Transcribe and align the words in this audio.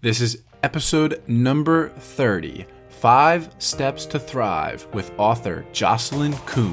This 0.00 0.20
is 0.20 0.44
episode 0.62 1.20
number 1.26 1.88
30 1.88 2.66
Five 2.88 3.52
Steps 3.58 4.06
to 4.06 4.20
Thrive 4.20 4.86
with 4.94 5.10
author 5.18 5.66
Jocelyn 5.72 6.34
Kuhn. 6.46 6.70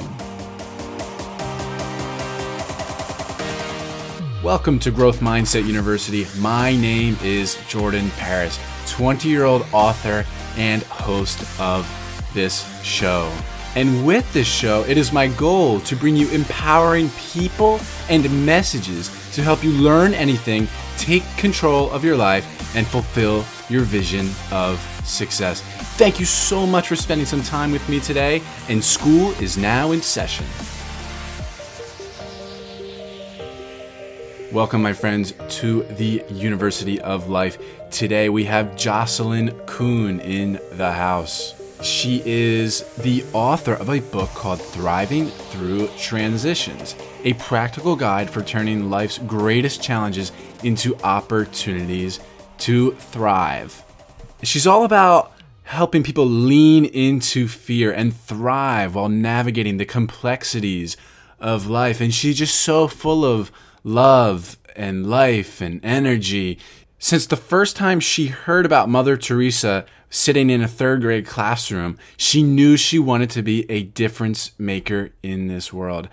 Welcome 4.43 4.77
to 4.77 4.91
Growth 4.91 5.21
Mindset 5.21 5.65
University. 5.65 6.27
My 6.37 6.75
name 6.75 7.17
is 7.23 7.57
Jordan 7.67 8.11
Paris, 8.11 8.59
20 8.89 9.27
year 9.27 9.45
old 9.45 9.65
author 9.73 10.23
and 10.55 10.83
host 10.83 11.59
of 11.59 11.89
this 12.35 12.63
show. 12.83 13.35
And 13.73 14.05
with 14.05 14.31
this 14.33 14.47
show, 14.47 14.83
it 14.83 14.99
is 14.99 15.11
my 15.11 15.29
goal 15.29 15.79
to 15.79 15.95
bring 15.95 16.15
you 16.15 16.29
empowering 16.29 17.09
people 17.31 17.79
and 18.07 18.45
messages 18.45 19.09
to 19.33 19.41
help 19.41 19.63
you 19.63 19.71
learn 19.71 20.13
anything, 20.13 20.67
take 20.97 21.23
control 21.37 21.91
of 21.91 22.03
your 22.03 22.17
life, 22.17 22.75
and 22.75 22.85
fulfill 22.85 23.45
your 23.69 23.83
vision 23.83 24.29
of 24.51 24.79
success. 25.05 25.61
Thank 25.97 26.19
you 26.19 26.25
so 26.25 26.65
much 26.65 26.87
for 26.89 26.95
spending 26.95 27.25
some 27.25 27.41
time 27.41 27.71
with 27.71 27.87
me 27.87 27.99
today, 27.99 28.41
and 28.67 28.83
school 28.83 29.31
is 29.41 29.57
now 29.57 29.91
in 29.91 30.01
session. 30.01 30.45
Welcome, 34.51 34.81
my 34.81 34.93
friends, 34.93 35.33
to 35.59 35.83
the 35.83 36.23
University 36.29 37.01
of 37.01 37.29
Life. 37.29 37.57
Today 37.91 38.29
we 38.29 38.45
have 38.45 38.77
Jocelyn 38.77 39.51
Kuhn 39.65 40.19
in 40.21 40.59
the 40.71 40.91
house. 40.91 41.53
She 41.81 42.23
is 42.25 42.83
the 42.95 43.25
author 43.33 43.73
of 43.73 43.89
a 43.89 43.99
book 43.99 44.29
called 44.29 44.61
Thriving 44.61 45.27
Through 45.27 45.89
Transitions, 45.97 46.95
a 47.25 47.33
practical 47.33 47.95
guide 47.95 48.29
for 48.29 48.41
turning 48.41 48.89
life's 48.89 49.17
greatest 49.17 49.83
challenges 49.83 50.31
into 50.65 50.97
opportunities 51.03 52.19
to 52.57 52.91
thrive. 52.93 53.83
She's 54.43 54.67
all 54.67 54.83
about 54.83 55.31
helping 55.63 56.03
people 56.03 56.25
lean 56.25 56.85
into 56.85 57.47
fear 57.47 57.91
and 57.91 58.15
thrive 58.15 58.95
while 58.95 59.09
navigating 59.09 59.77
the 59.77 59.85
complexities 59.85 60.95
of 61.39 61.67
life. 61.67 61.99
And 62.01 62.13
she's 62.13 62.37
just 62.37 62.55
so 62.55 62.87
full 62.87 63.25
of 63.25 63.51
love 63.83 64.57
and 64.75 65.07
life 65.07 65.61
and 65.61 65.83
energy. 65.83 66.59
Since 66.99 67.27
the 67.27 67.35
first 67.35 67.75
time 67.75 67.99
she 67.99 68.27
heard 68.27 68.65
about 68.65 68.89
Mother 68.89 69.17
Teresa 69.17 69.85
sitting 70.09 70.49
in 70.49 70.61
a 70.61 70.67
third 70.67 71.01
grade 71.01 71.25
classroom, 71.25 71.97
she 72.15 72.41
knew 72.43 72.77
she 72.77 72.99
wanted 72.99 73.29
to 73.31 73.41
be 73.41 73.69
a 73.69 73.83
difference 73.83 74.51
maker 74.57 75.11
in 75.21 75.47
this 75.47 75.73
world. 75.73 76.07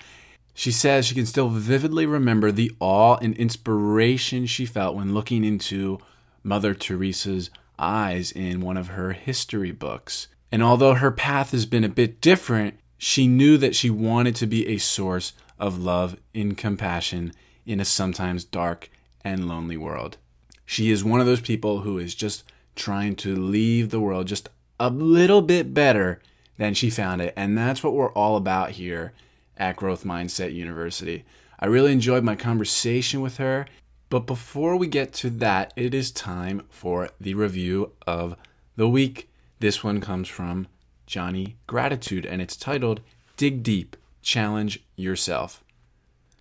She 0.55 0.70
says 0.70 1.06
she 1.06 1.14
can 1.14 1.27
still 1.27 1.48
vividly 1.48 2.06
remember 2.06 2.53
the 2.53 2.72
awe 2.78 3.17
and 3.17 3.36
inspiration 3.36 4.47
she 4.47 4.67
felt 4.67 4.97
when 4.97 5.14
looking 5.14 5.44
into 5.44 5.98
Mother 6.42 6.75
Teresa's 6.75 7.50
eyes 7.78 8.33
in 8.33 8.61
one 8.61 8.77
of 8.77 8.89
her 8.89 9.12
history 9.12 9.72
books. 9.72 10.28
And 10.50 10.62
although 10.62 10.94
her 10.94 11.11
path 11.11 11.53
has 11.53 11.64
been 11.64 11.84
a 11.84 11.89
bit 11.89 12.20
different, 12.20 12.78
she 12.98 13.27
knew 13.27 13.56
that 13.59 13.75
she 13.75 13.91
wanted 13.91 14.36
to 14.36 14.47
be 14.47 14.69
a 14.69 14.78
source 14.78 15.33
of 15.59 15.78
love 15.78 16.17
and 16.34 16.56
compassion 16.56 17.33
in 17.64 17.81
a 17.81 17.84
sometimes 17.84 18.44
dark 18.44 18.91
and 19.25 19.48
lonely 19.48 19.77
world. 19.77 20.19
She 20.66 20.91
is 20.91 21.03
one 21.03 21.20
of 21.20 21.27
those 21.27 21.41
people 21.41 21.81
who 21.81 21.98
is 21.98 22.14
just 22.14 22.44
trying 22.77 23.16
to 23.16 23.34
leave 23.34 23.91
the 23.91 24.00
world 24.00 24.27
just 24.27 24.48
a 24.78 24.91
little 24.91 25.42
bit 25.42 25.72
better 25.72 26.20
than 26.59 26.75
she 26.75 26.91
found 26.91 27.22
it. 27.22 27.33
And 27.37 27.56
that's 27.56 27.83
what 27.83 27.94
we're 27.94 28.12
all 28.12 28.37
about 28.37 28.72
here 28.72 29.12
at 29.56 29.77
Growth 29.77 30.05
Mindset 30.05 30.55
University. 30.55 31.25
I 31.58 31.67
really 31.67 31.92
enjoyed 31.92 32.25
my 32.25 32.34
conversation 32.34 33.20
with 33.20 33.36
her. 33.36 33.67
But 34.09 34.27
before 34.27 34.77
we 34.77 34.89
get 34.89 35.14
to 35.14 35.31
that, 35.31 35.72
it 35.75 35.94
is 35.94 36.11
time 36.11 36.64
for 36.69 37.09
the 37.19 37.33
review 37.33 37.92
of 38.06 38.36
the 38.77 38.89
week. 38.89 39.31
This 39.59 39.83
one 39.83 40.03
comes 40.03 40.28
from 40.28 40.67
Johnny 41.06 41.56
Gratitude 41.67 42.27
and 42.27 42.42
it's 42.42 42.56
titled 42.56 43.00
Dig 43.39 43.62
Deep, 43.62 43.97
Challenge 44.20 44.82
Yourself. 44.97 45.65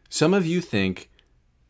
Some 0.09 0.33
of 0.33 0.45
you 0.45 0.59
think 0.59 1.09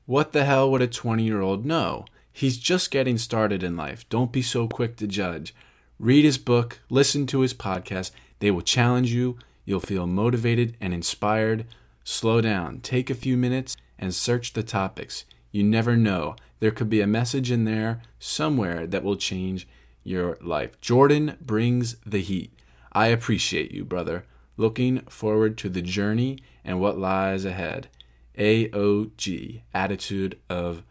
what 0.08 0.32
the 0.32 0.46
hell 0.46 0.72
would 0.72 0.82
a 0.82 0.88
20 0.88 1.24
year 1.24 1.42
old 1.42 1.66
know? 1.66 2.06
He's 2.34 2.58
just 2.58 2.90
getting 2.90 3.20
started 3.20 3.62
in 3.62 3.78
life. 3.78 4.08
Don't 4.10 4.32
be 4.32 4.42
so 4.42 4.68
quick 4.68 4.96
to 4.98 5.06
judge. 5.06 5.54
Read 6.00 6.26
his 6.26 6.40
book, 6.40 6.80
listen 6.90 7.28
to 7.28 7.42
his 7.42 7.54
podcast. 7.54 8.10
They 8.40 8.50
will 8.50 8.62
challenge 8.62 9.14
you. 9.14 9.38
You'll 9.66 9.80
feel 9.80 10.08
motivated 10.08 10.76
and 10.82 10.94
inspired. 10.94 11.66
Slow 12.04 12.42
down, 12.42 12.80
take 12.80 13.10
a 13.10 13.16
few 13.16 13.38
minutes, 13.38 13.78
and 14.00 14.14
search 14.14 14.54
the 14.54 14.64
topics. 14.64 15.26
You 15.52 15.64
never 15.64 15.96
know. 15.96 16.36
There 16.60 16.72
could 16.72 16.90
be 16.90 17.02
a 17.02 17.08
message 17.08 17.52
in 17.52 17.66
there 17.66 18.02
somewhere 18.20 18.88
that 18.88 19.04
will 19.04 19.18
change 19.18 19.68
your 20.04 20.38
life. 20.42 20.80
Jordan 20.82 21.38
brings 21.42 21.96
the 22.06 22.22
heat. 22.22 22.52
I 22.92 23.08
appreciate 23.08 23.72
you, 23.72 23.86
brother. 23.86 24.26
Looking 24.58 25.02
forward 25.02 25.58
to 25.60 25.70
the 25.70 25.82
journey 25.82 26.40
and 26.64 26.80
what 26.80 26.98
lies 26.98 27.46
ahead. 27.46 27.88
AOG, 28.38 29.62
attitude 29.74 30.40
of 30.50 30.84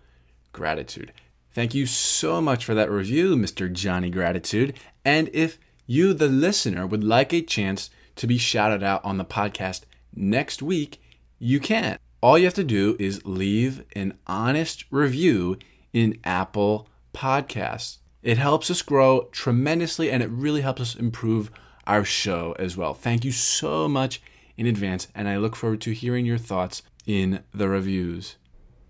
gratitude. 0.53 1.12
Thank 1.53 1.75
you 1.75 1.86
so 1.86 2.41
much 2.41 2.64
for 2.64 2.75
that 2.75 2.91
review, 2.91 3.36
Mr. 3.36 3.72
Johnny 3.72 4.10
Gratitude. 4.10 4.78
And 5.04 5.28
if 5.32 5.59
you, 5.86 6.14
the 6.14 6.28
listener, 6.28 6.86
would 6.86 7.03
like 7.03 7.32
a 7.32 7.42
chance 7.42 7.91
to 8.20 8.26
be 8.26 8.36
shouted 8.36 8.82
out 8.82 9.03
on 9.03 9.16
the 9.16 9.25
podcast 9.25 9.84
next 10.14 10.60
week, 10.60 11.00
you 11.38 11.58
can. 11.58 11.98
All 12.20 12.36
you 12.36 12.44
have 12.44 12.53
to 12.54 12.64
do 12.64 12.94
is 12.98 13.25
leave 13.25 13.82
an 13.97 14.19
honest 14.26 14.84
review 14.91 15.56
in 15.94 16.19
Apple 16.22 16.86
Podcasts. 17.14 17.97
It 18.22 18.36
helps 18.36 18.70
us 18.70 18.82
grow 18.82 19.30
tremendously 19.32 20.10
and 20.10 20.22
it 20.22 20.28
really 20.28 20.60
helps 20.60 20.82
us 20.82 20.94
improve 20.94 21.50
our 21.86 22.04
show 22.04 22.54
as 22.59 22.76
well. 22.76 22.92
Thank 22.92 23.25
you 23.25 23.32
so 23.32 23.88
much 23.88 24.20
in 24.59 24.66
advance, 24.66 25.09
and 25.14 25.26
I 25.26 25.38
look 25.38 25.56
forward 25.56 25.80
to 25.80 25.92
hearing 25.92 26.26
your 26.26 26.36
thoughts 26.36 26.82
in 27.06 27.42
the 27.54 27.70
reviews. 27.70 28.36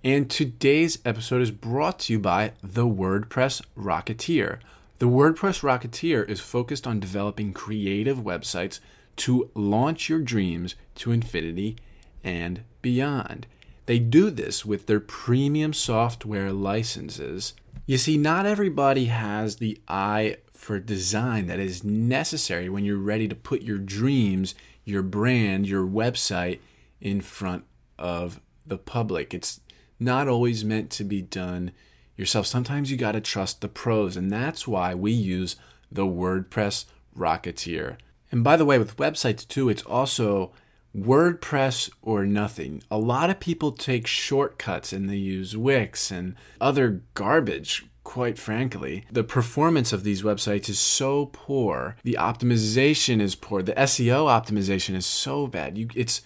And 0.02 0.28
today's 0.28 0.98
episode 1.04 1.40
is 1.40 1.52
brought 1.52 2.00
to 2.00 2.14
you 2.14 2.18
by 2.18 2.54
the 2.64 2.84
WordPress 2.84 3.62
Rocketeer. 3.78 4.58
The 4.98 5.06
WordPress 5.06 5.62
Rocketeer 5.62 6.28
is 6.28 6.40
focused 6.40 6.88
on 6.88 6.98
developing 6.98 7.52
creative 7.52 8.18
websites 8.18 8.80
to 9.20 9.50
launch 9.54 10.08
your 10.08 10.18
dreams 10.18 10.74
to 10.94 11.12
infinity 11.12 11.76
and 12.24 12.62
beyond. 12.82 13.46
They 13.86 13.98
do 13.98 14.30
this 14.30 14.64
with 14.64 14.86
their 14.86 15.00
premium 15.00 15.72
software 15.72 16.52
licenses. 16.52 17.54
You 17.86 17.98
see, 17.98 18.16
not 18.16 18.46
everybody 18.46 19.06
has 19.06 19.56
the 19.56 19.78
eye 19.88 20.36
for 20.52 20.78
design 20.78 21.48
that 21.48 21.58
is 21.58 21.84
necessary 21.84 22.68
when 22.68 22.84
you're 22.84 22.96
ready 22.96 23.28
to 23.28 23.34
put 23.34 23.62
your 23.62 23.78
dreams, 23.78 24.54
your 24.84 25.02
brand, 25.02 25.66
your 25.66 25.86
website 25.86 26.60
in 27.00 27.20
front 27.20 27.64
of 27.98 28.40
the 28.66 28.78
public. 28.78 29.34
It's 29.34 29.60
not 29.98 30.28
always 30.28 30.64
meant 30.64 30.90
to 30.92 31.04
be 31.04 31.20
done 31.20 31.72
yourself. 32.16 32.46
Sometimes 32.46 32.90
you 32.90 32.96
got 32.96 33.12
to 33.12 33.20
trust 33.20 33.60
the 33.60 33.68
pros, 33.68 34.16
and 34.16 34.30
that's 34.30 34.66
why 34.66 34.94
we 34.94 35.12
use 35.12 35.56
the 35.90 36.06
WordPress 36.06 36.86
Rocketeer. 37.16 37.96
And 38.32 38.44
by 38.44 38.56
the 38.56 38.64
way, 38.64 38.78
with 38.78 38.96
websites 38.96 39.46
too, 39.46 39.68
it's 39.68 39.82
also 39.82 40.52
WordPress 40.96 41.90
or 42.02 42.26
nothing. 42.26 42.82
A 42.90 42.98
lot 42.98 43.30
of 43.30 43.40
people 43.40 43.72
take 43.72 44.06
shortcuts 44.06 44.92
and 44.92 45.08
they 45.08 45.16
use 45.16 45.56
Wix 45.56 46.10
and 46.10 46.34
other 46.60 47.02
garbage, 47.14 47.86
quite 48.02 48.38
frankly. 48.38 49.04
The 49.10 49.24
performance 49.24 49.92
of 49.92 50.04
these 50.04 50.22
websites 50.22 50.68
is 50.68 50.80
so 50.80 51.26
poor. 51.32 51.96
The 52.02 52.16
optimization 52.18 53.20
is 53.20 53.34
poor. 53.34 53.62
The 53.62 53.74
SEO 53.74 54.26
optimization 54.26 54.94
is 54.94 55.06
so 55.06 55.46
bad. 55.46 55.78
You, 55.78 55.88
it's 55.94 56.22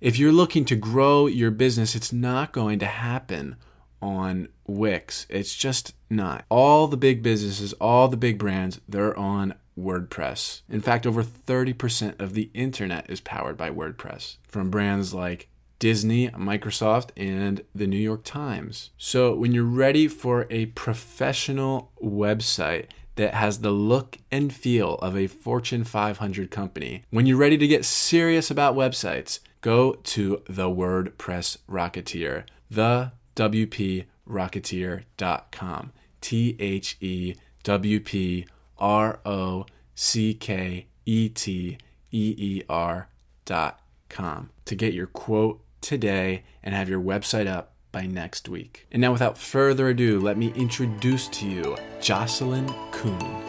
if 0.00 0.18
you're 0.18 0.32
looking 0.32 0.64
to 0.66 0.76
grow 0.76 1.26
your 1.26 1.50
business, 1.50 1.94
it's 1.94 2.12
not 2.12 2.52
going 2.52 2.78
to 2.80 2.86
happen 2.86 3.56
on 4.02 4.48
Wix. 4.66 5.26
It's 5.28 5.54
just 5.54 5.94
not. 6.10 6.44
All 6.48 6.86
the 6.86 6.96
big 6.96 7.22
businesses, 7.22 7.72
all 7.74 8.08
the 8.08 8.16
big 8.16 8.38
brands, 8.38 8.80
they're 8.88 9.16
on 9.18 9.54
WordPress. 9.78 10.62
In 10.68 10.80
fact, 10.80 11.06
over 11.06 11.22
30% 11.22 12.20
of 12.20 12.34
the 12.34 12.50
internet 12.54 13.08
is 13.10 13.20
powered 13.20 13.56
by 13.56 13.70
WordPress 13.70 14.38
from 14.48 14.70
brands 14.70 15.14
like 15.14 15.48
Disney, 15.78 16.28
Microsoft, 16.30 17.10
and 17.16 17.62
the 17.74 17.86
New 17.86 17.98
York 17.98 18.24
Times. 18.24 18.90
So, 18.96 19.34
when 19.34 19.52
you're 19.52 19.64
ready 19.64 20.08
for 20.08 20.46
a 20.50 20.64
professional 20.66 21.92
website 22.02 22.86
that 23.16 23.34
has 23.34 23.60
the 23.60 23.70
look 23.70 24.16
and 24.30 24.54
feel 24.54 24.94
of 24.96 25.16
a 25.16 25.26
Fortune 25.26 25.84
500 25.84 26.50
company, 26.50 27.04
when 27.10 27.26
you're 27.26 27.36
ready 27.36 27.58
to 27.58 27.66
get 27.66 27.84
serious 27.84 28.50
about 28.50 28.74
websites, 28.74 29.40
go 29.60 29.92
to 29.94 30.42
the 30.48 30.70
WordPress 30.70 31.58
Rocketeer, 31.68 32.44
the 32.70 33.12
WPRocketeer.com. 33.34 35.92
T 36.22 36.56
H 36.58 36.96
E 37.00 37.34
W 37.62 38.00
P 38.00 38.46
R 38.78 39.20
O 39.24 39.66
C 39.94 40.34
K 40.34 40.86
E 41.04 41.28
T 41.28 41.78
E 42.10 42.34
E 42.38 42.62
R 42.68 43.08
dot 43.44 43.80
com 44.08 44.50
to 44.64 44.74
get 44.74 44.94
your 44.94 45.06
quote 45.06 45.62
today 45.80 46.44
and 46.62 46.74
have 46.74 46.88
your 46.88 47.00
website 47.00 47.46
up 47.46 47.72
by 47.92 48.06
next 48.06 48.48
week. 48.48 48.86
And 48.92 49.00
now, 49.00 49.12
without 49.12 49.38
further 49.38 49.88
ado, 49.88 50.20
let 50.20 50.36
me 50.36 50.52
introduce 50.54 51.28
to 51.28 51.46
you 51.48 51.76
Jocelyn 52.00 52.66
Kuhn. 52.90 53.42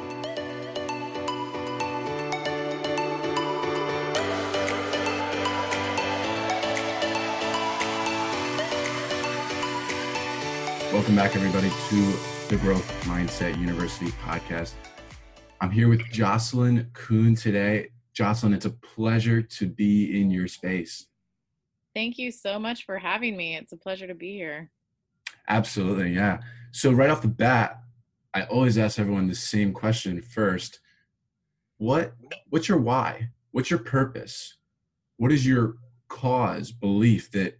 Welcome 10.93 11.15
back, 11.15 11.35
everybody, 11.35 11.69
to 11.89 12.13
the 12.47 12.57
Growth 12.61 12.89
Mindset 13.03 13.59
University 13.59 14.11
podcast. 14.11 14.71
I'm 15.59 15.71
here 15.71 15.87
with 15.89 16.01
Jocelyn 16.11 16.89
Kuhn 16.93 17.33
today. 17.33 17.89
Jocelyn, 18.13 18.53
it's 18.53 18.65
a 18.65 18.71
pleasure 18.71 19.41
to 19.41 19.67
be 19.67 20.21
in 20.21 20.29
your 20.29 20.47
space. 20.47 21.07
Thank 21.95 22.19
you 22.19 22.31
so 22.31 22.59
much 22.59 22.85
for 22.85 22.99
having 22.99 23.35
me. 23.35 23.55
It's 23.55 23.71
a 23.71 23.77
pleasure 23.77 24.05
to 24.05 24.13
be 24.13 24.33
here. 24.33 24.69
Absolutely, 25.47 26.13
yeah. 26.13 26.39
So, 26.71 26.91
right 26.91 27.09
off 27.09 27.23
the 27.23 27.27
bat, 27.27 27.81
I 28.35 28.43
always 28.43 28.77
ask 28.77 28.99
everyone 28.99 29.27
the 29.27 29.35
same 29.35 29.73
question 29.73 30.21
first. 30.21 30.79
What 31.77 32.13
what's 32.49 32.69
your 32.69 32.77
why? 32.77 33.29
What's 33.51 33.71
your 33.71 33.79
purpose? 33.79 34.57
What 35.17 35.31
is 35.31 35.45
your 35.45 35.77
cause, 36.07 36.71
belief 36.71 37.31
that 37.31 37.57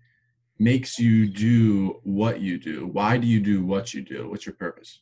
makes 0.59 0.99
you 0.99 1.27
do 1.27 1.99
what 2.03 2.41
you 2.41 2.59
do? 2.59 2.85
Why 2.85 3.17
do 3.17 3.25
you 3.25 3.39
do 3.39 3.65
what 3.65 3.94
you 3.94 4.03
do? 4.03 4.29
What's 4.29 4.45
your 4.45 4.55
purpose? 4.55 5.01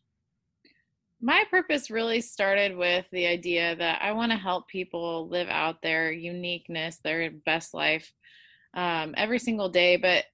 My 1.25 1.43
purpose 1.49 1.89
really 1.89 2.21
started 2.21 2.77
with 2.77 3.07
the 3.11 3.25
idea 3.25 3.75
that 3.77 3.99
I 3.99 4.11
want 4.11 4.31
to 4.31 4.37
help 4.37 4.67
people 4.67 5.27
live 5.27 5.47
out 5.49 5.81
their 5.81 6.11
uniqueness, 6.11 6.99
their 7.03 7.31
best 7.31 7.73
life 7.73 8.13
um, 8.75 9.15
every 9.17 9.39
single 9.39 9.67
day. 9.67 9.97
But, 9.97 10.25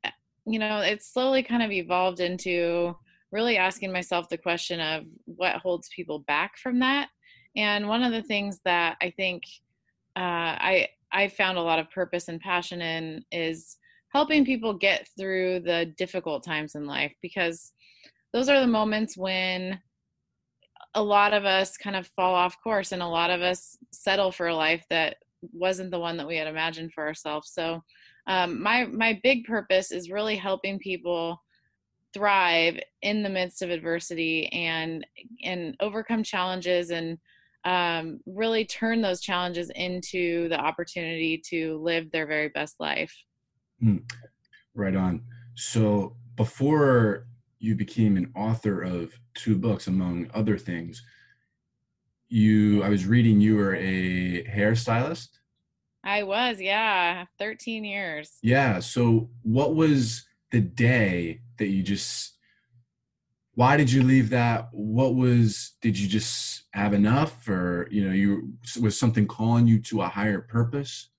you 0.46 0.60
know, 0.60 0.80
it's 0.80 1.08
slowly 1.08 1.44
kind 1.44 1.64
of 1.64 1.72
evolved 1.72 2.20
into 2.20 2.94
really 3.32 3.56
asking 3.56 3.94
myself 3.94 4.28
the 4.28 4.38
question 4.38 4.82
of 4.82 5.06
what 5.24 5.56
holds 5.56 5.88
people 5.96 6.20
back 6.20 6.58
from 6.58 6.80
that. 6.80 7.08
And 7.56 7.88
one 7.88 8.04
of 8.04 8.12
the 8.12 8.24
things 8.24 8.60
that 8.66 8.98
I 9.02 9.12
think 9.12 9.44
uh, 10.18 10.20
I 10.60 10.90
I 11.10 11.30
found 11.30 11.58
a 11.58 11.62
lot 11.62 11.80
of 11.80 11.90
purpose 11.90 12.28
and 12.28 12.42
passion 12.42 12.82
in 12.82 13.24
is 13.32 13.78
helping 14.10 14.44
people 14.44 14.74
get 14.74 15.08
through 15.18 15.62
the 15.62 15.86
difficult 15.98 16.44
times 16.44 16.76
in 16.76 16.86
life 16.86 17.14
because 17.22 17.72
those 18.34 18.50
are 18.50 18.60
the 18.60 18.68
moments 18.68 19.18
when 19.18 19.80
a 20.94 21.04
lot 21.04 21.34
of 21.34 21.46
us 21.46 21.78
kind 21.78 21.96
of 21.96 22.08
fall 22.08 22.36
off 22.36 22.62
course 22.62 22.92
and 22.92 23.02
a 23.02 23.08
lot 23.08 23.30
of 23.30 23.42
us 23.42 23.78
settle 23.92 24.32
for 24.32 24.48
a 24.48 24.56
life 24.56 24.86
that 24.90 25.18
wasn't 25.54 25.90
the 25.90 26.00
one 26.00 26.18
that 26.18 26.28
we 26.28 26.38
had 26.38 26.48
imagined 26.48 26.92
for 26.94 27.06
ourselves 27.06 27.52
so 27.52 27.82
um, 28.28 28.62
my 28.62 28.86
my 28.86 29.20
big 29.24 29.46
purpose 29.46 29.92
is 29.92 30.12
really 30.12 30.36
helping 30.36 30.78
people 30.78 31.42
thrive 32.14 32.80
in 33.02 33.24
the 33.24 33.30
midst 33.30 33.62
of 33.62 33.70
adversity 33.70 34.48
and 34.48 35.06
and 35.44 35.76
overcome 35.80 36.24
challenges 36.24 36.92
and 36.92 37.18
um, 37.64 38.20
really 38.26 38.66
turn 38.66 39.02
those 39.02 39.22
challenges 39.22 39.70
into 39.76 40.50
the 40.50 40.60
opportunity 40.60 41.38
to 41.50 41.78
live 41.78 42.12
their 42.12 42.26
very 42.26 42.50
best 42.50 42.80
life. 42.80 43.16
Mm, 43.84 44.04
right 44.74 44.96
on. 44.96 45.22
So 45.56 46.16
before 46.36 47.28
you 47.62 47.76
became 47.76 48.18
an 48.18 48.32
author 48.36 48.82
of 48.82 49.14
two 49.36 49.56
books, 49.56 49.88
among 49.88 50.30
other 50.34 50.58
things, 50.58 51.04
you 52.28 52.82
I 52.84 52.90
was 52.90 53.06
reading 53.06 53.40
you 53.40 53.56
were 53.58 53.76
a 53.76 54.44
hairstylist. 54.46 55.28
I 56.04 56.24
was, 56.24 56.60
yeah, 56.60 57.26
13 57.38 57.84
years. 57.84 58.38
Yeah. 58.42 58.80
So, 58.80 59.30
what 59.44 59.76
was 59.76 60.26
the 60.50 60.62
day 60.62 61.42
that 61.60 61.68
you 61.68 61.84
just, 61.84 62.34
why 63.54 63.78
did 63.78 63.92
you 63.92 64.02
leave 64.02 64.32
that? 64.32 64.70
What 64.72 65.14
was, 65.14 65.74
did 65.82 66.00
you 66.00 66.08
just 66.08 66.64
have 66.72 66.94
enough 66.94 67.48
or, 67.48 67.88
you 67.92 68.08
know, 68.08 68.14
you, 68.14 68.54
was 68.82 68.98
something 68.98 69.28
calling 69.28 69.68
you 69.68 69.80
to 69.82 70.02
a 70.02 70.08
higher 70.08 70.42
purpose? 70.42 71.10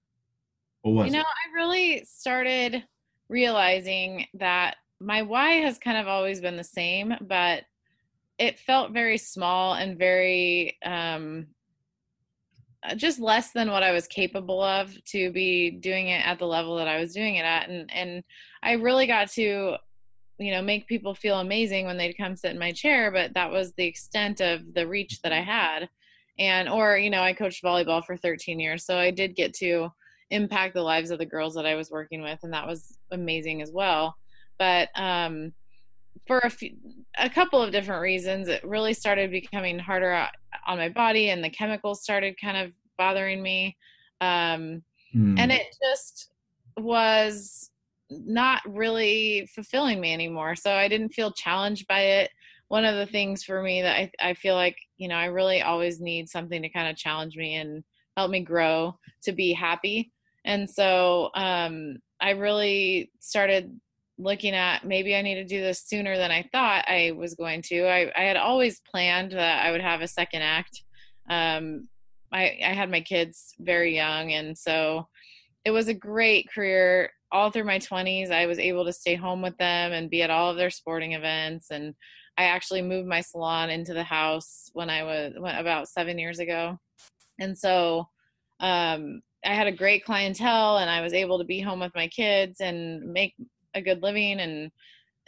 What 0.80 0.92
was 0.92 1.06
You 1.06 1.12
know, 1.12 1.20
it? 1.20 1.26
I 1.26 1.54
really 1.54 2.04
started 2.04 2.82
realizing 3.28 4.26
that 4.34 4.76
my 5.02 5.22
why 5.22 5.54
has 5.54 5.78
kind 5.78 5.98
of 5.98 6.06
always 6.06 6.40
been 6.40 6.56
the 6.56 6.64
same, 6.64 7.14
but 7.20 7.64
it 8.38 8.58
felt 8.58 8.92
very 8.92 9.18
small 9.18 9.74
and 9.74 9.98
very 9.98 10.78
um 10.84 11.46
uh, 12.84 12.96
just 12.96 13.20
less 13.20 13.52
than 13.52 13.70
what 13.70 13.84
I 13.84 13.92
was 13.92 14.08
capable 14.08 14.60
of 14.60 14.92
to 15.04 15.30
be 15.30 15.70
doing 15.70 16.08
it 16.08 16.26
at 16.26 16.40
the 16.40 16.46
level 16.46 16.76
that 16.76 16.88
I 16.88 16.98
was 16.98 17.12
doing 17.14 17.36
it 17.36 17.44
at. 17.44 17.68
And 17.68 17.92
and 17.92 18.24
I 18.62 18.72
really 18.72 19.06
got 19.06 19.30
to 19.32 19.76
you 20.38 20.50
know 20.50 20.62
make 20.62 20.86
people 20.86 21.14
feel 21.14 21.40
amazing 21.40 21.86
when 21.86 21.96
they'd 21.96 22.16
come 22.16 22.34
sit 22.34 22.52
in 22.52 22.58
my 22.58 22.72
chair 22.72 23.10
but 23.12 23.34
that 23.34 23.50
was 23.50 23.72
the 23.74 23.84
extent 23.84 24.40
of 24.40 24.74
the 24.74 24.86
reach 24.86 25.20
that 25.22 25.32
I 25.32 25.42
had. 25.42 25.88
And 26.38 26.68
or 26.68 26.96
you 26.96 27.10
know 27.10 27.22
I 27.22 27.34
coached 27.34 27.62
volleyball 27.62 28.04
for 28.04 28.16
13 28.16 28.58
years 28.58 28.84
so 28.84 28.98
I 28.98 29.10
did 29.10 29.36
get 29.36 29.54
to 29.54 29.90
impact 30.30 30.74
the 30.74 30.82
lives 30.82 31.10
of 31.10 31.18
the 31.18 31.26
girls 31.26 31.54
that 31.54 31.66
I 31.66 31.74
was 31.74 31.90
working 31.90 32.22
with 32.22 32.38
and 32.42 32.54
that 32.54 32.66
was 32.66 32.96
amazing 33.10 33.60
as 33.60 33.70
well 33.70 34.16
but 34.62 34.88
um 34.94 35.52
for 36.28 36.38
a 36.44 36.50
few 36.50 36.70
a 37.18 37.28
couple 37.28 37.60
of 37.60 37.72
different 37.72 38.00
reasons 38.00 38.46
it 38.46 38.62
really 38.62 38.94
started 38.94 39.28
becoming 39.28 39.76
harder 39.76 40.28
on 40.68 40.78
my 40.78 40.88
body 40.88 41.30
and 41.30 41.42
the 41.42 41.50
chemicals 41.50 42.00
started 42.00 42.40
kind 42.40 42.56
of 42.56 42.72
bothering 42.96 43.42
me 43.42 43.76
um, 44.20 44.80
mm. 45.12 45.36
and 45.36 45.50
it 45.50 45.74
just 45.82 46.30
was 46.76 47.70
not 48.10 48.62
really 48.64 49.48
fulfilling 49.52 50.00
me 50.00 50.12
anymore 50.12 50.54
so 50.54 50.70
i 50.70 50.86
didn't 50.86 51.08
feel 51.08 51.32
challenged 51.32 51.88
by 51.88 52.00
it 52.00 52.30
one 52.68 52.84
of 52.84 52.94
the 52.94 53.06
things 53.06 53.42
for 53.42 53.62
me 53.62 53.82
that 53.82 53.96
I, 53.96 54.10
I 54.20 54.34
feel 54.34 54.54
like 54.54 54.76
you 54.96 55.08
know 55.08 55.16
i 55.16 55.24
really 55.24 55.60
always 55.60 56.00
need 56.00 56.28
something 56.28 56.62
to 56.62 56.68
kind 56.68 56.88
of 56.88 56.96
challenge 56.96 57.36
me 57.36 57.56
and 57.56 57.82
help 58.16 58.30
me 58.30 58.40
grow 58.40 58.96
to 59.24 59.32
be 59.32 59.52
happy 59.52 60.12
and 60.44 60.70
so 60.70 61.30
um, 61.34 61.96
i 62.20 62.30
really 62.30 63.10
started 63.18 63.80
looking 64.22 64.54
at 64.54 64.86
maybe 64.86 65.14
I 65.16 65.22
need 65.22 65.36
to 65.36 65.44
do 65.44 65.60
this 65.60 65.82
sooner 65.82 66.16
than 66.16 66.30
I 66.30 66.48
thought 66.52 66.84
I 66.88 67.12
was 67.16 67.34
going 67.34 67.62
to. 67.62 67.86
I, 67.86 68.12
I 68.16 68.22
had 68.22 68.36
always 68.36 68.80
planned 68.80 69.32
that 69.32 69.64
I 69.64 69.70
would 69.70 69.80
have 69.80 70.00
a 70.00 70.08
second 70.08 70.42
act. 70.42 70.82
Um, 71.28 71.88
I, 72.32 72.58
I 72.64 72.72
had 72.72 72.90
my 72.90 73.00
kids 73.00 73.54
very 73.58 73.94
young, 73.94 74.32
and 74.32 74.56
so 74.56 75.08
it 75.64 75.70
was 75.70 75.88
a 75.88 75.94
great 75.94 76.50
career 76.52 77.10
all 77.30 77.50
through 77.50 77.64
my 77.64 77.78
20s. 77.78 78.30
I 78.30 78.46
was 78.46 78.58
able 78.58 78.84
to 78.84 78.92
stay 78.92 79.14
home 79.14 79.42
with 79.42 79.56
them 79.56 79.92
and 79.92 80.10
be 80.10 80.22
at 80.22 80.30
all 80.30 80.50
of 80.50 80.56
their 80.56 80.70
sporting 80.70 81.12
events. 81.12 81.70
And 81.70 81.94
I 82.36 82.44
actually 82.44 82.82
moved 82.82 83.08
my 83.08 83.22
salon 83.22 83.70
into 83.70 83.94
the 83.94 84.04
house 84.04 84.70
when 84.74 84.90
I 84.90 85.02
was 85.02 85.34
about 85.36 85.88
seven 85.88 86.18
years 86.18 86.38
ago. 86.38 86.78
And 87.40 87.56
so 87.56 88.08
um, 88.60 89.22
I 89.44 89.54
had 89.54 89.66
a 89.66 89.72
great 89.72 90.04
clientele 90.04 90.78
and 90.78 90.90
I 90.90 91.00
was 91.00 91.12
able 91.14 91.38
to 91.38 91.44
be 91.44 91.60
home 91.60 91.80
with 91.80 91.94
my 91.94 92.06
kids 92.08 92.60
and 92.60 93.12
make 93.12 93.34
a 93.74 93.82
good 93.82 94.02
living 94.02 94.40
and 94.40 94.70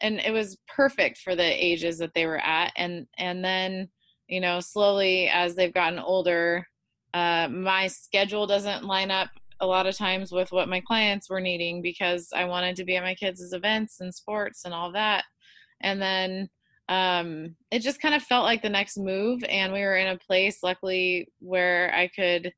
and 0.00 0.20
it 0.20 0.32
was 0.32 0.58
perfect 0.68 1.18
for 1.18 1.36
the 1.36 1.64
ages 1.64 1.98
that 1.98 2.12
they 2.14 2.26
were 2.26 2.38
at 2.38 2.72
and 2.76 3.06
and 3.18 3.44
then 3.44 3.88
you 4.28 4.40
know 4.40 4.60
slowly 4.60 5.28
as 5.28 5.54
they've 5.54 5.74
gotten 5.74 5.98
older 5.98 6.66
uh, 7.14 7.48
my 7.48 7.86
schedule 7.86 8.46
doesn't 8.46 8.84
line 8.84 9.10
up 9.10 9.30
a 9.60 9.66
lot 9.66 9.86
of 9.86 9.96
times 9.96 10.32
with 10.32 10.50
what 10.50 10.68
my 10.68 10.80
clients 10.80 11.30
were 11.30 11.40
needing 11.40 11.80
because 11.80 12.28
i 12.34 12.44
wanted 12.44 12.74
to 12.76 12.84
be 12.84 12.96
at 12.96 13.04
my 13.04 13.14
kids' 13.14 13.52
events 13.52 14.00
and 14.00 14.14
sports 14.14 14.64
and 14.64 14.74
all 14.74 14.90
that 14.92 15.24
and 15.80 16.00
then 16.00 16.48
um, 16.90 17.56
it 17.70 17.78
just 17.78 18.02
kind 18.02 18.14
of 18.14 18.22
felt 18.22 18.44
like 18.44 18.60
the 18.60 18.68
next 18.68 18.98
move 18.98 19.42
and 19.44 19.72
we 19.72 19.80
were 19.80 19.96
in 19.96 20.08
a 20.08 20.18
place 20.18 20.58
luckily 20.62 21.26
where 21.38 21.94
i 21.94 22.08
could 22.08 22.52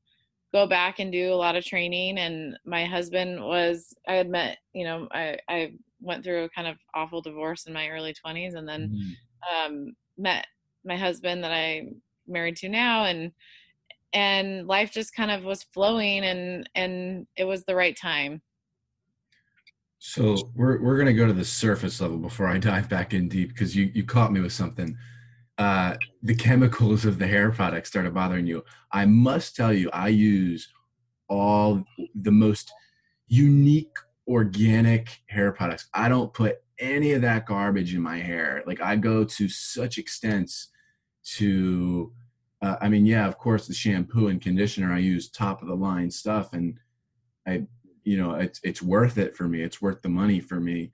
go 0.53 0.65
back 0.65 0.99
and 0.99 1.11
do 1.11 1.33
a 1.33 1.35
lot 1.35 1.55
of 1.55 1.65
training 1.65 2.17
and 2.17 2.57
my 2.65 2.85
husband 2.85 3.39
was 3.43 3.93
i 4.07 4.13
had 4.13 4.29
met 4.29 4.57
you 4.73 4.83
know 4.83 5.07
i 5.11 5.37
i 5.49 5.71
went 5.99 6.23
through 6.23 6.43
a 6.43 6.49
kind 6.49 6.67
of 6.67 6.77
awful 6.93 7.21
divorce 7.21 7.65
in 7.65 7.73
my 7.73 7.89
early 7.89 8.13
20s 8.13 8.55
and 8.55 8.67
then 8.67 8.89
mm-hmm. 8.89 9.73
um, 9.73 9.95
met 10.17 10.45
my 10.85 10.95
husband 10.95 11.43
that 11.43 11.51
i 11.51 11.87
married 12.27 12.55
to 12.55 12.69
now 12.69 13.05
and 13.05 13.31
and 14.13 14.67
life 14.67 14.91
just 14.91 15.13
kind 15.13 15.31
of 15.31 15.43
was 15.43 15.63
flowing 15.63 16.23
and 16.23 16.69
and 16.75 17.27
it 17.35 17.43
was 17.43 17.63
the 17.65 17.75
right 17.75 17.97
time 17.99 18.41
so 19.99 20.37
we're, 20.55 20.79
we're 20.81 20.95
going 20.95 21.07
to 21.07 21.13
go 21.13 21.25
to 21.25 21.33
the 21.33 21.43
surface 21.43 21.99
level 21.99 22.17
before 22.17 22.47
i 22.47 22.57
dive 22.57 22.87
back 22.87 23.13
in 23.13 23.27
deep 23.27 23.49
because 23.49 23.75
you 23.75 23.91
you 23.93 24.03
caught 24.03 24.31
me 24.31 24.39
with 24.39 24.53
something 24.53 24.95
uh, 25.57 25.95
the 26.21 26.35
chemicals 26.35 27.05
of 27.05 27.17
the 27.19 27.27
hair 27.27 27.51
product 27.51 27.87
started 27.87 28.13
bothering 28.13 28.45
you. 28.45 28.63
I 28.91 29.05
must 29.05 29.55
tell 29.55 29.73
you, 29.73 29.89
I 29.91 30.09
use 30.09 30.69
all 31.29 31.83
the 32.13 32.31
most 32.31 32.71
unique 33.27 33.95
organic 34.27 35.19
hair 35.27 35.51
products. 35.51 35.89
I 35.93 36.09
don't 36.09 36.33
put 36.33 36.57
any 36.79 37.13
of 37.13 37.21
that 37.23 37.45
garbage 37.45 37.95
in 37.95 38.01
my 38.01 38.17
hair. 38.17 38.63
Like 38.67 38.81
I 38.81 38.95
go 38.95 39.23
to 39.23 39.49
such 39.49 39.97
extents 39.97 40.69
to 41.37 42.13
uh, 42.61 42.75
I 42.81 42.89
mean, 42.89 43.05
yeah, 43.05 43.27
of 43.27 43.37
course 43.37 43.67
the 43.67 43.73
shampoo 43.73 44.27
and 44.27 44.41
conditioner 44.41 44.93
I 44.93 44.99
use 44.99 45.29
top 45.29 45.61
of 45.61 45.67
the 45.67 45.75
line 45.75 46.09
stuff 46.11 46.53
and 46.53 46.79
I 47.47 47.67
you 48.03 48.17
know, 48.17 48.35
it's 48.35 48.59
it's 48.63 48.81
worth 48.81 49.17
it 49.17 49.35
for 49.35 49.47
me. 49.47 49.61
It's 49.61 49.81
worth 49.81 50.01
the 50.01 50.09
money 50.09 50.39
for 50.39 50.59
me. 50.59 50.91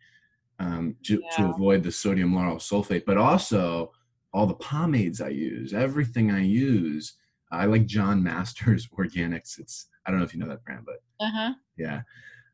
um, 0.60 0.96
to, 1.04 1.22
yeah. 1.22 1.38
to 1.38 1.50
avoid 1.52 1.84
the 1.84 1.92
sodium 1.92 2.34
lauryl 2.34 2.58
sulfate, 2.58 3.06
but 3.06 3.18
also 3.18 3.92
all 4.34 4.48
the 4.48 4.56
pomades 4.56 5.22
I 5.22 5.30
use, 5.30 5.74
everything 5.74 6.32
I 6.32 6.42
use. 6.42 7.16
I 7.52 7.66
like 7.66 7.86
John 7.86 8.24
Masters 8.24 8.88
Organics. 8.98 9.60
It's 9.60 9.88
I 10.06 10.12
don't 10.12 10.20
know 10.20 10.26
if 10.26 10.34
you 10.34 10.40
know 10.40 10.50
that 10.50 10.64
brand, 10.66 10.86
but 10.86 11.02
uh 11.20 11.32
huh. 11.32 11.54
Yeah. 11.78 12.02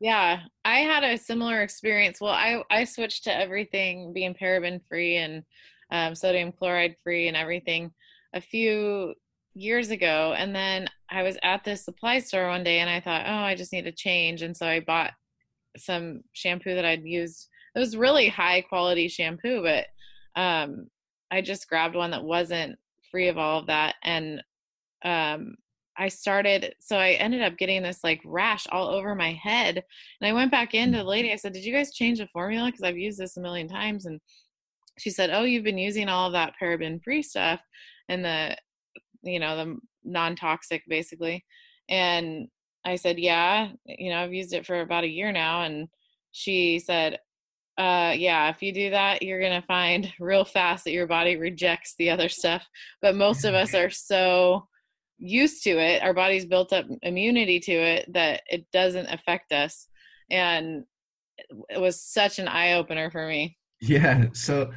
Yeah, 0.01 0.39
I 0.63 0.79
had 0.79 1.03
a 1.03 1.17
similar 1.17 1.61
experience. 1.61 2.21
Well, 2.21 2.33
I 2.33 2.63
I 2.69 2.85
switched 2.85 3.25
to 3.25 3.35
everything 3.35 4.13
being 4.13 4.33
paraben 4.33 4.81
free 4.87 5.17
and 5.17 5.43
um, 5.91 6.15
sodium 6.15 6.51
chloride 6.51 6.95
free 7.03 7.27
and 7.27 7.35
everything 7.35 7.91
a 8.33 8.39
few 8.39 9.13
years 9.55 9.89
ago, 9.89 10.33
and 10.37 10.55
then 10.55 10.87
I 11.09 11.23
was 11.23 11.37
at 11.43 11.63
this 11.65 11.83
supply 11.83 12.19
store 12.19 12.47
one 12.47 12.63
day, 12.63 12.79
and 12.79 12.89
I 12.89 13.01
thought, 13.01 13.25
oh, 13.27 13.43
I 13.43 13.55
just 13.55 13.73
need 13.73 13.85
to 13.85 13.91
change, 13.91 14.41
and 14.41 14.55
so 14.55 14.67
I 14.67 14.79
bought 14.79 15.11
some 15.77 16.21
shampoo 16.31 16.75
that 16.75 16.85
I'd 16.85 17.03
used. 17.03 17.49
It 17.75 17.79
was 17.79 17.97
really 17.97 18.29
high 18.29 18.61
quality 18.61 19.09
shampoo, 19.09 19.61
but 19.63 19.87
um, 20.39 20.87
I 21.31 21.41
just 21.41 21.69
grabbed 21.69 21.95
one 21.95 22.11
that 22.11 22.23
wasn't 22.23 22.77
free 23.11 23.27
of 23.27 23.37
all 23.37 23.59
of 23.59 23.67
that, 23.67 23.95
and 24.03 24.43
um, 25.03 25.55
I 25.99 26.07
started, 26.07 26.75
so 26.79 26.97
I 26.97 27.11
ended 27.11 27.41
up 27.41 27.57
getting 27.57 27.83
this 27.83 28.05
like 28.05 28.21
rash 28.23 28.65
all 28.71 28.87
over 28.87 29.15
my 29.15 29.33
head. 29.33 29.83
And 30.21 30.27
I 30.27 30.31
went 30.31 30.49
back 30.49 30.73
in 30.73 30.93
to 30.93 30.99
the 30.99 31.03
lady. 31.03 31.33
I 31.33 31.35
said, 31.35 31.51
Did 31.51 31.65
you 31.65 31.73
guys 31.73 31.91
change 31.91 32.19
the 32.19 32.27
formula? 32.27 32.67
Because 32.67 32.83
I've 32.83 32.97
used 32.97 33.19
this 33.19 33.35
a 33.35 33.41
million 33.41 33.67
times. 33.67 34.05
And 34.05 34.21
she 34.97 35.09
said, 35.09 35.29
Oh, 35.29 35.43
you've 35.43 35.65
been 35.65 35.77
using 35.77 36.07
all 36.07 36.27
of 36.27 36.33
that 36.33 36.53
paraben 36.59 37.03
free 37.03 37.21
stuff 37.21 37.59
and 38.07 38.23
the, 38.23 38.55
you 39.23 39.41
know, 39.41 39.57
the 39.57 39.77
non 40.05 40.37
toxic 40.37 40.83
basically. 40.87 41.43
And 41.89 42.47
I 42.85 42.95
said, 42.95 43.19
Yeah, 43.19 43.71
you 43.83 44.09
know, 44.09 44.23
I've 44.23 44.33
used 44.33 44.53
it 44.53 44.65
for 44.65 44.79
about 44.79 45.03
a 45.03 45.09
year 45.09 45.33
now. 45.33 45.63
And 45.63 45.89
she 46.31 46.79
said, 46.79 47.19
uh, 47.79 48.13
yeah, 48.15 48.49
if 48.49 48.61
you 48.61 48.73
do 48.73 48.89
that, 48.89 49.21
you're 49.21 49.39
going 49.39 49.59
to 49.59 49.65
find 49.65 50.11
real 50.19 50.43
fast 50.43 50.83
that 50.83 50.91
your 50.91 51.07
body 51.07 51.37
rejects 51.37 51.95
the 51.97 52.09
other 52.09 52.27
stuff. 52.27 52.67
But 53.01 53.15
most 53.15 53.45
of 53.45 53.55
us 53.55 53.73
are 53.73 53.89
so 53.89 54.67
used 55.19 55.63
to 55.63 55.71
it 55.71 56.01
our 56.01 56.13
body's 56.13 56.45
built 56.45 56.71
up 56.71 56.85
immunity 57.01 57.59
to 57.59 57.73
it 57.73 58.11
that 58.13 58.41
it 58.49 58.65
doesn't 58.71 59.07
affect 59.07 59.51
us. 59.51 59.87
And 60.29 60.85
it 61.69 61.79
was 61.79 62.01
such 62.01 62.39
an 62.39 62.47
eye-opener 62.47 63.11
for 63.11 63.27
me. 63.27 63.57
Yeah 63.81 64.27
so 64.33 64.71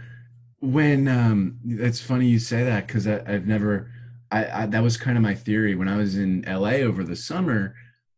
when 0.59 1.09
um 1.09 1.59
it's 1.65 2.01
funny 2.01 2.27
you 2.27 2.39
say 2.39 2.63
that 2.63 2.87
because 2.87 3.09
i've 3.09 3.49
never 3.49 3.91
I, 4.31 4.63
I 4.63 4.67
that 4.67 4.83
was 4.83 4.97
kind 4.97 5.17
of 5.17 5.23
my 5.23 5.35
theory. 5.35 5.75
When 5.75 5.89
i 5.89 5.97
was 5.97 6.17
in 6.17 6.45
la 6.47 6.71
over 6.71 7.05
the 7.05 7.17
summer 7.17 7.75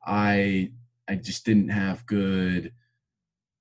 i 0.06 0.70
i 1.08 1.14
just 1.14 1.44
didn't 1.44 1.70
have 1.70 2.06
good 2.06 2.72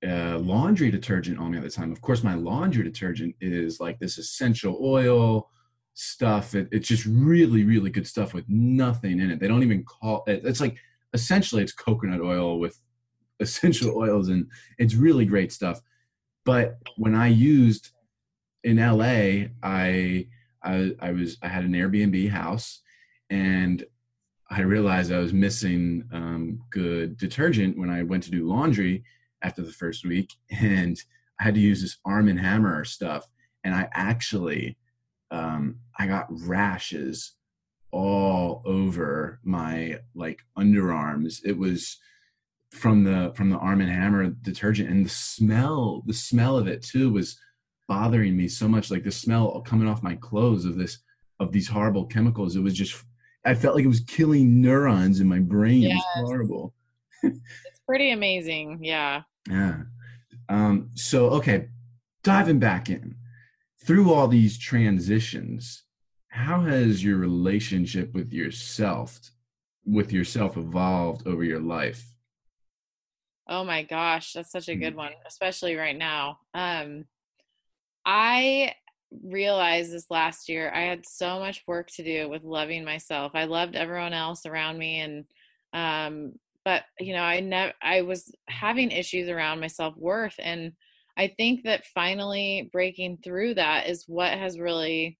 uh, 0.06 0.38
laundry 0.38 0.90
detergent 0.90 1.38
on 1.38 1.50
me 1.50 1.58
at 1.58 1.64
the 1.64 1.70
time 1.70 1.90
of 1.90 2.00
course 2.00 2.22
my 2.22 2.34
laundry 2.34 2.84
detergent 2.84 3.34
is 3.40 3.80
like 3.80 3.98
this 3.98 4.18
essential 4.18 4.78
oil 4.82 5.50
stuff. 5.94 6.54
It, 6.54 6.68
it's 6.70 6.88
just 6.88 7.06
really, 7.06 7.64
really 7.64 7.90
good 7.90 8.06
stuff 8.06 8.34
with 8.34 8.44
nothing 8.48 9.20
in 9.20 9.30
it. 9.30 9.40
They 9.40 9.48
don't 9.48 9.62
even 9.62 9.84
call 9.84 10.24
it. 10.26 10.42
It's 10.44 10.60
like 10.60 10.76
essentially 11.12 11.62
it's 11.62 11.72
coconut 11.72 12.20
oil 12.20 12.58
with 12.58 12.78
essential 13.40 13.96
oils, 13.96 14.28
and 14.28 14.48
it's 14.78 14.94
really 14.94 15.24
great 15.24 15.52
stuff. 15.52 15.80
But 16.44 16.78
when 16.96 17.14
I 17.14 17.28
used 17.28 17.90
in 18.62 18.76
LA, 18.76 19.48
I 19.62 20.28
I, 20.62 20.94
I 21.00 21.12
was 21.12 21.38
I 21.42 21.48
had 21.48 21.64
an 21.64 21.72
Airbnb 21.72 22.30
house, 22.30 22.80
and 23.30 23.84
I 24.50 24.60
realized 24.60 25.12
I 25.12 25.18
was 25.18 25.32
missing 25.32 26.04
um, 26.12 26.60
good 26.70 27.16
detergent 27.16 27.78
when 27.78 27.90
I 27.90 28.02
went 28.02 28.22
to 28.24 28.30
do 28.30 28.46
laundry 28.46 29.04
after 29.44 29.62
the 29.62 29.72
first 29.72 30.04
week, 30.04 30.32
and 30.50 31.00
I 31.38 31.44
had 31.44 31.54
to 31.54 31.60
use 31.60 31.82
this 31.82 31.98
Arm 32.04 32.28
and 32.28 32.40
Hammer 32.40 32.84
stuff, 32.84 33.30
and 33.62 33.74
I 33.74 33.88
actually 33.92 34.76
um, 35.30 35.80
I 35.98 36.06
got 36.06 36.26
rashes 36.30 37.32
all 37.90 38.62
over 38.64 39.40
my 39.44 39.98
like 40.14 40.40
underarms. 40.58 41.40
It 41.44 41.56
was 41.56 41.98
from 42.70 43.04
the 43.04 43.32
from 43.36 43.50
the 43.50 43.58
Arm 43.58 43.80
and 43.80 43.90
Hammer 43.90 44.30
detergent, 44.30 44.90
and 44.90 45.04
the 45.04 45.10
smell, 45.10 46.02
the 46.06 46.14
smell 46.14 46.56
of 46.56 46.66
it 46.66 46.82
too, 46.82 47.10
was 47.10 47.38
bothering 47.88 48.36
me 48.36 48.48
so 48.48 48.68
much. 48.68 48.90
Like 48.90 49.04
the 49.04 49.12
smell 49.12 49.60
coming 49.62 49.88
off 49.88 50.02
my 50.02 50.16
clothes 50.16 50.64
of 50.64 50.76
this 50.76 50.98
of 51.40 51.52
these 51.52 51.68
horrible 51.68 52.06
chemicals. 52.06 52.56
It 52.56 52.62
was 52.62 52.74
just 52.74 53.04
I 53.44 53.54
felt 53.54 53.74
like 53.74 53.84
it 53.84 53.88
was 53.88 54.00
killing 54.00 54.60
neurons 54.60 55.20
in 55.20 55.28
my 55.28 55.40
brain. 55.40 55.82
Yes. 55.82 56.02
It 56.16 56.20
was 56.20 56.30
horrible. 56.30 56.74
it's 57.22 57.80
pretty 57.86 58.12
amazing. 58.12 58.78
Yeah. 58.82 59.22
Yeah. 59.48 59.82
Um, 60.48 60.90
so 60.94 61.30
okay, 61.30 61.68
diving 62.22 62.58
back 62.58 62.90
in 62.90 63.16
through 63.84 64.12
all 64.12 64.28
these 64.28 64.58
transitions, 64.58 65.84
how 66.28 66.62
has 66.62 67.04
your 67.04 67.18
relationship 67.18 68.12
with 68.14 68.32
yourself 68.32 69.20
with 69.86 70.12
yourself 70.12 70.56
evolved 70.56 71.26
over 71.26 71.44
your 71.44 71.60
life? 71.60 72.14
Oh 73.46 73.64
my 73.64 73.82
gosh, 73.82 74.32
that's 74.32 74.50
such 74.50 74.68
a 74.68 74.76
good 74.76 74.94
mm. 74.94 74.98
one, 74.98 75.12
especially 75.26 75.76
right 75.76 75.96
now. 75.96 76.38
Um 76.54 77.04
I 78.06 78.74
realized 79.22 79.92
this 79.92 80.10
last 80.10 80.48
year 80.48 80.72
I 80.74 80.80
had 80.82 81.06
so 81.06 81.38
much 81.38 81.62
work 81.66 81.90
to 81.92 82.02
do 82.02 82.28
with 82.28 82.42
loving 82.42 82.84
myself. 82.84 83.32
I 83.34 83.44
loved 83.44 83.76
everyone 83.76 84.12
else 84.12 84.46
around 84.46 84.78
me 84.78 85.00
and 85.00 85.24
um 85.72 86.32
but 86.64 86.84
you 86.98 87.12
know, 87.14 87.22
I 87.22 87.40
never 87.40 87.72
I 87.82 88.02
was 88.02 88.32
having 88.48 88.90
issues 88.90 89.28
around 89.28 89.60
my 89.60 89.66
self-worth 89.66 90.34
and 90.38 90.72
I 91.16 91.28
think 91.36 91.64
that 91.64 91.86
finally 91.86 92.68
breaking 92.72 93.18
through 93.22 93.54
that 93.54 93.88
is 93.88 94.04
what 94.08 94.32
has 94.32 94.58
really 94.58 95.18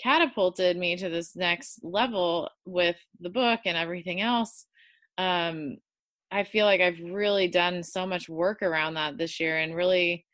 catapulted 0.00 0.76
me 0.76 0.96
to 0.96 1.08
this 1.08 1.36
next 1.36 1.80
level 1.82 2.48
with 2.64 2.96
the 3.20 3.30
book 3.30 3.60
and 3.64 3.76
everything 3.76 4.20
else. 4.20 4.66
Um, 5.18 5.76
I 6.30 6.44
feel 6.44 6.64
like 6.66 6.80
I've 6.80 7.00
really 7.00 7.48
done 7.48 7.82
so 7.82 8.06
much 8.06 8.28
work 8.28 8.62
around 8.62 8.94
that 8.94 9.18
this 9.18 9.38
year 9.38 9.58
and 9.58 9.74
really 9.74 10.24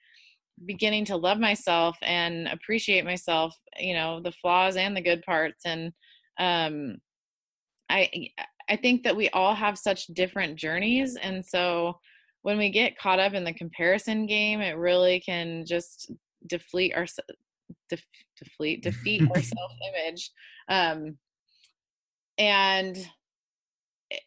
beginning 0.65 1.05
to 1.07 1.17
love 1.17 1.39
myself 1.39 1.97
and 2.03 2.49
appreciate 2.49 3.05
myself, 3.05 3.55
you 3.79 3.95
know, 3.95 4.21
the 4.21 4.33
flaws 4.33 4.77
and 4.77 4.97
the 4.97 5.01
good 5.01 5.23
parts. 5.23 5.63
And 5.65 5.93
um, 6.39 6.99
I, 7.91 8.31
I 8.69 8.77
think 8.77 9.03
that 9.05 9.17
we 9.17 9.29
all 9.31 9.55
have 9.55 9.79
such 9.79 10.07
different 10.09 10.57
journeys. 10.57 11.17
And 11.17 11.45
so 11.45 11.99
when 12.43 12.59
we 12.59 12.71
get 12.71 12.99
caught 12.99 13.19
up 13.19 13.35
in 13.35 13.45
the 13.45 13.53
comparison 13.53 14.27
game, 14.27 14.61
it 14.61 14.77
really 14.77 15.21
can 15.21 15.65
just 15.67 16.13
deflate 16.47 16.95
our 16.95 17.07
def, 17.89 18.05
deflate 18.39 18.83
defeat 18.83 19.23
our 19.23 19.43
self 19.43 19.73
image, 19.89 20.31
um, 20.69 21.19
and 22.39 22.97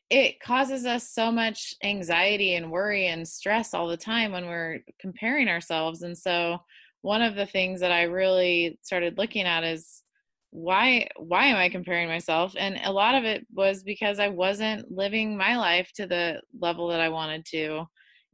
it 0.10 0.40
causes 0.40 0.86
us 0.86 1.10
so 1.10 1.32
much 1.32 1.74
anxiety 1.84 2.56
and 2.56 2.70
worry 2.70 3.08
and 3.08 3.28
stress 3.28 3.74
all 3.74 3.88
the 3.88 3.98
time 3.98 4.32
when 4.32 4.46
we're 4.46 4.80
comparing 5.00 5.48
ourselves. 5.48 6.04
And 6.04 6.16
so, 6.16 6.60
one 7.02 7.24
of 7.24 7.36
the 7.36 7.48
things 7.48 7.80
that 7.80 7.92
I 7.92 8.04
really 8.04 8.78
started 8.84 9.18
looking 9.18 9.46
at 9.46 9.64
is 9.64 10.04
why 10.52 11.08
why 11.18 11.46
am 11.46 11.58
i 11.58 11.70
comparing 11.70 12.08
myself? 12.08 12.54
And 12.58 12.80
a 12.84 12.92
lot 12.92 13.16
of 13.16 13.24
it 13.24 13.46
was 13.54 13.84
because 13.84 14.20
i 14.20 14.28
wasn't 14.28 14.92
living 14.92 15.38
my 15.38 15.58
life 15.58 15.92
to 15.96 16.06
the 16.06 16.42
level 16.60 16.90
that 16.90 17.00
i 17.02 17.10
wanted 17.10 17.46
to. 17.48 17.86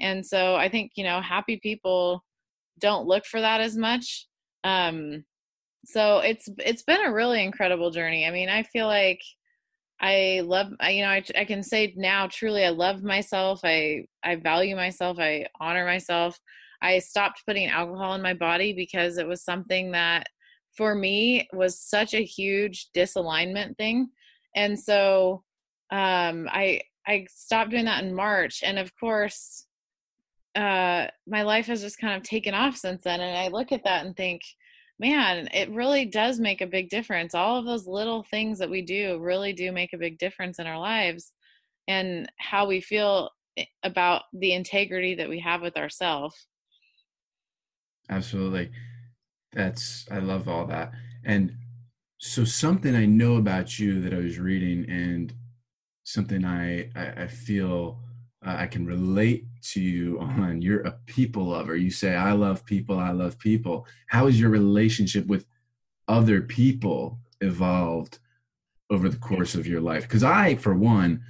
And 0.01 0.25
so 0.25 0.55
i 0.55 0.67
think 0.69 0.91
you 0.95 1.03
know 1.03 1.21
happy 1.21 1.59
people 1.61 2.23
don't 2.79 3.07
look 3.07 3.25
for 3.25 3.41
that 3.41 3.61
as 3.61 3.77
much. 3.77 4.27
Um 4.63 5.25
so 5.85 6.19
it's 6.19 6.49
it's 6.59 6.83
been 6.83 7.05
a 7.05 7.13
really 7.13 7.43
incredible 7.43 7.91
journey. 7.91 8.25
I 8.27 8.31
mean 8.31 8.49
i 8.49 8.63
feel 8.63 8.87
like 8.87 9.21
i 10.01 10.41
love 10.45 10.67
you 10.89 11.01
know 11.03 11.09
I, 11.09 11.23
I 11.35 11.45
can 11.45 11.63
say 11.63 11.93
now 11.97 12.27
truly 12.27 12.65
i 12.65 12.69
love 12.69 13.03
myself. 13.03 13.61
I 13.63 14.05
i 14.23 14.35
value 14.35 14.75
myself. 14.75 15.19
I 15.19 15.47
honor 15.59 15.85
myself. 15.85 16.39
I 16.81 16.99
stopped 16.99 17.43
putting 17.47 17.67
alcohol 17.69 18.13
in 18.15 18.21
my 18.21 18.33
body 18.33 18.73
because 18.73 19.17
it 19.17 19.27
was 19.27 19.43
something 19.43 19.91
that 19.91 20.27
for 20.77 20.95
me 20.95 21.47
was 21.53 21.79
such 21.79 22.13
a 22.13 22.23
huge 22.23 22.87
disalignment 22.95 23.75
thing 23.77 24.07
and 24.55 24.79
so 24.79 25.43
um 25.91 26.47
i 26.51 26.79
i 27.07 27.25
stopped 27.29 27.71
doing 27.71 27.85
that 27.85 28.03
in 28.03 28.13
march 28.13 28.61
and 28.63 28.77
of 28.77 28.91
course 28.99 29.67
uh, 30.57 31.07
my 31.27 31.43
life 31.43 31.67
has 31.67 31.81
just 31.81 31.99
kind 31.99 32.15
of 32.15 32.23
taken 32.23 32.55
off 32.55 32.75
since 32.75 33.03
then. 33.03 33.21
And 33.21 33.37
I 33.37 33.47
look 33.49 33.71
at 33.71 33.83
that 33.83 34.05
and 34.05 34.17
think, 34.17 34.41
man, 34.99 35.47
it 35.53 35.69
really 35.69 36.05
does 36.05 36.39
make 36.39 36.61
a 36.61 36.67
big 36.67 36.89
difference. 36.89 37.35
All 37.35 37.59
of 37.59 37.65
those 37.65 37.85
little 37.85 38.23
things 38.23 38.57
that 38.57 38.69
we 38.69 38.81
do 38.81 39.19
really 39.19 39.53
do 39.53 39.71
make 39.71 39.93
a 39.93 39.99
big 39.99 40.17
difference 40.17 40.57
in 40.57 40.65
our 40.65 40.79
lives 40.79 41.31
and 41.87 42.31
how 42.39 42.65
we 42.65 42.81
feel 42.81 43.29
about 43.83 44.23
the 44.33 44.53
integrity 44.53 45.13
that 45.13 45.29
we 45.29 45.39
have 45.39 45.61
with 45.61 45.77
ourselves. 45.77 46.47
Absolutely. 48.09 48.71
That's, 49.53 50.05
I 50.11 50.19
love 50.19 50.47
all 50.47 50.65
that. 50.67 50.91
And 51.23 51.55
so, 52.19 52.43
something 52.43 52.95
I 52.95 53.05
know 53.05 53.35
about 53.35 53.77
you 53.77 54.01
that 54.01 54.13
I 54.13 54.17
was 54.17 54.39
reading 54.39 54.89
and 54.89 55.33
something 56.03 56.43
I, 56.45 56.89
I, 56.95 57.23
I 57.23 57.27
feel 57.27 57.99
uh, 58.45 58.55
I 58.59 58.67
can 58.67 58.85
relate 58.85 59.45
to 59.73 59.81
you 59.81 60.19
on 60.21 60.61
you're 60.61 60.81
a 60.81 60.97
people 61.05 61.47
lover. 61.47 61.75
You 61.75 61.91
say, 61.91 62.15
I 62.15 62.31
love 62.33 62.65
people, 62.65 62.97
I 62.97 63.11
love 63.11 63.37
people. 63.39 63.85
How 64.07 64.25
has 64.25 64.39
your 64.39 64.49
relationship 64.49 65.27
with 65.27 65.45
other 66.07 66.41
people 66.41 67.19
evolved 67.41 68.19
over 68.89 69.09
the 69.09 69.17
course 69.17 69.55
of 69.55 69.67
your 69.67 69.81
life? 69.81 70.03
Because 70.03 70.23
I, 70.23 70.55
for 70.55 70.73
one, 70.73 71.23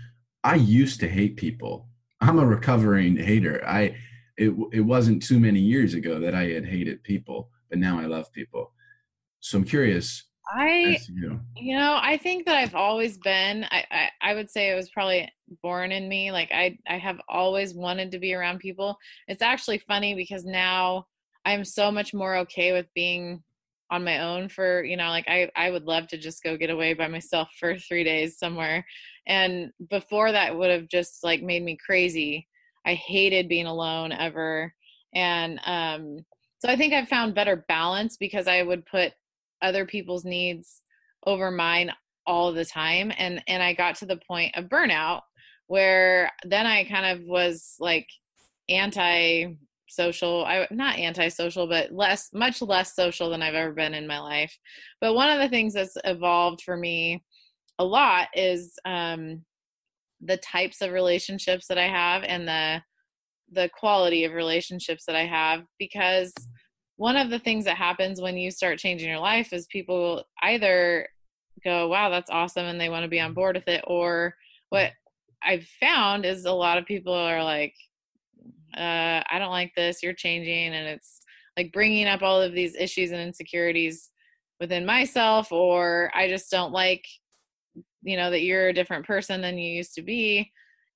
I 0.43 0.55
used 0.55 1.00
to 1.01 1.09
hate 1.09 1.36
people. 1.36 1.88
I'm 2.21 2.39
a 2.39 2.45
recovering 2.45 3.17
hater. 3.17 3.63
I 3.67 3.95
it 4.38 4.53
it 4.71 4.81
wasn't 4.81 5.24
too 5.24 5.39
many 5.39 5.59
years 5.59 5.93
ago 5.93 6.19
that 6.19 6.36
I 6.36 6.50
had 6.50 6.65
hated 6.65 7.03
people, 7.03 7.50
but 7.69 7.79
now 7.79 8.00
I 8.00 8.05
love 8.05 8.31
people. 8.31 8.71
So 9.39 9.57
I'm 9.57 9.63
curious. 9.63 10.24
I 10.50 10.97
you. 11.13 11.39
you 11.57 11.77
know 11.77 12.00
I 12.01 12.17
think 12.17 12.45
that 12.45 12.55
I've 12.55 12.75
always 12.75 13.17
been. 13.17 13.65
I, 13.65 13.86
I 13.91 14.09
I 14.21 14.33
would 14.33 14.50
say 14.50 14.71
it 14.71 14.75
was 14.75 14.89
probably 14.89 15.31
born 15.62 15.91
in 15.91 16.07
me. 16.07 16.31
Like 16.31 16.51
I 16.51 16.77
I 16.88 16.97
have 16.97 17.19
always 17.27 17.74
wanted 17.74 18.12
to 18.12 18.19
be 18.19 18.33
around 18.33 18.59
people. 18.59 18.97
It's 19.27 19.41
actually 19.41 19.79
funny 19.79 20.15
because 20.15 20.45
now 20.45 21.05
I'm 21.45 21.63
so 21.65 21.91
much 21.91 22.13
more 22.13 22.38
okay 22.38 22.74
with 22.74 22.88
being 22.95 23.43
on 23.89 24.03
my 24.03 24.19
own 24.19 24.50
for 24.50 24.83
you 24.83 24.97
know 24.97 25.09
like 25.09 25.27
i 25.27 25.50
i 25.55 25.69
would 25.71 25.86
love 25.86 26.07
to 26.07 26.17
just 26.17 26.43
go 26.43 26.57
get 26.57 26.69
away 26.69 26.93
by 26.93 27.07
myself 27.07 27.50
for 27.59 27.77
three 27.77 28.03
days 28.03 28.38
somewhere 28.38 28.86
and 29.27 29.71
before 29.89 30.31
that 30.31 30.57
would 30.57 30.69
have 30.69 30.88
just 30.88 31.24
like 31.24 31.41
made 31.41 31.63
me 31.63 31.77
crazy 31.86 32.47
i 32.86 32.93
hated 32.93 33.47
being 33.47 33.65
alone 33.65 34.12
ever 34.12 34.74
and 35.13 35.59
um 35.65 36.17
so 36.59 36.69
i 36.69 36.75
think 36.75 36.93
i've 36.93 37.07
found 37.07 37.35
better 37.35 37.65
balance 37.67 38.17
because 38.17 38.47
i 38.47 38.61
would 38.61 38.85
put 38.85 39.13
other 39.61 39.85
people's 39.85 40.25
needs 40.25 40.81
over 41.25 41.51
mine 41.51 41.91
all 42.25 42.51
the 42.51 42.65
time 42.65 43.11
and 43.17 43.41
and 43.47 43.63
i 43.63 43.73
got 43.73 43.95
to 43.95 44.05
the 44.05 44.19
point 44.27 44.55
of 44.55 44.65
burnout 44.65 45.21
where 45.67 46.31
then 46.43 46.65
i 46.65 46.83
kind 46.83 47.05
of 47.05 47.25
was 47.25 47.75
like 47.79 48.07
anti 48.69 49.55
social 49.89 50.45
i 50.45 50.67
not 50.69 50.99
antisocial 50.99 51.67
but 51.67 51.91
less 51.91 52.29
much 52.33 52.61
less 52.61 52.93
social 52.93 53.29
than 53.29 53.41
i've 53.41 53.53
ever 53.53 53.73
been 53.73 53.93
in 53.93 54.07
my 54.07 54.19
life. 54.19 54.55
But 54.99 55.13
one 55.13 55.29
of 55.29 55.39
the 55.39 55.49
things 55.49 55.73
that's 55.73 55.97
evolved 56.03 56.61
for 56.61 56.75
me 56.75 57.23
a 57.79 57.85
lot 57.85 58.27
is 58.33 58.73
um 58.85 59.43
the 60.21 60.37
types 60.37 60.81
of 60.81 60.91
relationships 60.91 61.67
that 61.67 61.77
i 61.77 61.87
have 61.87 62.23
and 62.23 62.47
the 62.47 62.81
the 63.51 63.69
quality 63.69 64.23
of 64.23 64.33
relationships 64.33 65.05
that 65.05 65.15
i 65.15 65.25
have 65.25 65.63
because 65.79 66.33
one 66.97 67.15
of 67.15 67.29
the 67.29 67.39
things 67.39 67.65
that 67.65 67.77
happens 67.77 68.19
when 68.19 68.37
you 68.37 68.49
start 68.49 68.79
changing 68.79 69.07
your 69.07 69.19
life 69.19 69.53
is 69.53 69.67
people 69.67 70.23
either 70.41 71.07
go 71.63 71.87
wow 71.87 72.09
that's 72.09 72.29
awesome 72.29 72.65
and 72.65 72.79
they 72.79 72.89
want 72.89 73.03
to 73.03 73.09
be 73.09 73.19
on 73.19 73.33
board 73.33 73.55
with 73.55 73.67
it 73.67 73.83
or 73.87 74.35
what 74.69 74.91
i've 75.43 75.67
found 75.79 76.25
is 76.25 76.45
a 76.45 76.51
lot 76.51 76.77
of 76.77 76.85
people 76.85 77.13
are 77.13 77.43
like 77.43 77.73
uh, 78.77 79.23
I 79.29 79.39
don't 79.39 79.51
like 79.51 79.73
this, 79.75 80.03
you're 80.03 80.13
changing. 80.13 80.73
And 80.73 80.87
it's 80.87 81.19
like 81.57 81.71
bringing 81.71 82.07
up 82.07 82.21
all 82.21 82.41
of 82.41 82.53
these 82.53 82.75
issues 82.75 83.11
and 83.11 83.19
insecurities 83.19 84.09
within 84.59 84.85
myself, 84.85 85.51
or 85.51 86.11
I 86.13 86.27
just 86.27 86.51
don't 86.51 86.71
like, 86.71 87.05
you 88.03 88.17
know, 88.17 88.29
that 88.29 88.43
you're 88.43 88.69
a 88.69 88.73
different 88.73 89.05
person 89.05 89.41
than 89.41 89.57
you 89.57 89.71
used 89.71 89.95
to 89.95 90.01
be. 90.01 90.51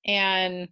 And 0.06 0.68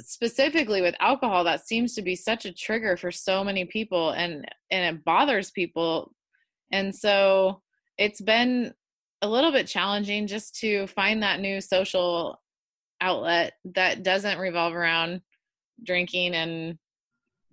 specifically 0.00 0.80
with 0.80 0.94
alcohol, 1.00 1.44
that 1.44 1.66
seems 1.66 1.94
to 1.94 2.02
be 2.02 2.16
such 2.16 2.44
a 2.44 2.52
trigger 2.52 2.96
for 2.96 3.10
so 3.10 3.44
many 3.44 3.64
people 3.64 4.10
and, 4.10 4.46
and 4.70 4.96
it 4.96 5.04
bothers 5.04 5.50
people. 5.50 6.12
And 6.72 6.94
so 6.94 7.62
it's 7.98 8.20
been 8.20 8.74
a 9.22 9.28
little 9.28 9.52
bit 9.52 9.66
challenging 9.66 10.26
just 10.26 10.54
to 10.60 10.86
find 10.88 11.22
that 11.22 11.40
new 11.40 11.60
social 11.60 12.40
outlet 13.00 13.54
that 13.64 14.02
doesn't 14.02 14.38
revolve 14.38 14.74
around 14.74 15.20
drinking 15.82 16.34
and 16.34 16.78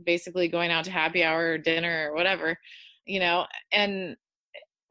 basically 0.04 0.48
going 0.48 0.72
out 0.72 0.86
to 0.86 0.92
happy 0.92 1.24
hour 1.24 1.52
or 1.52 1.58
dinner 1.58 2.10
or 2.10 2.16
whatever 2.16 2.58
you 3.06 3.20
know 3.20 3.46
and 3.72 4.16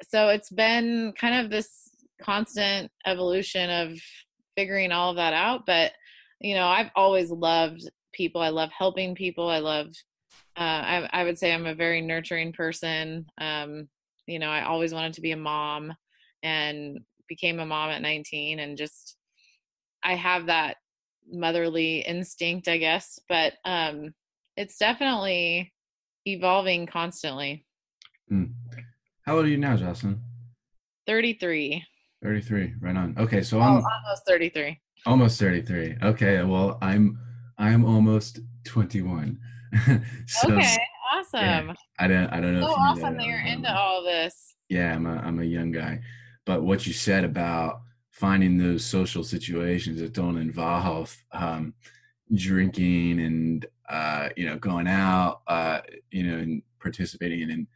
so 0.09 0.29
it's 0.29 0.51
been 0.51 1.13
kind 1.19 1.45
of 1.45 1.51
this 1.51 1.91
constant 2.21 2.91
evolution 3.07 3.71
of 3.71 3.99
figuring 4.57 4.93
all 4.93 5.11
of 5.11 5.17
that 5.17 5.33
out 5.33 5.65
but 5.67 5.93
you 6.41 6.55
know 6.55 6.67
i've 6.67 6.91
always 6.95 7.31
loved 7.31 7.89
people 8.13 8.41
i 8.41 8.49
love 8.49 8.71
helping 8.77 9.15
people 9.15 9.49
i 9.49 9.59
love 9.59 9.89
uh, 10.57 10.61
I, 10.63 11.09
I, 11.13 11.25
would 11.25 11.39
say 11.39 11.53
i'm 11.53 11.67
a 11.67 11.75
very 11.75 12.01
nurturing 12.01 12.53
person 12.53 13.27
um, 13.39 13.89
you 14.27 14.39
know 14.39 14.51
i 14.51 14.65
always 14.65 14.93
wanted 14.93 15.15
to 15.15 15.21
be 15.21 15.33
a 15.33 15.37
mom 15.37 15.93
and 16.43 17.01
became 17.29 17.61
a 17.61 17.67
mom 17.67 17.91
at 17.91 18.03
19 18.03 18.59
and 18.59 18.77
just 18.77 19.17
i 20.03 20.15
have 20.15 20.47
that 20.47 20.77
motherly 21.33 22.01
instinct, 22.01 22.69
I 22.69 22.79
guess, 22.79 23.19
but 23.29 23.55
um, 23.65 24.15
it's 24.57 24.79
definitely 24.79 25.73
evolving 26.27 26.87
constantly. 26.87 27.67
Mm. 28.31 28.53
How 29.25 29.37
old 29.37 29.47
are 29.47 29.49
you 29.49 29.59
now, 29.59 29.77
Jocelyn? 29.77 30.21
33. 31.07 31.85
33, 32.23 32.75
right 32.81 32.97
on. 32.97 33.15
Okay, 33.19 33.43
so 33.43 33.59
oh, 33.59 33.63
I'm 33.63 33.75
almost 33.75 34.27
33. 34.27 34.79
Almost 35.07 35.39
33. 35.39 35.97
Okay, 36.03 36.43
well, 36.43 36.79
I'm 36.83 37.19
I'm 37.59 37.85
almost 37.85 38.41
21. 38.65 39.39
so, 40.27 40.53
okay, 40.53 40.79
awesome. 41.13 41.41
Yeah, 41.41 41.73
I 41.99 42.07
don't 42.07 42.27
I 42.29 42.41
don't 42.41 42.55
know. 42.55 42.67
So 42.67 42.75
awesome 42.75 43.17
that 43.17 43.25
you're 43.25 43.41
into 43.41 43.75
all 43.75 44.03
this. 44.03 44.57
Yeah, 44.69 44.95
I'm 44.95 45.07
a 45.07 45.17
I'm 45.17 45.41
a 45.41 45.45
young 45.45 45.73
guy, 45.73 46.01
but 46.45 46.63
what 46.63 46.87
you 46.87 46.93
said 46.93 47.25
about 47.25 47.83
finding 48.11 48.59
those 48.59 48.85
social 48.85 49.25
situations 49.25 50.01
that 50.01 50.13
don't 50.13 50.37
involve 50.37 51.17
um, 51.33 51.73
drinking 52.35 53.21
and 53.21 53.67
uh, 53.89 54.29
you 54.37 54.47
know 54.47 54.59
going 54.59 54.87
out 54.87 55.41
uh, 55.47 55.81
you 56.11 56.25
know 56.25 56.37
and 56.37 56.63
participating 56.81 57.51
in 57.51 57.67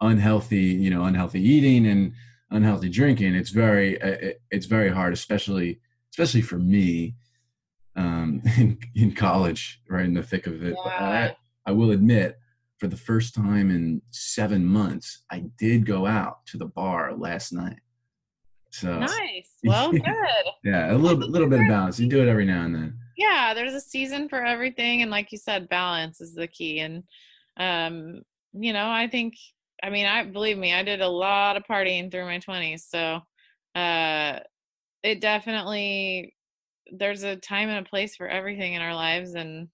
unhealthy 0.00 0.56
you 0.56 0.90
know 0.90 1.04
unhealthy 1.04 1.40
eating 1.40 1.86
and 1.86 2.12
unhealthy 2.50 2.88
drinking 2.88 3.34
it's 3.34 3.50
very 3.50 4.00
uh, 4.02 4.32
it's 4.50 4.66
very 4.66 4.90
hard 4.90 5.12
especially 5.12 5.80
especially 6.12 6.42
for 6.42 6.58
me 6.58 7.14
um, 7.96 8.42
in, 8.58 8.78
in 8.94 9.14
college 9.14 9.80
right 9.88 10.04
in 10.04 10.14
the 10.14 10.22
thick 10.22 10.46
of 10.46 10.62
it 10.62 10.76
yeah. 10.84 11.32
I, 11.66 11.70
I 11.70 11.72
will 11.72 11.90
admit 11.90 12.38
for 12.78 12.86
the 12.88 12.96
first 12.96 13.34
time 13.34 13.70
in 13.70 14.02
seven 14.10 14.64
months 14.64 15.22
i 15.30 15.44
did 15.58 15.86
go 15.86 16.06
out 16.06 16.44
to 16.46 16.56
the 16.56 16.66
bar 16.66 17.14
last 17.16 17.52
night 17.52 17.78
so 18.72 18.98
nice. 18.98 19.50
Well, 19.64 19.92
good. 19.92 20.04
yeah, 20.64 20.92
a 20.92 20.96
little 20.96 21.18
bit, 21.18 21.28
little 21.28 21.48
bit 21.48 21.60
of 21.60 21.68
balance. 21.68 22.00
You 22.00 22.08
do 22.08 22.22
it 22.22 22.28
every 22.28 22.44
now 22.44 22.64
and 22.64 22.74
then. 22.74 22.98
Yeah, 23.16 23.52
there's 23.54 23.74
a 23.74 23.80
season 23.80 24.28
for 24.28 24.44
everything, 24.44 25.02
and 25.02 25.10
like 25.10 25.30
you 25.30 25.38
said, 25.38 25.68
balance 25.68 26.20
is 26.20 26.34
the 26.34 26.48
key. 26.48 26.80
And 26.80 27.04
um, 27.58 28.22
you 28.52 28.72
know, 28.72 28.90
I 28.90 29.08
think, 29.08 29.34
I 29.82 29.90
mean, 29.90 30.06
I 30.06 30.24
believe 30.24 30.58
me, 30.58 30.74
I 30.74 30.82
did 30.82 31.00
a 31.00 31.08
lot 31.08 31.56
of 31.56 31.64
partying 31.64 32.10
through 32.10 32.24
my 32.24 32.38
20s, 32.38 32.80
so 32.88 33.20
uh, 33.78 34.40
it 35.02 35.20
definitely 35.20 36.34
there's 36.90 37.22
a 37.22 37.36
time 37.36 37.68
and 37.68 37.86
a 37.86 37.88
place 37.88 38.16
for 38.16 38.28
everything 38.28 38.74
in 38.74 38.82
our 38.82 38.94
lives, 38.94 39.34
and 39.34 39.68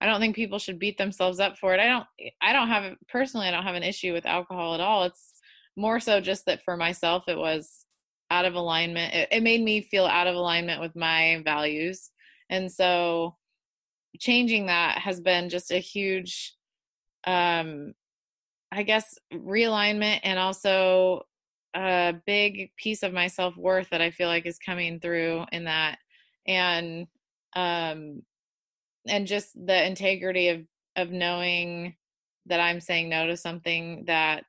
I 0.00 0.06
don't 0.06 0.20
think 0.20 0.36
people 0.36 0.58
should 0.58 0.78
beat 0.78 0.98
themselves 0.98 1.40
up 1.40 1.58
for 1.58 1.74
it. 1.74 1.80
I 1.80 1.86
don't, 1.86 2.06
I 2.40 2.52
don't 2.52 2.68
have 2.68 2.94
personally, 3.08 3.46
I 3.46 3.50
don't 3.50 3.64
have 3.64 3.74
an 3.74 3.82
issue 3.82 4.12
with 4.12 4.26
alcohol 4.26 4.74
at 4.74 4.80
all. 4.80 5.04
It's 5.04 5.32
more 5.76 6.00
so 6.00 6.20
just 6.20 6.46
that 6.46 6.62
for 6.62 6.76
myself, 6.76 7.24
it 7.28 7.38
was 7.38 7.84
out 8.30 8.44
of 8.44 8.54
alignment. 8.54 9.14
It, 9.14 9.28
it 9.32 9.42
made 9.42 9.62
me 9.62 9.82
feel 9.82 10.06
out 10.06 10.26
of 10.26 10.34
alignment 10.34 10.80
with 10.80 10.96
my 10.96 11.42
values. 11.44 12.10
And 12.48 12.70
so 12.70 13.36
changing 14.18 14.66
that 14.66 14.98
has 14.98 15.20
been 15.20 15.48
just 15.48 15.70
a 15.70 15.78
huge 15.78 16.54
um 17.26 17.92
I 18.72 18.82
guess 18.82 19.18
realignment 19.32 20.20
and 20.24 20.38
also 20.38 21.22
a 21.76 22.14
big 22.26 22.70
piece 22.76 23.02
of 23.02 23.12
my 23.12 23.26
self-worth 23.26 23.90
that 23.90 24.00
I 24.00 24.10
feel 24.10 24.28
like 24.28 24.46
is 24.46 24.58
coming 24.58 24.98
through 24.98 25.44
in 25.52 25.64
that 25.64 25.98
and 26.46 27.06
um 27.54 28.22
and 29.06 29.26
just 29.26 29.54
the 29.54 29.86
integrity 29.86 30.48
of 30.48 30.62
of 30.96 31.10
knowing 31.10 31.94
that 32.46 32.60
I'm 32.60 32.80
saying 32.80 33.10
no 33.10 33.26
to 33.26 33.36
something 33.36 34.04
that 34.06 34.44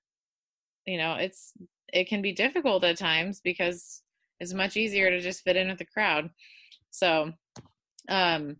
you 0.86 0.98
know 0.98 1.16
it's 1.16 1.54
it 1.92 2.08
can 2.08 2.22
be 2.22 2.32
difficult 2.32 2.84
at 2.84 2.98
times 2.98 3.42
because 3.42 4.02
it's 4.40 4.54
much 4.54 4.78
easier 4.78 5.10
to 5.10 5.20
just 5.20 5.44
fit 5.44 5.56
in 5.56 5.68
with 5.68 5.80
the 5.80 5.86
crowd. 5.86 6.30
So, 6.92 7.34
um, 8.08 8.58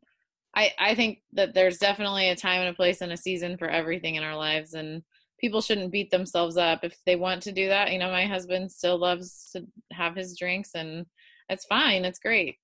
I 0.56 0.74
I 0.80 0.96
think 0.96 1.20
that 1.34 1.54
there's 1.54 1.78
definitely 1.78 2.30
a 2.30 2.36
time 2.36 2.62
and 2.62 2.70
a 2.70 2.74
place 2.74 3.02
and 3.02 3.12
a 3.12 3.18
season 3.18 3.58
for 3.58 3.70
everything 3.70 4.16
in 4.16 4.24
our 4.24 4.36
lives, 4.36 4.74
and 4.74 5.04
people 5.39 5.62
shouldn't 5.62 5.91
beat 5.91 6.12
themselves 6.12 6.58
up 6.58 6.84
if 6.84 6.97
they 7.06 7.15
want 7.15 7.43
to 7.43 7.52
do 7.52 7.67
that. 7.67 7.91
You 7.91 8.00
know, 8.00 8.12
my 8.12 8.26
husband 8.26 8.71
still 8.71 8.97
loves 8.97 9.50
to 9.54 9.65
have 9.91 10.15
his 10.15 10.38
drinks, 10.38 10.71
and 10.76 11.06
it's 11.50 11.65
fine. 11.65 12.06
It's 12.06 12.19
great. 12.19 12.58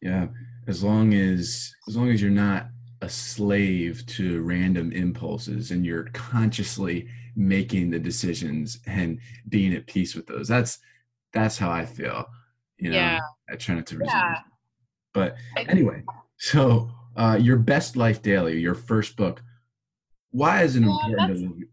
Yeah, 0.00 0.28
as 0.66 0.82
long 0.82 1.14
as 1.14 1.72
as 1.88 1.96
long 1.96 2.10
as 2.10 2.20
you're 2.20 2.30
not 2.30 2.68
a 3.02 3.08
slave 3.08 4.04
to 4.06 4.40
random 4.42 4.90
impulses 4.92 5.70
and 5.70 5.84
you're 5.84 6.04
consciously 6.12 7.08
making 7.36 7.90
the 7.90 7.98
decisions 7.98 8.80
and 8.86 9.20
being 9.48 9.74
at 9.74 9.86
peace 9.86 10.14
with 10.14 10.26
those. 10.26 10.48
That's 10.48 10.78
that's 11.32 11.58
how 11.58 11.70
I 11.70 11.84
feel. 11.84 12.26
You 12.78 12.90
know, 12.90 12.96
yeah. 12.96 13.20
I 13.50 13.56
try 13.56 13.74
not 13.74 13.86
to 13.86 13.98
resist. 13.98 14.16
Yeah. 14.16 14.38
But 15.12 15.36
anyway, 15.56 16.02
so 16.36 16.90
uh, 17.16 17.38
your 17.40 17.56
best 17.56 17.96
life 17.96 18.22
daily, 18.22 18.58
your 18.58 18.74
first 18.74 19.16
book. 19.16 19.42
Why 20.30 20.62
is 20.62 20.76
it 20.76 20.82
important? 20.82 21.68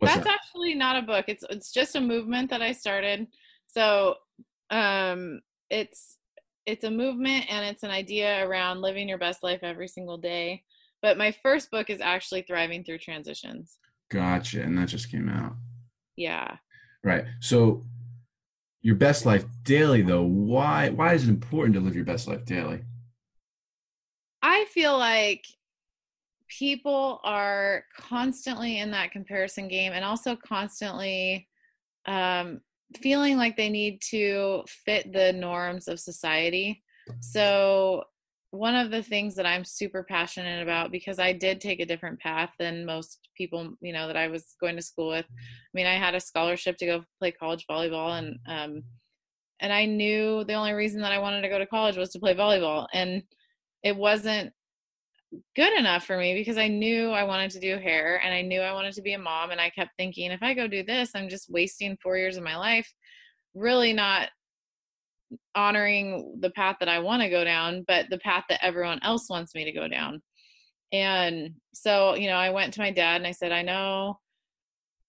That's, 0.00 0.14
that's 0.14 0.26
that? 0.26 0.34
actually 0.34 0.74
not 0.74 0.96
a 0.96 1.02
book. 1.02 1.26
It's 1.28 1.44
it's 1.50 1.72
just 1.72 1.96
a 1.96 2.00
movement 2.00 2.50
that 2.50 2.62
I 2.62 2.72
started. 2.72 3.26
So 3.66 4.16
um, 4.70 5.40
it's 5.70 6.16
it's 6.66 6.84
a 6.84 6.90
movement 6.90 7.46
and 7.50 7.64
it's 7.64 7.82
an 7.82 7.90
idea 7.90 8.46
around 8.46 8.80
living 8.80 9.08
your 9.08 9.18
best 9.18 9.42
life 9.42 9.60
every 9.62 9.88
single 9.88 10.16
day. 10.16 10.62
But 11.02 11.18
my 11.18 11.32
first 11.42 11.70
book 11.70 11.90
is 11.90 12.00
actually 12.00 12.42
Thriving 12.42 12.82
Through 12.82 12.98
Transitions. 12.98 13.78
Gotcha. 14.10 14.62
And 14.62 14.78
that 14.78 14.88
just 14.88 15.10
came 15.10 15.28
out. 15.28 15.52
Yeah. 16.16 16.56
Right. 17.02 17.24
So 17.40 17.84
your 18.80 18.94
best 18.94 19.26
life 19.26 19.44
daily 19.64 20.02
though, 20.02 20.22
why 20.22 20.90
why 20.90 21.14
is 21.14 21.24
it 21.24 21.30
important 21.30 21.74
to 21.74 21.80
live 21.80 21.94
your 21.94 22.04
best 22.04 22.28
life 22.28 22.44
daily? 22.44 22.82
I 24.42 24.66
feel 24.66 24.96
like 24.96 25.44
people 26.48 27.20
are 27.24 27.84
constantly 27.96 28.78
in 28.78 28.90
that 28.92 29.12
comparison 29.12 29.68
game 29.68 29.92
and 29.92 30.04
also 30.04 30.36
constantly 30.36 31.48
um, 32.06 32.60
feeling 32.96 33.36
like 33.36 33.56
they 33.56 33.68
need 33.68 34.00
to 34.10 34.62
fit 34.66 35.12
the 35.12 35.32
norms 35.32 35.88
of 35.88 36.00
society. 36.00 36.82
So, 37.20 38.04
one 38.50 38.76
of 38.76 38.92
the 38.92 39.02
things 39.02 39.34
that 39.34 39.46
I'm 39.46 39.64
super 39.64 40.04
passionate 40.04 40.62
about 40.62 40.92
because 40.92 41.18
I 41.18 41.32
did 41.32 41.60
take 41.60 41.80
a 41.80 41.86
different 41.86 42.20
path 42.20 42.50
than 42.56 42.86
most 42.86 43.18
people, 43.36 43.74
you 43.80 43.92
know, 43.92 44.06
that 44.06 44.16
I 44.16 44.28
was 44.28 44.54
going 44.60 44.76
to 44.76 44.82
school 44.82 45.08
with. 45.08 45.24
I 45.28 45.70
mean, 45.72 45.86
I 45.86 45.94
had 45.94 46.14
a 46.14 46.20
scholarship 46.20 46.76
to 46.76 46.86
go 46.86 47.04
play 47.18 47.32
college 47.32 47.66
volleyball 47.68 48.16
and 48.16 48.38
um 48.46 48.84
and 49.60 49.72
I 49.72 49.86
knew 49.86 50.44
the 50.44 50.54
only 50.54 50.72
reason 50.72 51.00
that 51.00 51.12
I 51.12 51.18
wanted 51.18 51.42
to 51.42 51.48
go 51.48 51.58
to 51.58 51.66
college 51.66 51.96
was 51.96 52.10
to 52.10 52.20
play 52.20 52.34
volleyball 52.34 52.86
and 52.92 53.22
it 53.82 53.96
wasn't 53.96 54.52
good 55.56 55.78
enough 55.78 56.04
for 56.04 56.16
me 56.16 56.34
because 56.34 56.58
I 56.58 56.68
knew 56.68 57.10
I 57.10 57.24
wanted 57.24 57.50
to 57.52 57.60
do 57.60 57.78
hair 57.78 58.20
and 58.24 58.34
I 58.34 58.42
knew 58.42 58.60
I 58.60 58.72
wanted 58.72 58.94
to 58.94 59.02
be 59.02 59.12
a 59.12 59.18
mom. 59.18 59.50
And 59.50 59.60
I 59.60 59.70
kept 59.70 59.92
thinking, 59.96 60.30
if 60.30 60.42
I 60.42 60.54
go 60.54 60.66
do 60.66 60.82
this, 60.82 61.10
I'm 61.14 61.28
just 61.28 61.50
wasting 61.50 61.96
four 62.02 62.16
years 62.16 62.36
of 62.36 62.42
my 62.42 62.56
life, 62.56 62.92
really 63.54 63.92
not 63.92 64.28
honoring 65.54 66.38
the 66.40 66.50
path 66.50 66.76
that 66.80 66.88
I 66.88 67.00
want 67.00 67.22
to 67.22 67.30
go 67.30 67.44
down, 67.44 67.84
but 67.86 68.06
the 68.10 68.18
path 68.18 68.44
that 68.48 68.64
everyone 68.64 69.00
else 69.02 69.28
wants 69.28 69.54
me 69.54 69.64
to 69.64 69.72
go 69.72 69.88
down. 69.88 70.22
And 70.92 71.54
so, 71.72 72.14
you 72.14 72.28
know, 72.28 72.36
I 72.36 72.50
went 72.50 72.74
to 72.74 72.80
my 72.80 72.90
dad 72.90 73.16
and 73.16 73.26
I 73.26 73.32
said, 73.32 73.52
I 73.52 73.62
know 73.62 74.18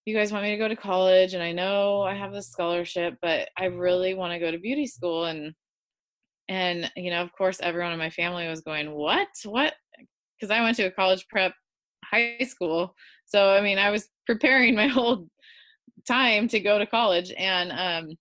you 0.04 0.14
guys 0.14 0.32
want 0.32 0.44
me 0.44 0.52
to 0.52 0.56
go 0.56 0.68
to 0.68 0.76
college 0.76 1.34
and 1.34 1.42
I 1.42 1.52
know 1.52 2.02
I 2.02 2.12
mm-hmm. 2.12 2.20
have 2.22 2.32
this 2.32 2.48
scholarship, 2.48 3.14
but 3.22 3.48
I 3.56 3.66
really 3.66 4.14
want 4.14 4.32
to 4.32 4.38
go 4.38 4.50
to 4.50 4.58
beauty 4.58 4.86
school. 4.86 5.24
And 5.24 5.54
and 6.48 6.90
you 6.96 7.10
know 7.10 7.22
of 7.22 7.32
course 7.32 7.58
everyone 7.60 7.92
in 7.92 7.98
my 7.98 8.10
family 8.10 8.46
was 8.48 8.60
going 8.60 8.92
what 8.92 9.28
what 9.44 9.74
because 10.38 10.50
I 10.50 10.62
went 10.62 10.76
to 10.76 10.84
a 10.84 10.90
college 10.90 11.26
prep 11.28 11.54
high 12.04 12.38
school. 12.46 12.94
So 13.26 13.50
I 13.50 13.60
mean, 13.60 13.78
I 13.78 13.90
was 13.90 14.08
preparing 14.26 14.74
my 14.74 14.86
whole 14.86 15.28
time 16.06 16.48
to 16.48 16.60
go 16.60 16.78
to 16.78 16.86
college, 16.86 17.32
and 17.36 17.72
um, 17.72 18.16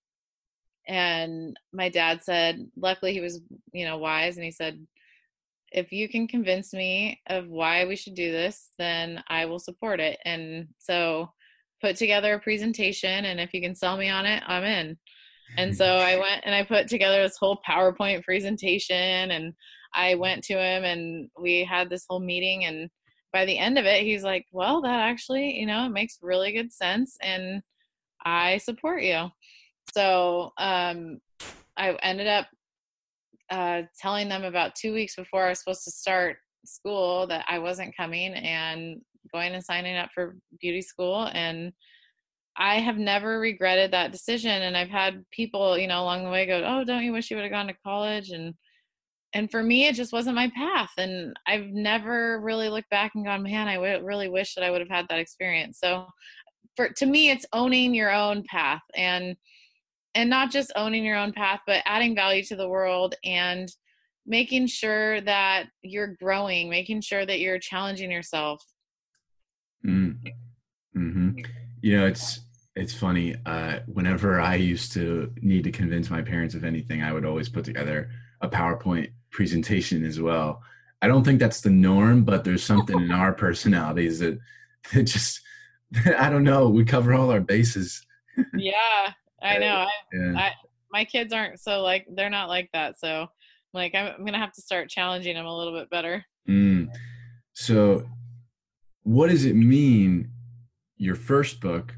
and 0.87 1.59
my 1.73 1.89
dad 1.89 2.23
said, 2.23 2.65
luckily 2.75 3.13
he 3.13 3.21
was 3.21 3.41
you 3.73 3.85
know 3.85 3.97
wise, 3.97 4.37
and 4.37 4.45
he 4.45 4.51
said, 4.51 4.85
if 5.71 5.91
you 5.91 6.07
can 6.07 6.27
convince 6.27 6.73
me 6.73 7.21
of 7.27 7.47
why 7.47 7.85
we 7.85 7.95
should 7.95 8.15
do 8.15 8.31
this, 8.31 8.69
then 8.77 9.23
I 9.27 9.45
will 9.45 9.59
support 9.59 9.99
it. 9.99 10.19
And 10.23 10.69
so 10.79 11.29
put 11.81 11.97
together 11.97 12.33
a 12.33 12.39
presentation, 12.39 13.25
and 13.25 13.39
if 13.39 13.53
you 13.53 13.61
can 13.61 13.75
sell 13.75 13.97
me 13.97 14.09
on 14.09 14.25
it, 14.25 14.41
I'm 14.47 14.63
in. 14.63 14.97
And 15.57 15.75
so 15.75 15.85
I 15.85 16.15
went 16.19 16.41
and 16.45 16.55
I 16.55 16.63
put 16.63 16.87
together 16.87 17.21
this 17.21 17.37
whole 17.37 17.59
PowerPoint 17.67 18.23
presentation 18.23 19.31
and 19.31 19.53
I 19.95 20.15
went 20.15 20.43
to 20.45 20.53
him 20.55 20.83
and 20.85 21.29
we 21.39 21.63
had 21.65 21.89
this 21.89 22.05
whole 22.09 22.19
meeting 22.21 22.65
and 22.65 22.89
by 23.33 23.45
the 23.45 23.57
end 23.59 23.77
of 23.79 23.85
it 23.85 24.03
he's 24.03 24.23
like, 24.23 24.45
"Well, 24.53 24.81
that 24.83 24.99
actually, 25.01 25.59
you 25.59 25.65
know, 25.67 25.85
it 25.85 25.89
makes 25.89 26.19
really 26.21 26.51
good 26.53 26.71
sense 26.73 27.17
and 27.21 27.63
I 28.25 28.59
support 28.59 29.03
you." 29.03 29.29
So, 29.95 30.53
um 30.57 31.21
I 31.77 31.93
ended 32.03 32.27
up 32.27 32.47
uh 33.49 33.83
telling 33.99 34.29
them 34.29 34.43
about 34.43 34.75
2 34.75 34.93
weeks 34.93 35.15
before 35.15 35.45
I 35.45 35.49
was 35.49 35.59
supposed 35.59 35.83
to 35.85 35.91
start 35.91 36.37
school 36.65 37.27
that 37.27 37.45
I 37.47 37.59
wasn't 37.59 37.95
coming 37.95 38.33
and 38.33 39.01
going 39.31 39.53
and 39.53 39.63
signing 39.63 39.95
up 39.97 40.09
for 40.13 40.37
beauty 40.59 40.81
school 40.81 41.29
and 41.33 41.73
I 42.57 42.75
have 42.79 42.97
never 42.97 43.39
regretted 43.39 43.91
that 43.91 44.11
decision 44.13 44.61
and 44.63 44.77
I've 44.77 44.89
had 44.89 45.25
people, 45.31 45.77
you 45.77 45.87
know, 45.87 46.03
along 46.03 46.23
the 46.25 46.31
way 46.31 46.45
go, 46.47 46.63
"Oh, 46.65 46.83
don't 46.85 47.03
you 47.03 47.13
wish 47.13 47.31
you 47.31 47.37
would 47.37 47.43
have 47.43 47.51
gone 47.53 47.67
to 47.67 47.73
college?" 47.85 48.31
and 48.31 48.55
and 49.35 49.51
for 49.51 49.61
me 49.61 49.85
it 49.85 49.93
just 49.93 50.13
wasn't 50.13 50.35
my 50.35 50.49
path 50.55 50.91
and 50.97 51.37
I've 51.45 51.67
never 51.67 52.39
really 52.39 52.69
looked 52.69 52.89
back 52.89 53.11
and 53.13 53.25
gone, 53.25 53.43
"Man, 53.43 53.67
I 53.67 53.75
w- 53.75 54.03
really 54.03 54.29
wish 54.29 54.55
that 54.55 54.63
I 54.63 54.71
would 54.71 54.81
have 54.81 54.89
had 54.89 55.07
that 55.09 55.19
experience." 55.19 55.79
So 55.79 56.07
for 56.75 56.89
to 56.89 57.05
me 57.05 57.29
it's 57.29 57.45
owning 57.53 57.93
your 57.93 58.11
own 58.11 58.43
path 58.43 58.81
and 58.95 59.35
and 60.15 60.29
not 60.29 60.49
just 60.49 60.71
owning 60.75 61.03
your 61.03 61.17
own 61.17 61.33
path, 61.33 61.59
but 61.67 61.83
adding 61.85 62.15
value 62.15 62.43
to 62.45 62.55
the 62.55 62.69
world 62.69 63.15
and 63.25 63.69
making 64.25 64.65
sure 64.67 65.21
that 65.21 65.67
you're 65.81 66.15
growing, 66.15 66.69
making 66.69 67.01
sure 67.01 67.25
that 67.25 67.39
you're 67.39 67.59
challenging 67.59 68.09
yourself. 68.09 68.63
Mm. 69.85 70.17
hmm 70.93 71.29
You 71.81 71.97
know, 71.97 72.07
it's 72.07 72.41
it's 72.75 72.93
funny. 72.93 73.35
Uh, 73.45 73.79
whenever 73.87 74.41
I 74.41 74.55
used 74.55 74.91
to 74.93 75.33
need 75.41 75.63
to 75.65 75.71
convince 75.71 76.09
my 76.09 76.21
parents 76.21 76.55
of 76.55 76.63
anything, 76.63 77.03
I 77.03 77.13
would 77.13 77.25
always 77.25 77.47
put 77.49 77.65
together 77.65 78.09
a 78.41 78.49
PowerPoint 78.49 79.11
presentation 79.35 80.05
as 80.05 80.19
well. 80.19 80.63
I 81.01 81.07
don't 81.07 81.25
think 81.25 81.39
that's 81.39 81.59
the 81.59 81.69
norm, 81.69 82.23
but 82.23 82.45
there's 82.45 82.63
something 82.63 82.99
in 82.99 83.11
our 83.11 83.33
personalities 83.45 84.19
that, 84.19 84.39
that 84.93 85.03
just 85.03 85.41
I 86.17 86.29
don't 86.29 86.43
know. 86.43 86.69
We 86.69 86.85
cover 86.85 87.13
all 87.13 87.31
our 87.31 87.41
bases. 87.41 88.05
yeah, 88.55 89.11
I 89.41 89.57
know. 89.57 89.75
I, 89.75 89.91
yeah. 90.13 90.33
I, 90.37 90.51
my 90.91 91.05
kids 91.05 91.33
aren't 91.33 91.59
so 91.59 91.81
like 91.81 92.07
they're 92.15 92.29
not 92.29 92.47
like 92.47 92.69
that. 92.73 92.97
So 92.97 93.27
like 93.73 93.93
I'm, 93.93 94.13
I'm 94.17 94.25
gonna 94.25 94.39
have 94.39 94.53
to 94.53 94.61
start 94.61 94.89
challenging 94.89 95.35
them 95.35 95.45
a 95.45 95.55
little 95.55 95.77
bit 95.77 95.89
better. 95.89 96.25
Mm. 96.47 96.89
So, 97.53 98.07
what 99.03 99.29
does 99.29 99.45
it 99.45 99.55
mean? 99.55 100.31
Your 100.97 101.15
first 101.15 101.59
book 101.59 101.93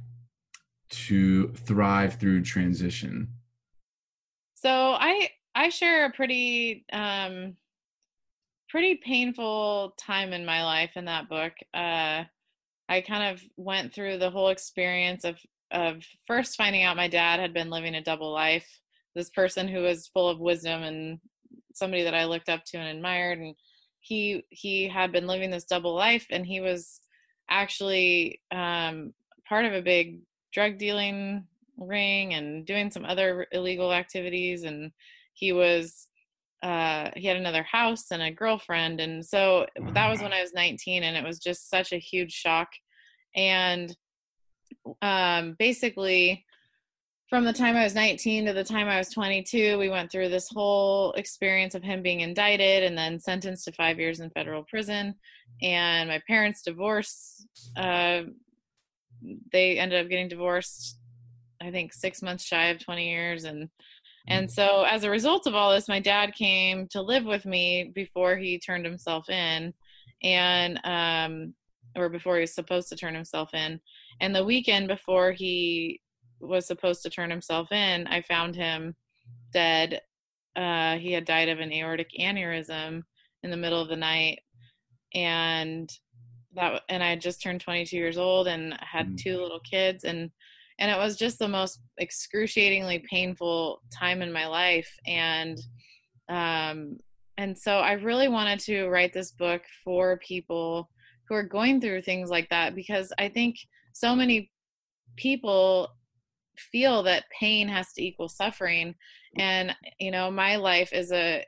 to 0.89 1.49
thrive 1.49 2.15
through 2.15 2.41
transition? 2.41 3.29
So 4.55 4.97
I 4.99 5.29
I 5.57 5.69
share 5.69 6.05
a 6.05 6.11
pretty 6.11 6.85
um 6.93 7.57
pretty 8.69 8.95
painful 8.95 9.95
time 9.97 10.31
in 10.31 10.45
my 10.45 10.63
life 10.63 10.91
in 10.95 11.05
that 11.05 11.27
book. 11.27 11.53
Uh 11.73 12.25
I 12.89 13.01
kind 13.01 13.33
of 13.33 13.43
went 13.57 13.93
through 13.93 14.19
the 14.19 14.29
whole 14.29 14.49
experience 14.49 15.23
of 15.25 15.39
of 15.71 16.03
first 16.27 16.57
finding 16.57 16.83
out 16.83 16.95
my 16.95 17.07
dad 17.07 17.39
had 17.39 17.53
been 17.53 17.71
living 17.71 17.95
a 17.95 18.03
double 18.03 18.31
life. 18.31 18.67
This 19.15 19.31
person 19.31 19.67
who 19.67 19.81
was 19.81 20.07
full 20.07 20.29
of 20.29 20.39
wisdom 20.39 20.83
and 20.83 21.19
somebody 21.73 22.03
that 22.03 22.13
I 22.13 22.25
looked 22.25 22.49
up 22.49 22.63
to 22.65 22.77
and 22.77 22.95
admired 22.95 23.39
and 23.39 23.55
he 23.99 24.43
he 24.49 24.87
had 24.87 25.11
been 25.11 25.25
living 25.25 25.49
this 25.49 25.65
double 25.65 25.95
life 25.95 26.27
and 26.29 26.45
he 26.45 26.61
was 26.61 27.01
actually 27.49 28.41
um 28.51 29.11
part 29.49 29.65
of 29.65 29.73
a 29.73 29.81
big 29.81 30.19
drug 30.53 30.77
dealing 30.77 31.47
ring 31.77 32.35
and 32.35 32.63
doing 32.65 32.91
some 32.91 33.05
other 33.05 33.47
illegal 33.51 33.91
activities 33.91 34.63
and 34.63 34.91
he 35.37 35.53
was 35.53 36.07
uh 36.63 37.11
he 37.15 37.27
had 37.27 37.37
another 37.37 37.63
house 37.63 38.05
and 38.11 38.21
a 38.21 38.31
girlfriend. 38.31 38.99
And 38.99 39.23
so 39.23 39.67
that 39.93 40.09
was 40.09 40.21
when 40.21 40.33
I 40.33 40.41
was 40.41 40.53
19 40.53 41.03
and 41.03 41.15
it 41.15 41.23
was 41.23 41.39
just 41.39 41.69
such 41.69 41.93
a 41.93 41.97
huge 41.97 42.31
shock. 42.33 42.69
And 43.35 43.95
um 45.01 45.55
basically 45.59 46.43
from 47.29 47.43
the 47.43 47.53
time 47.53 47.75
I 47.75 47.83
was 47.83 47.93
19 47.93 48.45
to 48.45 48.53
the 48.53 48.63
time 48.63 48.87
I 48.87 48.97
was 48.97 49.09
22, 49.09 49.77
we 49.77 49.89
went 49.89 50.09
through 50.09 50.29
this 50.29 50.47
whole 50.49 51.11
experience 51.13 51.75
of 51.75 51.83
him 51.83 52.01
being 52.01 52.21
indicted 52.21 52.83
and 52.83 52.97
then 52.97 53.19
sentenced 53.19 53.65
to 53.65 53.73
five 53.73 53.99
years 53.99 54.21
in 54.21 54.29
federal 54.29 54.63
prison. 54.63 55.13
And 55.61 56.09
my 56.09 56.21
parents' 56.25 56.61
divorce 56.61 57.45
uh, 57.75 58.21
they 59.51 59.77
ended 59.77 60.03
up 60.03 60.09
getting 60.09 60.27
divorced 60.27 60.99
i 61.59 61.71
think 61.71 61.91
six 61.91 62.21
months 62.21 62.43
shy 62.43 62.65
of 62.65 62.79
20 62.79 63.09
years. 63.09 63.43
And 63.43 63.69
and 64.27 64.51
so 64.51 64.83
as 64.83 65.03
a 65.03 65.09
result 65.09 65.47
of 65.47 65.55
all 65.55 65.71
this 65.71 65.87
my 65.87 65.99
dad 65.99 66.33
came 66.33 66.87
to 66.87 67.01
live 67.01 67.25
with 67.25 67.45
me 67.45 67.91
before 67.95 68.35
he 68.35 68.59
turned 68.59 68.85
himself 68.85 69.29
in 69.29 69.73
and 70.23 70.79
um 70.83 71.53
or 71.95 72.09
before 72.09 72.35
he 72.35 72.41
was 72.41 72.53
supposed 72.53 72.89
to 72.89 72.95
turn 72.95 73.15
himself 73.15 73.53
in. 73.53 73.79
And 74.21 74.35
the 74.35 74.45
weekend 74.45 74.87
before 74.87 75.31
he 75.31 76.01
was 76.39 76.67
supposed 76.67 77.01
to 77.01 77.09
turn 77.09 77.31
himself 77.31 77.71
in 77.71 78.05
i 78.07 78.21
found 78.21 78.55
him 78.55 78.95
dead. 79.51 80.01
Uh 80.55 80.97
he 80.97 81.11
had 81.11 81.25
died 81.25 81.49
of 81.49 81.59
an 81.59 81.73
aortic 81.73 82.09
aneurysm 82.19 83.03
in 83.43 83.51
the 83.51 83.57
middle 83.57 83.81
of 83.81 83.89
the 83.89 83.95
night 83.95 84.39
and 85.13 85.89
that 86.53 86.81
and 86.89 87.03
I 87.03 87.09
had 87.09 87.21
just 87.21 87.41
turned 87.41 87.61
22 87.61 87.95
years 87.95 88.17
old 88.17 88.47
and 88.47 88.77
had 88.81 89.09
mm. 89.09 89.17
two 89.17 89.41
little 89.41 89.59
kids 89.59 90.03
and 90.03 90.31
and 90.79 90.91
it 90.91 90.97
was 90.97 91.15
just 91.15 91.39
the 91.39 91.47
most 91.47 91.81
excruciatingly 91.99 93.03
painful 93.09 93.81
time 93.91 94.21
in 94.21 94.31
my 94.31 94.47
life. 94.47 94.89
And 95.05 95.59
um 96.29 96.97
and 97.39 97.57
so 97.57 97.77
I 97.77 97.93
really 97.93 98.27
wanted 98.27 98.59
to 98.61 98.87
write 98.87 99.13
this 99.13 99.31
book 99.31 99.61
for 99.83 100.17
people 100.17 100.89
who 101.27 101.35
are 101.35 101.43
going 101.43 101.79
through 101.79 102.01
things 102.01 102.29
like 102.29 102.49
that 102.49 102.73
because 102.73 103.13
I 103.19 103.29
think 103.29 103.57
so 103.93 104.15
many 104.15 104.51
people 105.17 105.89
feel 106.57 107.03
that 107.03 107.25
pain 107.39 107.67
has 107.67 107.93
to 107.93 108.03
equal 108.03 108.29
suffering. 108.29 108.95
And 109.37 109.75
you 109.99 110.11
know 110.11 110.31
my 110.31 110.55
life 110.55 110.93
is 110.93 111.11
a 111.11 111.45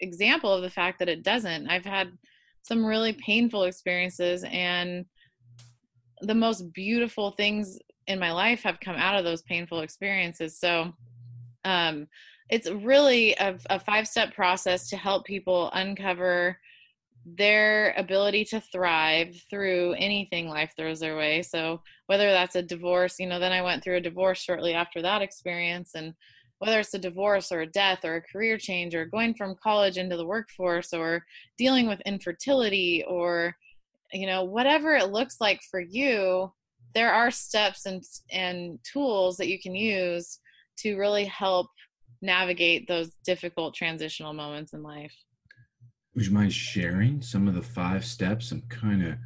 example 0.00 0.52
of 0.52 0.62
the 0.62 0.70
fact 0.70 0.98
that 0.98 1.08
it 1.08 1.22
doesn't. 1.22 1.68
I've 1.68 1.84
had 1.84 2.12
some 2.62 2.84
really 2.84 3.12
painful 3.12 3.64
experiences 3.64 4.44
and 4.50 5.04
the 6.20 6.34
most 6.34 6.72
beautiful 6.72 7.30
things 7.32 7.78
in 8.06 8.18
my 8.18 8.32
life 8.32 8.62
have 8.62 8.80
come 8.80 8.96
out 8.96 9.16
of 9.16 9.24
those 9.24 9.42
painful 9.42 9.80
experiences 9.80 10.58
so 10.58 10.92
um 11.64 12.06
it's 12.50 12.70
really 12.70 13.32
a, 13.34 13.56
a 13.70 13.80
five 13.80 14.06
step 14.06 14.34
process 14.34 14.88
to 14.90 14.96
help 14.96 15.24
people 15.24 15.70
uncover 15.72 16.58
their 17.26 17.94
ability 17.96 18.44
to 18.44 18.60
thrive 18.60 19.34
through 19.48 19.94
anything 19.94 20.48
life 20.48 20.72
throws 20.76 21.00
their 21.00 21.16
way. 21.16 21.40
So 21.42 21.80
whether 22.06 22.30
that's 22.30 22.56
a 22.56 22.62
divorce, 22.62 23.18
you 23.18 23.26
know, 23.26 23.38
then 23.38 23.52
I 23.52 23.62
went 23.62 23.82
through 23.82 23.96
a 23.96 24.00
divorce 24.00 24.40
shortly 24.40 24.74
after 24.74 25.00
that 25.02 25.22
experience 25.22 25.92
and 25.94 26.14
whether 26.58 26.80
it's 26.80 26.94
a 26.94 26.98
divorce 26.98 27.50
or 27.50 27.60
a 27.60 27.66
death 27.66 28.04
or 28.04 28.16
a 28.16 28.22
career 28.22 28.58
change 28.58 28.94
or 28.94 29.06
going 29.06 29.34
from 29.34 29.56
college 29.62 29.96
into 29.96 30.16
the 30.16 30.26
workforce 30.26 30.92
or 30.92 31.24
dealing 31.56 31.88
with 31.88 32.00
infertility 32.02 33.04
or 33.08 33.56
you 34.12 34.26
know 34.26 34.44
whatever 34.44 34.94
it 34.94 35.10
looks 35.10 35.40
like 35.40 35.60
for 35.62 35.80
you 35.80 36.52
there 36.94 37.12
are 37.12 37.30
steps 37.30 37.86
and 37.86 38.02
and 38.30 38.78
tools 38.84 39.36
that 39.36 39.48
you 39.48 39.60
can 39.60 39.74
use 39.74 40.38
to 40.78 40.96
really 40.96 41.24
help 41.24 41.68
navigate 42.22 42.88
those 42.88 43.10
difficult 43.24 43.74
transitional 43.74 44.32
moments 44.32 44.72
in 44.72 44.82
life 44.82 45.14
would 46.14 46.26
you 46.26 46.32
mind 46.32 46.52
sharing 46.52 47.20
some 47.20 47.48
of 47.48 47.54
the 47.54 47.62
five 47.62 48.04
steps? 48.04 48.52
I'm 48.52 48.62
kind 48.62 49.04
of 49.06 49.16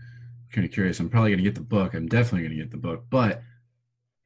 kind 0.53 0.65
of 0.65 0.73
curious. 0.73 0.99
I'm 1.01 1.11
probably 1.11 1.31
going 1.31 1.39
to 1.39 1.45
get 1.45 1.55
the 1.55 1.61
book. 1.61 1.95
I'm 1.95 2.09
definitely 2.09 2.41
going 2.41 2.57
to 2.57 2.63
get 2.63 2.71
the 2.71 2.79
book, 2.79 3.05
but 3.11 3.43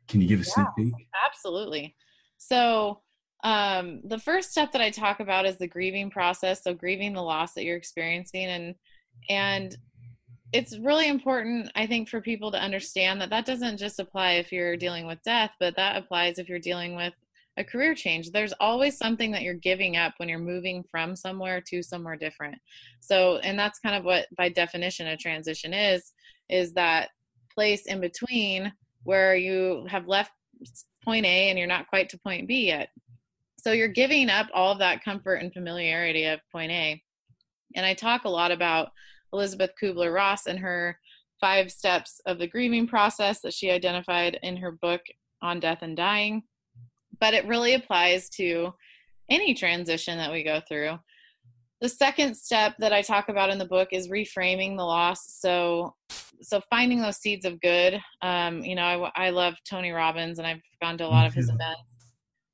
can 0.09 0.20
you 0.20 0.28
give 0.28 0.40
a 0.40 0.44
yeah, 0.44 0.52
sneak 0.52 0.66
peek? 0.76 1.09
Absolutely. 1.26 1.96
So, 2.38 3.00
um, 3.44 4.02
the 4.05 4.18
first 4.18 4.52
step 4.52 4.70
that 4.72 4.81
I 4.81 4.90
talk 4.90 5.18
about 5.18 5.46
is 5.46 5.57
the 5.59 5.66
grieving 5.66 6.11
process. 6.11 6.62
So, 6.62 6.74
grieving 6.74 7.14
the 7.14 7.22
loss 7.22 7.55
that 7.55 7.64
you're 7.64 7.76
experiencing, 7.76 8.46
and 8.46 8.74
and 9.28 9.76
it's 10.52 10.76
really 10.78 11.08
important, 11.08 11.70
I 11.74 11.86
think, 11.86 12.08
for 12.08 12.20
people 12.20 12.52
to 12.52 12.62
understand 12.62 13.20
that 13.20 13.30
that 13.30 13.46
doesn't 13.46 13.78
just 13.78 13.98
apply 13.98 14.32
if 14.32 14.52
you're 14.52 14.76
dealing 14.76 15.06
with 15.06 15.22
death, 15.22 15.52
but 15.58 15.76
that 15.76 15.96
applies 15.96 16.38
if 16.38 16.48
you're 16.48 16.58
dealing 16.58 16.94
with 16.94 17.14
a 17.56 17.64
career 17.64 17.94
change. 17.94 18.30
There's 18.30 18.52
always 18.60 18.96
something 18.96 19.30
that 19.32 19.42
you're 19.42 19.54
giving 19.54 19.96
up 19.96 20.14
when 20.16 20.28
you're 20.28 20.38
moving 20.38 20.84
from 20.90 21.16
somewhere 21.16 21.62
to 21.68 21.82
somewhere 21.82 22.16
different. 22.16 22.56
So 23.00 23.38
and 23.38 23.58
that's 23.58 23.78
kind 23.78 23.96
of 23.96 24.04
what 24.04 24.26
by 24.36 24.48
definition 24.48 25.06
a 25.06 25.16
transition 25.16 25.74
is 25.74 26.12
is 26.48 26.72
that 26.74 27.10
place 27.54 27.86
in 27.86 28.00
between 28.00 28.72
where 29.04 29.34
you 29.34 29.86
have 29.88 30.08
left 30.08 30.32
point 31.04 31.26
a 31.26 31.48
and 31.50 31.58
you're 31.58 31.68
not 31.68 31.88
quite 31.88 32.08
to 32.10 32.18
point 32.18 32.48
b 32.48 32.66
yet. 32.66 32.88
So 33.58 33.72
you're 33.72 33.88
giving 33.88 34.30
up 34.30 34.48
all 34.54 34.72
of 34.72 34.78
that 34.78 35.04
comfort 35.04 35.36
and 35.36 35.52
familiarity 35.52 36.24
of 36.24 36.40
point 36.50 36.72
a. 36.72 37.02
And 37.74 37.84
i 37.84 37.94
talk 37.94 38.24
a 38.24 38.30
lot 38.30 38.50
about 38.50 38.92
elizabeth 39.33 39.71
kubler-ross 39.81 40.47
and 40.47 40.59
her 40.59 40.99
five 41.40 41.73
steps 41.73 42.21
of 42.27 42.38
the 42.38 42.47
grieving 42.47 42.87
process 42.87 43.40
that 43.40 43.53
she 43.53 43.71
identified 43.71 44.38
in 44.42 44.57
her 44.57 44.73
book 44.73 45.01
on 45.42 45.59
death 45.61 45.79
and 45.83 45.97
dying 45.97 46.42
but 47.23 47.35
it 47.35 47.47
really 47.47 47.75
applies 47.75 48.29
to 48.31 48.75
any 49.31 49.55
transition 49.55 50.18
that 50.18 50.33
we 50.33 50.42
go 50.42 50.61
through. 50.68 50.99
The 51.81 51.88
second 51.88 52.37
step 52.37 52.75
that 52.79 52.92
I 52.92 53.03
talk 53.03 53.29
about 53.29 53.51
in 53.51 53.59
the 53.59 53.64
book 53.64 53.88
is 53.92 54.09
reframing 54.09 54.77
the 54.77 54.85
loss. 54.85 55.35
So, 55.38 55.95
so 56.40 56.61
finding 56.71 57.01
those 57.01 57.18
seeds 57.18 57.45
of 57.45 57.61
good. 57.61 58.01
Um, 58.23 58.64
you 58.64 58.75
know, 58.75 59.11
I, 59.16 59.27
I 59.27 59.31
love 59.31 59.55
Tony 59.68 59.90
Robbins, 59.90 60.38
and 60.38 60.47
I've 60.47 60.61
gone 60.81 60.99
to 60.99 61.07
a 61.07 61.09
lot 61.09 61.27
of 61.27 61.35
his 61.35 61.49
events. 61.49 61.83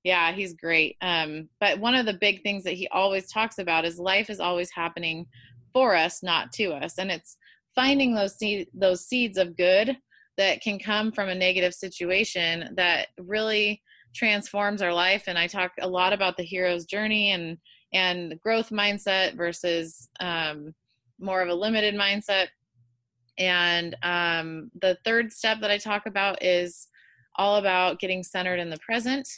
Yeah, 0.05 0.33
he's 0.33 0.55
great. 0.55 0.97
Um, 1.03 1.49
but 1.61 1.81
one 1.81 1.95
of 1.95 2.07
the 2.07 2.15
big 2.15 2.43
things 2.43 2.65
that 2.65 2.75
he 2.75 2.89
always 2.89 3.31
talks 3.31 3.59
about 3.59 3.85
is 3.85 3.99
life 3.99 4.31
is 4.31 4.41
always 4.41 4.71
happening 4.71 5.27
for 5.73 5.95
us, 5.95 6.23
not 6.23 6.53
to 6.53 6.73
us, 6.73 6.99
and 6.99 7.11
it's 7.11 7.37
finding 7.75 8.15
those 8.15 8.37
seed, 8.37 8.69
those 8.75 9.07
seeds 9.07 9.39
of 9.39 9.57
good 9.57 9.97
that 10.39 10.63
can 10.63 10.79
come 10.79 11.13
from 11.13 11.29
a 11.29 11.35
negative 11.35 11.75
situation 11.75 12.71
that 12.77 13.09
really 13.19 13.83
transforms 14.15 14.81
our 14.81 14.95
life. 14.95 15.25
And 15.27 15.39
i 15.39 15.47
talk 15.47 15.73
a 15.81 15.89
lot 15.89 16.13
about 16.13 16.37
the 16.37 16.43
hero's 16.43 16.87
journey 16.87 17.33
and 17.33 17.59
and 17.93 18.39
growth 18.41 18.71
mindset 18.71 19.35
versus 19.37 20.09
um, 20.21 20.75
more 21.19 21.41
of 21.41 21.49
a 21.49 21.55
limited 21.55 21.95
mindset. 21.95 22.49
And 23.39 23.97
um, 24.03 24.71
the 24.83 24.99
third 25.05 25.33
step 25.33 25.61
that 25.61 25.71
i 25.71 25.79
talk 25.79 26.07
about 26.07 26.43
is 26.43 26.89
all 27.37 27.57
about 27.57 28.01
getting 28.01 28.23
centered 28.23 28.59
in 28.59 28.71
the 28.71 28.79
present. 28.79 29.29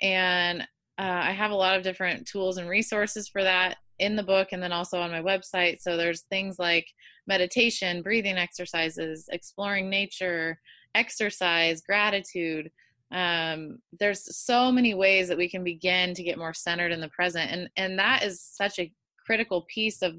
And 0.00 0.62
uh, 0.98 1.22
i 1.24 1.32
have 1.32 1.50
a 1.50 1.56
lot 1.56 1.76
of 1.76 1.82
different 1.82 2.26
tools 2.26 2.58
and 2.58 2.68
resources 2.68 3.28
for 3.28 3.42
that 3.42 3.76
in 4.02 4.16
the 4.16 4.22
book 4.22 4.48
and 4.52 4.62
then 4.62 4.72
also 4.72 5.00
on 5.00 5.10
my 5.10 5.22
website. 5.22 5.80
So 5.80 5.96
there's 5.96 6.22
things 6.22 6.58
like 6.58 6.86
meditation 7.26 8.02
breathing 8.02 8.36
exercises 8.36 9.28
exploring 9.30 9.88
nature 9.88 10.58
exercise 10.94 11.80
gratitude. 11.80 12.70
Um, 13.12 13.78
there's 13.98 14.36
so 14.36 14.72
many 14.72 14.94
ways 14.94 15.28
that 15.28 15.38
we 15.38 15.48
can 15.48 15.62
begin 15.62 16.14
to 16.14 16.22
get 16.22 16.38
more 16.38 16.54
centered 16.54 16.92
in 16.92 17.00
the 17.00 17.08
present. 17.08 17.50
And 17.50 17.70
and 17.76 17.98
that 17.98 18.24
is 18.24 18.42
such 18.42 18.78
a 18.78 18.92
critical 19.24 19.66
piece 19.72 20.02
of 20.02 20.14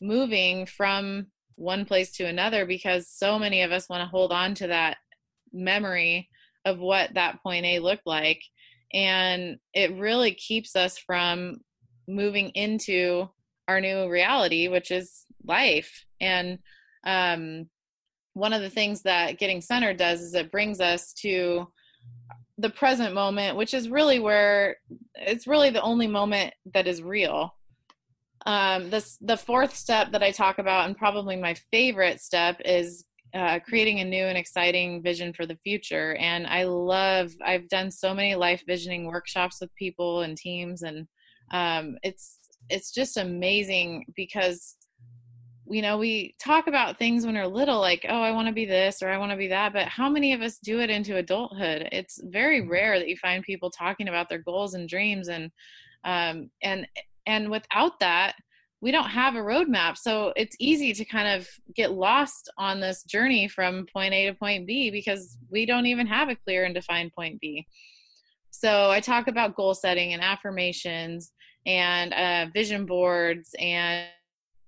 moving 0.00 0.66
from 0.66 1.26
one 1.56 1.84
place 1.84 2.10
to 2.12 2.24
another 2.24 2.64
because 2.64 3.06
so 3.06 3.38
many 3.38 3.60
of 3.62 3.70
us 3.70 3.88
want 3.88 4.00
to 4.00 4.06
hold 4.06 4.32
on 4.32 4.54
to 4.54 4.66
that 4.68 4.96
memory 5.52 6.28
of 6.64 6.78
what 6.78 7.12
that 7.14 7.42
point 7.42 7.66
A 7.66 7.80
looked 7.80 8.06
like. 8.06 8.42
And 8.94 9.58
it 9.74 9.94
really 9.96 10.32
keeps 10.32 10.74
us 10.74 10.98
from 10.98 11.60
moving 12.10 12.50
into 12.50 13.28
our 13.68 13.80
new 13.80 14.08
reality 14.08 14.68
which 14.68 14.90
is 14.90 15.24
life 15.44 16.04
and 16.20 16.58
um, 17.04 17.66
one 18.34 18.52
of 18.52 18.62
the 18.62 18.70
things 18.70 19.02
that 19.02 19.38
getting 19.38 19.60
centered 19.60 19.96
does 19.96 20.20
is 20.20 20.34
it 20.34 20.52
brings 20.52 20.80
us 20.80 21.12
to 21.14 21.66
the 22.58 22.70
present 22.70 23.14
moment, 23.14 23.56
which 23.56 23.74
is 23.74 23.88
really 23.88 24.18
where 24.18 24.76
it's 25.14 25.46
really 25.46 25.70
the 25.70 25.82
only 25.82 26.06
moment 26.06 26.52
that 26.74 26.86
is 26.86 27.02
real. 27.02 27.54
Um, 28.46 28.90
this 28.90 29.16
the 29.20 29.36
fourth 29.36 29.74
step 29.74 30.12
that 30.12 30.22
I 30.22 30.30
talk 30.30 30.58
about, 30.58 30.86
and 30.86 30.96
probably 30.96 31.36
my 31.36 31.54
favorite 31.70 32.20
step, 32.20 32.60
is 32.64 33.04
uh, 33.34 33.60
creating 33.60 34.00
a 34.00 34.04
new 34.04 34.24
and 34.24 34.36
exciting 34.36 35.02
vision 35.02 35.32
for 35.32 35.46
the 35.46 35.58
future. 35.62 36.16
And 36.16 36.46
I 36.46 36.64
love 36.64 37.32
I've 37.44 37.68
done 37.68 37.90
so 37.90 38.14
many 38.14 38.34
life 38.34 38.62
visioning 38.66 39.06
workshops 39.06 39.58
with 39.60 39.74
people 39.74 40.20
and 40.20 40.36
teams, 40.36 40.82
and 40.82 41.06
um, 41.50 41.96
it's 42.02 42.38
it's 42.68 42.92
just 42.92 43.16
amazing 43.16 44.06
because 44.14 44.76
you 45.70 45.82
know 45.82 45.96
we 45.96 46.34
talk 46.42 46.66
about 46.66 46.98
things 46.98 47.24
when 47.24 47.36
we're 47.36 47.46
little 47.46 47.80
like 47.80 48.04
oh 48.08 48.20
i 48.20 48.32
want 48.32 48.48
to 48.48 48.52
be 48.52 48.64
this 48.64 49.02
or 49.02 49.08
i 49.08 49.16
want 49.16 49.30
to 49.30 49.36
be 49.36 49.46
that 49.46 49.72
but 49.72 49.86
how 49.86 50.08
many 50.08 50.32
of 50.32 50.42
us 50.42 50.58
do 50.58 50.80
it 50.80 50.90
into 50.90 51.16
adulthood? 51.16 51.88
It's 51.92 52.20
very 52.24 52.60
mm-hmm. 52.60 52.70
rare 52.70 52.98
that 52.98 53.08
you 53.08 53.16
find 53.16 53.42
people 53.44 53.70
talking 53.70 54.08
about 54.08 54.28
their 54.28 54.38
goals 54.38 54.74
and 54.74 54.88
dreams 54.88 55.28
and 55.28 55.50
um 56.04 56.50
and 56.62 56.86
and 57.26 57.50
without 57.50 58.00
that 58.00 58.34
we 58.82 58.90
don't 58.90 59.10
have 59.10 59.34
a 59.34 59.40
roadmap. 59.40 59.98
So 59.98 60.32
it's 60.36 60.56
easy 60.58 60.94
to 60.94 61.04
kind 61.04 61.28
of 61.28 61.46
get 61.76 61.92
lost 61.92 62.50
on 62.56 62.80
this 62.80 63.02
journey 63.04 63.46
from 63.46 63.86
point 63.92 64.14
a 64.14 64.26
to 64.26 64.34
point 64.34 64.66
b 64.66 64.90
because 64.90 65.36
we 65.50 65.66
don't 65.66 65.84
even 65.84 66.06
have 66.06 66.30
a 66.30 66.36
clear 66.36 66.64
and 66.64 66.74
defined 66.74 67.12
point 67.12 67.40
b. 67.40 67.66
So 68.50 68.90
i 68.90 69.00
talk 69.00 69.28
about 69.28 69.54
goal 69.54 69.74
setting 69.74 70.12
and 70.14 70.22
affirmations 70.22 71.32
and 71.66 72.12
uh, 72.12 72.46
vision 72.52 72.86
boards 72.86 73.54
and 73.58 74.06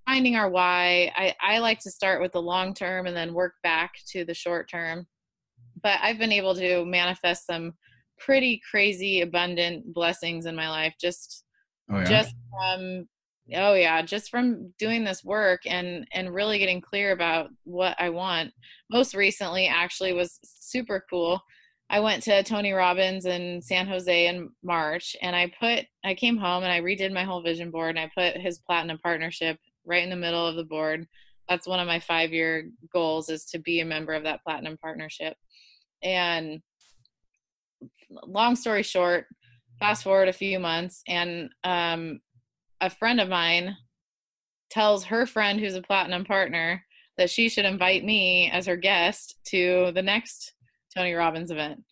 finding 0.06 0.36
our 0.36 0.48
why. 0.48 1.12
I, 1.16 1.34
I 1.40 1.58
like 1.58 1.80
to 1.80 1.90
start 1.90 2.20
with 2.20 2.32
the 2.32 2.42
long 2.42 2.74
term 2.74 3.06
and 3.06 3.16
then 3.16 3.34
work 3.34 3.54
back 3.62 3.94
to 4.08 4.24
the 4.24 4.34
short 4.34 4.68
term. 4.70 5.06
But 5.82 5.98
i've 6.02 6.18
been 6.18 6.32
able 6.32 6.54
to 6.54 6.84
manifest 6.84 7.46
some 7.46 7.74
pretty 8.18 8.60
crazy 8.70 9.20
abundant 9.20 9.92
blessings 9.92 10.46
in 10.46 10.54
my 10.54 10.68
life 10.68 10.94
just 11.00 11.44
oh, 11.90 11.98
yeah? 11.98 12.04
just 12.04 12.34
from 12.50 13.08
oh 13.54 13.74
yeah 13.74 14.00
just 14.00 14.30
from 14.30 14.72
doing 14.78 15.02
this 15.02 15.24
work 15.24 15.62
and 15.66 16.06
and 16.12 16.32
really 16.32 16.58
getting 16.58 16.80
clear 16.80 17.10
about 17.12 17.48
what 17.64 17.96
i 17.98 18.08
want. 18.10 18.52
Most 18.90 19.14
recently 19.14 19.66
actually 19.66 20.12
was 20.12 20.38
super 20.44 21.04
cool 21.10 21.40
i 21.92 22.00
went 22.00 22.22
to 22.24 22.42
tony 22.42 22.72
robbins 22.72 23.26
in 23.26 23.62
san 23.62 23.86
jose 23.86 24.26
in 24.26 24.50
march 24.64 25.14
and 25.22 25.36
i 25.36 25.52
put 25.60 25.86
i 26.04 26.14
came 26.14 26.36
home 26.36 26.64
and 26.64 26.72
i 26.72 26.80
redid 26.80 27.12
my 27.12 27.22
whole 27.22 27.42
vision 27.42 27.70
board 27.70 27.96
and 27.96 28.00
i 28.00 28.10
put 28.16 28.40
his 28.40 28.58
platinum 28.58 28.98
partnership 28.98 29.58
right 29.84 30.02
in 30.02 30.10
the 30.10 30.16
middle 30.16 30.46
of 30.46 30.56
the 30.56 30.64
board. 30.64 31.06
That's 31.48 31.66
one 31.66 31.80
of 31.80 31.86
my 31.86 32.00
five 32.00 32.32
year 32.32 32.70
goals 32.92 33.28
is 33.28 33.44
to 33.46 33.58
be 33.58 33.80
a 33.80 33.84
member 33.84 34.12
of 34.12 34.24
that 34.24 34.42
platinum 34.44 34.78
partnership. 34.78 35.36
And 36.02 36.62
long 38.10 38.56
story 38.56 38.82
short, 38.82 39.26
fast 39.78 40.04
forward 40.04 40.28
a 40.28 40.32
few 40.32 40.58
months 40.58 41.02
and 41.08 41.50
um, 41.64 42.20
a 42.80 42.90
friend 42.90 43.20
of 43.20 43.28
mine 43.28 43.76
tells 44.70 45.04
her 45.04 45.26
friend 45.26 45.60
who's 45.60 45.74
a 45.74 45.82
platinum 45.82 46.24
partner 46.24 46.84
that 47.18 47.30
she 47.30 47.48
should 47.48 47.64
invite 47.64 48.04
me 48.04 48.50
as 48.50 48.66
her 48.66 48.76
guest 48.76 49.36
to 49.46 49.92
the 49.94 50.02
next 50.02 50.54
Tony 50.94 51.12
Robbins 51.14 51.50
event. 51.50 51.82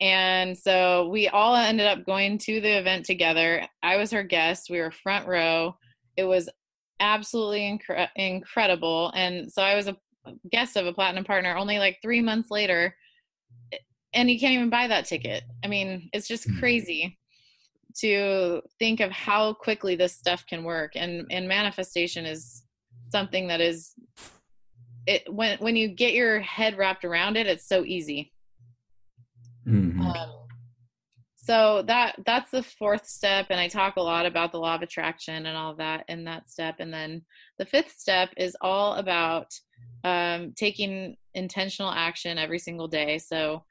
And 0.00 0.56
so 0.56 1.08
we 1.08 1.28
all 1.28 1.54
ended 1.54 1.86
up 1.86 2.06
going 2.06 2.38
to 2.38 2.60
the 2.60 2.78
event 2.78 3.04
together. 3.04 3.66
I 3.82 3.96
was 3.96 4.10
her 4.12 4.22
guest. 4.22 4.70
We 4.70 4.80
were 4.80 4.90
front 4.90 5.26
row. 5.26 5.76
It 6.16 6.24
was 6.24 6.48
absolutely 7.00 7.60
incre- 7.60 8.08
incredible. 8.16 9.12
And 9.14 9.52
so 9.52 9.62
I 9.62 9.74
was 9.74 9.88
a 9.88 9.96
guest 10.50 10.76
of 10.76 10.86
a 10.86 10.92
platinum 10.92 11.24
partner 11.24 11.54
only 11.56 11.78
like 11.78 11.98
three 12.00 12.22
months 12.22 12.50
later. 12.50 12.96
And 14.14 14.30
you 14.30 14.40
can't 14.40 14.54
even 14.54 14.70
buy 14.70 14.86
that 14.88 15.04
ticket. 15.04 15.44
I 15.64 15.68
mean, 15.68 16.08
it's 16.12 16.28
just 16.28 16.44
hmm. 16.44 16.58
crazy 16.58 17.18
to 17.98 18.62
think 18.78 19.00
of 19.00 19.10
how 19.10 19.52
quickly 19.52 19.96
this 19.96 20.14
stuff 20.14 20.46
can 20.46 20.64
work. 20.64 20.92
And, 20.94 21.26
and 21.30 21.46
manifestation 21.46 22.24
is 22.24 22.62
something 23.10 23.48
that 23.48 23.60
is 23.60 23.94
it 25.06 25.32
when 25.32 25.58
when 25.58 25.76
you 25.76 25.88
get 25.88 26.14
your 26.14 26.40
head 26.40 26.76
wrapped 26.76 27.04
around 27.04 27.36
it, 27.36 27.46
it's 27.46 27.66
so 27.66 27.84
easy. 27.84 28.32
Mm-hmm. 29.66 30.00
Um, 30.00 30.30
so 31.36 31.82
that 31.86 32.16
that's 32.26 32.50
the 32.50 32.62
fourth 32.62 33.06
step, 33.06 33.46
and 33.50 33.58
I 33.58 33.68
talk 33.68 33.96
a 33.96 34.02
lot 34.02 34.26
about 34.26 34.52
the 34.52 34.58
law 34.58 34.74
of 34.74 34.82
attraction 34.82 35.46
and 35.46 35.56
all 35.56 35.74
that 35.76 36.04
in 36.08 36.24
that 36.24 36.50
step. 36.50 36.76
And 36.78 36.92
then 36.92 37.22
the 37.58 37.64
fifth 37.64 37.92
step 37.96 38.30
is 38.36 38.56
all 38.60 38.94
about 38.94 39.52
um, 40.04 40.52
taking 40.56 41.16
intentional 41.34 41.90
action 41.90 42.38
every 42.38 42.58
single 42.58 42.88
day. 42.88 43.18
So 43.18 43.64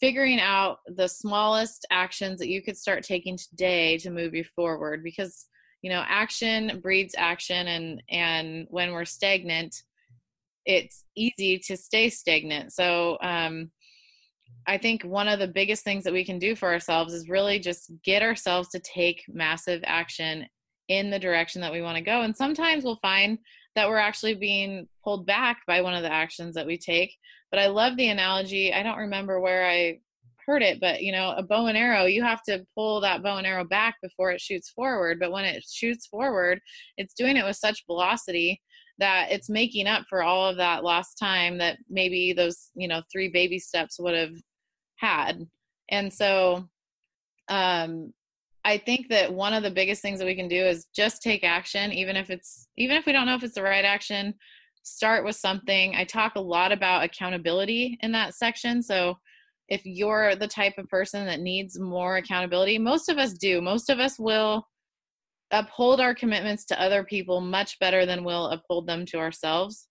figuring 0.00 0.40
out 0.40 0.78
the 0.86 1.08
smallest 1.08 1.86
actions 1.90 2.38
that 2.38 2.48
you 2.48 2.62
could 2.62 2.76
start 2.76 3.02
taking 3.02 3.36
today 3.36 3.98
to 3.98 4.10
move 4.10 4.34
you 4.34 4.44
forward 4.44 5.04
because 5.04 5.46
you 5.82 5.90
know 5.90 6.02
action 6.08 6.80
breeds 6.82 7.14
action 7.18 7.68
and 7.68 8.02
and 8.08 8.66
when 8.70 8.92
we're 8.92 9.04
stagnant 9.04 9.82
it's 10.66 11.04
easy 11.14 11.58
to 11.58 11.76
stay 11.76 12.08
stagnant. 12.08 12.72
So 12.72 13.18
um, 13.22 13.70
I 14.66 14.78
think 14.78 15.02
one 15.02 15.28
of 15.28 15.38
the 15.38 15.48
biggest 15.48 15.84
things 15.84 16.04
that 16.04 16.12
we 16.12 16.24
can 16.24 16.38
do 16.38 16.56
for 16.56 16.72
ourselves 16.72 17.12
is 17.12 17.28
really 17.28 17.58
just 17.58 17.90
get 18.02 18.22
ourselves 18.22 18.68
to 18.70 18.78
take 18.80 19.24
massive 19.28 19.82
action 19.84 20.46
in 20.88 21.10
the 21.10 21.18
direction 21.18 21.60
that 21.62 21.72
we 21.72 21.82
want 21.82 21.96
to 21.96 22.02
go. 22.02 22.22
And 22.22 22.36
sometimes 22.36 22.84
we'll 22.84 22.96
find 22.96 23.38
that 23.74 23.88
we're 23.88 23.98
actually 23.98 24.34
being 24.34 24.88
pulled 25.02 25.26
back 25.26 25.60
by 25.66 25.80
one 25.80 25.94
of 25.94 26.02
the 26.02 26.12
actions 26.12 26.54
that 26.54 26.66
we 26.66 26.78
take. 26.78 27.14
But 27.50 27.60
I 27.60 27.66
love 27.66 27.96
the 27.96 28.08
analogy. 28.08 28.72
I 28.72 28.82
don't 28.82 28.98
remember 28.98 29.40
where 29.40 29.66
I 29.66 30.00
heard 30.46 30.62
it, 30.62 30.80
but 30.80 31.02
you 31.02 31.12
know, 31.12 31.34
a 31.36 31.42
bow 31.42 31.66
and 31.66 31.76
arrow, 31.76 32.04
you 32.04 32.22
have 32.22 32.42
to 32.44 32.64
pull 32.74 33.00
that 33.00 33.22
bow 33.22 33.38
and 33.38 33.46
arrow 33.46 33.64
back 33.64 33.96
before 34.02 34.30
it 34.30 34.40
shoots 34.40 34.70
forward. 34.70 35.18
But 35.18 35.32
when 35.32 35.44
it 35.44 35.64
shoots 35.68 36.06
forward, 36.06 36.60
it's 36.96 37.14
doing 37.14 37.36
it 37.36 37.44
with 37.44 37.56
such 37.56 37.86
velocity 37.86 38.60
that 38.98 39.28
it's 39.30 39.48
making 39.48 39.86
up 39.86 40.04
for 40.08 40.22
all 40.22 40.48
of 40.48 40.56
that 40.56 40.84
lost 40.84 41.18
time 41.18 41.58
that 41.58 41.78
maybe 41.90 42.32
those 42.32 42.70
you 42.76 42.86
know 42.86 43.02
three 43.10 43.28
baby 43.28 43.58
steps 43.58 43.98
would 43.98 44.14
have 44.14 44.34
had. 44.96 45.46
And 45.88 46.12
so 46.12 46.68
um 47.50 48.10
i 48.64 48.78
think 48.78 49.10
that 49.10 49.30
one 49.30 49.52
of 49.52 49.62
the 49.62 49.70
biggest 49.70 50.00
things 50.00 50.18
that 50.18 50.24
we 50.24 50.34
can 50.34 50.48
do 50.48 50.56
is 50.64 50.86
just 50.96 51.20
take 51.20 51.44
action 51.44 51.92
even 51.92 52.16
if 52.16 52.30
it's 52.30 52.68
even 52.78 52.96
if 52.96 53.04
we 53.04 53.12
don't 53.12 53.26
know 53.26 53.34
if 53.34 53.42
it's 53.42 53.54
the 53.54 53.62
right 53.62 53.84
action 53.84 54.32
start 54.84 55.24
with 55.24 55.36
something. 55.36 55.96
I 55.96 56.04
talk 56.04 56.36
a 56.36 56.40
lot 56.40 56.70
about 56.70 57.04
accountability 57.04 57.98
in 58.02 58.12
that 58.12 58.34
section. 58.34 58.82
So 58.82 59.18
if 59.68 59.80
you're 59.84 60.36
the 60.36 60.46
type 60.46 60.76
of 60.76 60.88
person 60.88 61.24
that 61.26 61.40
needs 61.40 61.78
more 61.78 62.18
accountability 62.18 62.78
most 62.78 63.08
of 63.08 63.16
us 63.16 63.32
do. 63.32 63.62
Most 63.62 63.88
of 63.88 63.98
us 63.98 64.18
will 64.18 64.68
uphold 65.50 66.00
our 66.00 66.14
commitments 66.14 66.66
to 66.66 66.80
other 66.80 67.02
people 67.02 67.40
much 67.40 67.78
better 67.78 68.04
than 68.04 68.24
we'll 68.24 68.48
uphold 68.48 68.86
them 68.86 69.06
to 69.06 69.18
ourselves. 69.18 69.88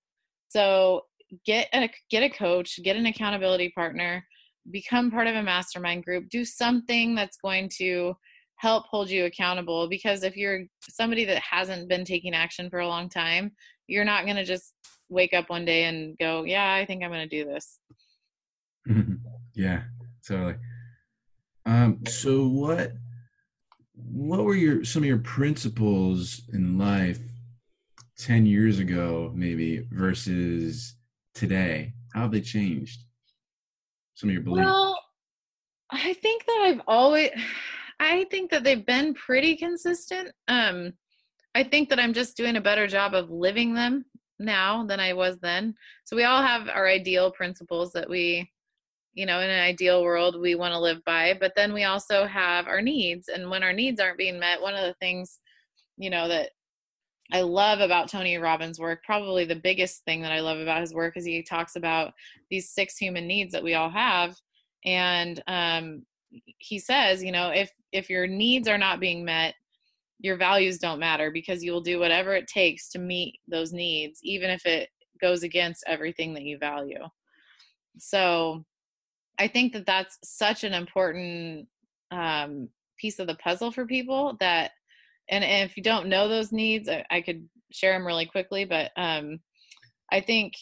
So 0.50 1.02
get 1.46 1.70
a 1.74 1.90
get 2.12 2.22
a 2.22 2.30
coach, 2.30 2.80
get 2.84 2.96
an 2.96 3.08
accountability 3.08 3.70
partner, 3.70 4.24
become 4.72 5.12
part 5.12 5.28
of 5.28 5.36
a 5.36 5.44
mastermind 5.44 6.06
group, 6.06 6.30
do 6.30 6.46
something 6.46 7.16
that's 7.16 7.38
going 7.38 7.70
to 7.78 8.16
help 8.56 8.86
hold 8.86 9.10
you 9.10 9.26
accountable 9.26 9.90
because 9.90 10.24
if 10.24 10.38
you're 10.38 10.62
somebody 10.82 11.26
that 11.26 11.42
hasn't 11.42 11.90
been 11.90 12.06
taking 12.06 12.34
action 12.34 12.70
for 12.70 12.80
a 12.80 12.88
long 12.88 13.10
time, 13.10 13.52
you're 13.88 14.06
not 14.06 14.26
going 14.26 14.38
to 14.38 14.46
just 14.46 14.74
wake 15.10 15.34
up 15.34 15.50
one 15.50 15.66
day 15.66 15.84
and 15.84 16.18
go, 16.18 16.44
"Yeah, 16.44 16.74
I 16.74 16.86
think 16.86 17.04
I'm 17.04 17.12
going 17.12 17.28
to 17.28 17.44
do 17.44 17.46
this." 17.46 17.80
yeah, 19.54 19.84
totally. 20.26 20.56
Um 21.66 22.00
so 22.08 22.48
what 22.48 22.94
what 23.96 24.44
were 24.44 24.56
your 24.56 24.84
some 24.84 25.04
of 25.04 25.08
your 25.08 25.18
principles 25.18 26.42
in 26.54 26.78
life 26.78 27.20
10 28.18 28.46
years 28.46 28.80
ago 28.80 29.32
maybe 29.34 29.88
versus 29.92 30.96
today 31.34 31.94
how 32.14 32.22
have 32.22 32.32
they 32.32 32.42
changed 32.42 33.04
some 34.16 34.30
of 34.30 34.34
your 34.34 34.44
beliefs? 34.44 34.66
Well 34.66 34.98
i 35.94 36.14
think 36.14 36.46
that 36.46 36.62
i've 36.66 36.82
always 36.88 37.30
i 38.00 38.26
think 38.26 38.52
that 38.52 38.64
they've 38.64 38.86
been 38.86 39.14
pretty 39.14 39.56
consistent 39.56 40.32
um 40.48 40.92
i 41.56 41.64
think 41.64 41.90
that 41.90 42.00
i'm 42.00 42.14
just 42.14 42.36
doing 42.36 42.58
a 42.58 42.62
better 42.62 42.88
job 42.88 43.14
of 43.14 43.30
living 43.30 43.74
them 43.74 44.04
now 44.40 44.84
than 44.86 45.00
i 45.00 45.14
was 45.14 45.38
then. 45.40 45.74
So 46.04 46.16
we 46.16 46.24
all 46.24 46.42
have 46.42 46.68
our 46.68 46.88
ideal 46.88 47.32
principles 47.32 47.94
that 47.94 48.10
we 48.10 48.50
you 49.14 49.26
know 49.26 49.40
in 49.40 49.50
an 49.50 49.62
ideal 49.62 50.04
world 50.04 50.42
we 50.42 50.56
want 50.56 50.74
to 50.74 50.80
live 50.80 51.04
by 51.06 51.38
but 51.40 51.54
then 51.56 51.72
we 51.72 51.84
also 51.84 52.26
have 52.26 52.68
our 52.68 52.82
needs 52.82 53.28
and 53.28 53.50
when 53.50 53.62
our 53.62 53.74
needs 53.74 54.00
aren't 54.00 54.18
being 54.18 54.40
met 54.40 54.62
one 54.62 54.74
of 54.74 54.82
the 54.82 54.96
things 54.96 55.40
you 55.98 56.10
know 56.10 56.28
that 56.28 56.50
I 57.34 57.42
love 57.42 57.80
about 57.80 58.10
Tony 58.10 58.38
Robbins' 58.38 58.80
work, 58.80 59.04
probably 59.04 59.44
the 59.44 59.56
biggest 59.56 60.06
thing 60.06 60.22
that 60.22 60.32
I 60.32 60.40
love 60.40 60.60
about 60.60 60.82
his 60.82 60.94
work 60.94 61.18
is 61.18 61.26
he 61.26 61.42
talks 61.42 61.76
about 61.76 62.14
these 62.52 62.70
six 62.70 62.96
human 62.96 63.26
needs 63.28 63.52
that 63.54 63.64
we 63.64 63.74
all 63.74 63.90
have. 63.90 64.36
And 64.86 65.42
um, 65.48 66.04
he 66.60 66.78
says, 66.78 67.24
you 67.24 67.32
know, 67.32 67.50
if 67.50 67.72
if 67.92 68.10
your 68.10 68.28
needs 68.28 68.68
are 68.68 68.78
not 68.78 69.00
being 69.00 69.26
met, 69.26 69.56
your 70.20 70.38
values 70.38 70.78
don't 70.78 71.00
matter 71.00 71.32
because 71.32 71.64
you 71.64 71.72
will 71.72 71.82
do 71.82 72.00
whatever 72.00 72.34
it 72.34 72.48
takes 72.48 72.90
to 72.90 73.00
meet 73.00 73.40
those 73.48 73.74
needs, 73.74 74.20
even 74.24 74.50
if 74.50 74.66
it 74.66 74.90
goes 75.20 75.44
against 75.44 75.84
everything 75.88 76.34
that 76.34 76.44
you 76.44 76.58
value. 76.58 77.04
So 77.98 78.64
I 79.40 79.48
think 79.48 79.74
that 79.74 79.86
that's 79.86 80.18
such 80.24 80.64
an 80.64 80.74
important 80.74 81.68
um, 82.12 82.70
piece 82.98 83.20
of 83.20 83.28
the 83.28 83.36
puzzle 83.36 83.72
for 83.72 83.86
people 83.86 84.38
that, 84.40 84.72
and, 85.34 85.70
if 85.70 85.78
you 85.78 85.84
don't 85.84 86.08
know 86.08 86.28
those 86.28 86.52
needs, 86.52 86.90
I, 86.90 87.06
I 87.10 87.22
could 87.22 87.48
share 87.72 87.94
them 87.94 88.06
really 88.06 88.26
quickly, 88.26 88.66
but 88.66 88.92
um, 88.98 89.40
I 90.12 90.22
think 90.22 90.54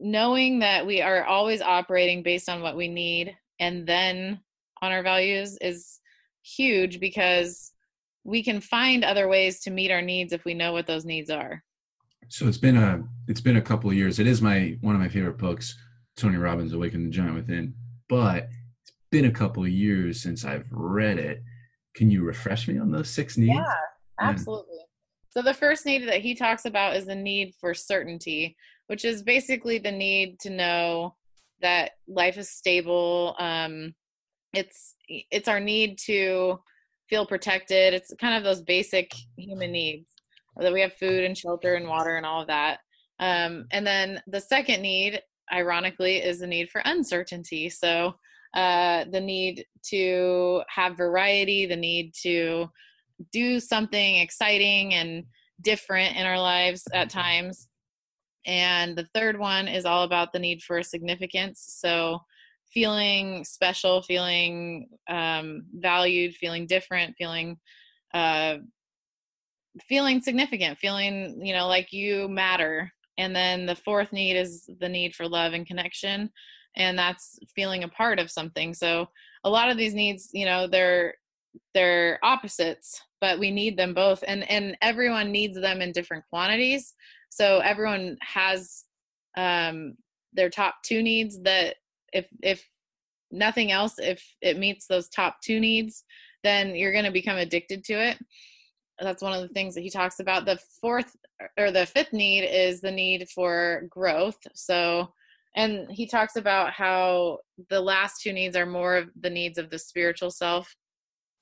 knowing 0.00 0.60
that 0.60 0.86
we 0.86 1.00
are 1.02 1.24
always 1.24 1.60
operating 1.60 2.22
based 2.22 2.48
on 2.48 2.62
what 2.62 2.76
we 2.76 2.88
need 2.88 3.36
and 3.60 3.86
then 3.86 4.40
on 4.82 4.92
our 4.92 5.02
values 5.02 5.56
is 5.60 6.00
huge 6.42 6.98
because 6.98 7.72
we 8.24 8.42
can 8.42 8.60
find 8.60 9.04
other 9.04 9.28
ways 9.28 9.60
to 9.60 9.70
meet 9.70 9.90
our 9.90 10.02
needs 10.02 10.32
if 10.32 10.44
we 10.44 10.54
know 10.54 10.72
what 10.72 10.86
those 10.86 11.04
needs 11.04 11.30
are 11.30 11.62
so 12.28 12.48
it's 12.48 12.58
been 12.58 12.76
a 12.76 13.02
it's 13.28 13.40
been 13.40 13.56
a 13.56 13.62
couple 13.62 13.88
of 13.88 13.96
years 13.96 14.18
it 14.18 14.26
is 14.26 14.42
my 14.42 14.76
one 14.80 14.94
of 14.94 15.00
my 15.00 15.08
favorite 15.08 15.38
books 15.38 15.74
Tony 16.16 16.36
Robbins' 16.36 16.72
Awaken 16.72 17.04
the 17.04 17.10
Giant 17.10 17.34
Within, 17.34 17.74
but 18.08 18.48
it's 18.82 18.92
been 19.10 19.24
a 19.24 19.30
couple 19.30 19.64
of 19.64 19.70
years 19.70 20.22
since 20.22 20.44
I've 20.44 20.66
read 20.70 21.18
it. 21.18 21.42
Can 21.94 22.10
you 22.10 22.22
refresh 22.22 22.68
me 22.68 22.78
on 22.78 22.90
those 22.90 23.10
six 23.10 23.36
needs? 23.36 23.54
Yeah, 23.54 23.74
absolutely. 24.20 24.78
So 25.30 25.42
the 25.42 25.54
first 25.54 25.86
need 25.86 26.08
that 26.08 26.20
he 26.20 26.34
talks 26.34 26.64
about 26.64 26.96
is 26.96 27.06
the 27.06 27.14
need 27.14 27.54
for 27.60 27.74
certainty, 27.74 28.56
which 28.86 29.04
is 29.04 29.22
basically 29.22 29.78
the 29.78 29.92
need 29.92 30.38
to 30.40 30.50
know 30.50 31.16
that 31.60 31.92
life 32.06 32.36
is 32.38 32.50
stable. 32.50 33.34
Um, 33.38 33.94
it's 34.52 34.94
it's 35.08 35.48
our 35.48 35.60
need 35.60 35.98
to 36.06 36.60
feel 37.08 37.26
protected. 37.26 37.94
It's 37.94 38.12
kind 38.20 38.36
of 38.36 38.44
those 38.44 38.62
basic 38.62 39.12
human 39.36 39.72
needs 39.72 40.08
that 40.56 40.72
we 40.72 40.80
have 40.80 40.92
food 40.92 41.24
and 41.24 41.36
shelter 41.36 41.74
and 41.74 41.88
water 41.88 42.16
and 42.16 42.24
all 42.24 42.42
of 42.42 42.46
that. 42.46 42.78
Um, 43.18 43.66
and 43.72 43.86
then 43.86 44.22
the 44.28 44.40
second 44.40 44.82
need 44.82 45.20
ironically, 45.52 46.16
is 46.16 46.40
the 46.40 46.46
need 46.46 46.70
for 46.70 46.82
uncertainty. 46.84 47.68
So, 47.70 48.14
uh, 48.54 49.04
the 49.10 49.20
need 49.20 49.64
to 49.90 50.62
have 50.68 50.96
variety, 50.96 51.66
the 51.66 51.76
need 51.76 52.14
to 52.22 52.68
do 53.32 53.60
something 53.60 54.16
exciting 54.16 54.94
and 54.94 55.24
different 55.60 56.16
in 56.16 56.26
our 56.26 56.38
lives 56.38 56.84
at 56.92 57.10
times. 57.10 57.68
And 58.46 58.96
the 58.96 59.08
third 59.14 59.38
one 59.38 59.68
is 59.68 59.84
all 59.84 60.04
about 60.04 60.32
the 60.32 60.38
need 60.38 60.62
for 60.62 60.82
significance. 60.82 61.64
So, 61.80 62.20
feeling 62.72 63.44
special, 63.44 64.02
feeling 64.02 64.88
um, 65.08 65.64
valued, 65.74 66.34
feeling 66.34 66.66
different, 66.66 67.14
feeling 67.16 67.56
uh, 68.12 68.56
feeling 69.88 70.20
significant, 70.20 70.78
feeling 70.78 71.40
you 71.44 71.54
know 71.54 71.66
like 71.66 71.92
you 71.92 72.28
matter 72.28 72.92
and 73.18 73.34
then 73.34 73.66
the 73.66 73.76
fourth 73.76 74.12
need 74.12 74.36
is 74.36 74.68
the 74.80 74.88
need 74.88 75.14
for 75.14 75.28
love 75.28 75.52
and 75.52 75.66
connection 75.66 76.30
and 76.76 76.98
that's 76.98 77.38
feeling 77.54 77.84
a 77.84 77.88
part 77.88 78.18
of 78.18 78.30
something. 78.30 78.74
So 78.74 79.08
a 79.44 79.50
lot 79.50 79.70
of 79.70 79.76
these 79.76 79.94
needs 79.94 80.30
you 80.32 80.46
know 80.46 80.66
they're 80.66 81.14
they're 81.72 82.18
opposites 82.22 83.00
but 83.20 83.38
we 83.38 83.50
need 83.50 83.76
them 83.76 83.94
both 83.94 84.24
and 84.26 84.48
and 84.50 84.76
everyone 84.82 85.30
needs 85.30 85.60
them 85.60 85.80
in 85.80 85.92
different 85.92 86.24
quantities. 86.30 86.94
So 87.30 87.60
everyone 87.60 88.16
has 88.22 88.84
um 89.36 89.94
their 90.32 90.50
top 90.50 90.76
two 90.82 91.02
needs 91.02 91.40
that 91.42 91.76
if 92.12 92.28
if 92.42 92.68
nothing 93.30 93.72
else 93.72 93.98
if 93.98 94.24
it 94.40 94.58
meets 94.58 94.86
those 94.86 95.08
top 95.08 95.40
two 95.42 95.58
needs 95.58 96.04
then 96.44 96.76
you're 96.76 96.92
going 96.92 97.06
to 97.06 97.10
become 97.10 97.38
addicted 97.38 97.82
to 97.84 97.94
it. 97.94 98.18
That's 99.00 99.22
one 99.22 99.32
of 99.32 99.40
the 99.40 99.52
things 99.52 99.74
that 99.74 99.80
he 99.80 99.90
talks 99.90 100.20
about. 100.20 100.44
The 100.44 100.60
fourth 100.80 101.16
or 101.58 101.72
the 101.72 101.86
fifth 101.86 102.12
need 102.12 102.44
is 102.44 102.80
the 102.80 102.92
need 102.92 103.28
for 103.30 103.86
growth. 103.88 104.38
So 104.54 105.12
and 105.56 105.90
he 105.90 106.06
talks 106.06 106.36
about 106.36 106.72
how 106.72 107.38
the 107.70 107.80
last 107.80 108.22
two 108.22 108.32
needs 108.32 108.56
are 108.56 108.66
more 108.66 108.96
of 108.96 109.10
the 109.20 109.30
needs 109.30 109.58
of 109.58 109.70
the 109.70 109.78
spiritual 109.78 110.30
self. 110.30 110.74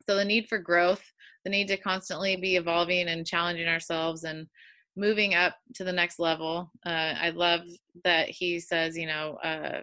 So 0.09 0.17
the 0.17 0.25
need 0.25 0.49
for 0.49 0.59
growth 0.59 1.03
the 1.45 1.51
need 1.51 1.69
to 1.69 1.77
constantly 1.77 2.37
be 2.37 2.57
evolving 2.57 3.09
and 3.09 3.27
challenging 3.27 3.69
ourselves 3.69 4.25
and 4.25 4.47
moving 4.97 5.35
up 5.35 5.57
to 5.75 5.85
the 5.85 5.93
next 5.93 6.19
level. 6.19 6.71
Uh, 6.85 7.15
i 7.21 7.31
love 7.31 7.63
that 8.05 8.29
he 8.29 8.61
says 8.61 8.97
you 8.97 9.07
know 9.07 9.39
uh, 9.43 9.81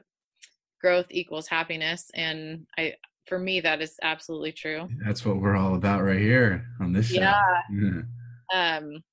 growth 0.82 1.08
equals 1.10 1.48
happiness. 1.48 2.10
And 2.14 2.66
i 2.78 2.94
for 3.28 3.40
me 3.40 3.60
that 3.62 3.82
is 3.82 3.96
absolutely 4.02 4.52
true. 4.52 4.88
That's 5.06 5.26
what 5.26 5.38
we're 5.38 5.58
all 5.58 5.76
about 5.76 6.04
right 6.04 6.20
here 6.20 6.66
on 6.80 6.94
this 6.94 7.08
show. 7.08 7.22
Yeah, 7.22 7.62
yeah. 7.72 8.02
um 8.78 9.04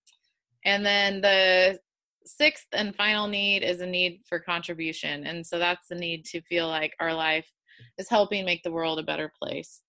and 0.65 0.85
then 0.85 1.21
the 1.21 1.79
sixth 2.27 2.67
and 2.73 2.95
final 2.95 3.29
need 3.29 3.63
is 3.63 3.81
a 3.81 3.87
need 3.87 4.21
for 4.29 4.39
contribution. 4.41 5.27
And 5.27 5.47
so 5.47 5.59
that's 5.59 5.89
the 5.89 5.95
need 5.95 6.25
to 6.27 6.43
feel 6.43 6.69
like 6.69 6.95
our 7.01 7.15
life 7.15 7.51
is 7.99 8.09
helping 8.09 8.45
make 8.45 8.63
the 8.63 8.73
world 8.73 8.99
a 8.99 9.05
better 9.05 9.33
place. 9.41 9.81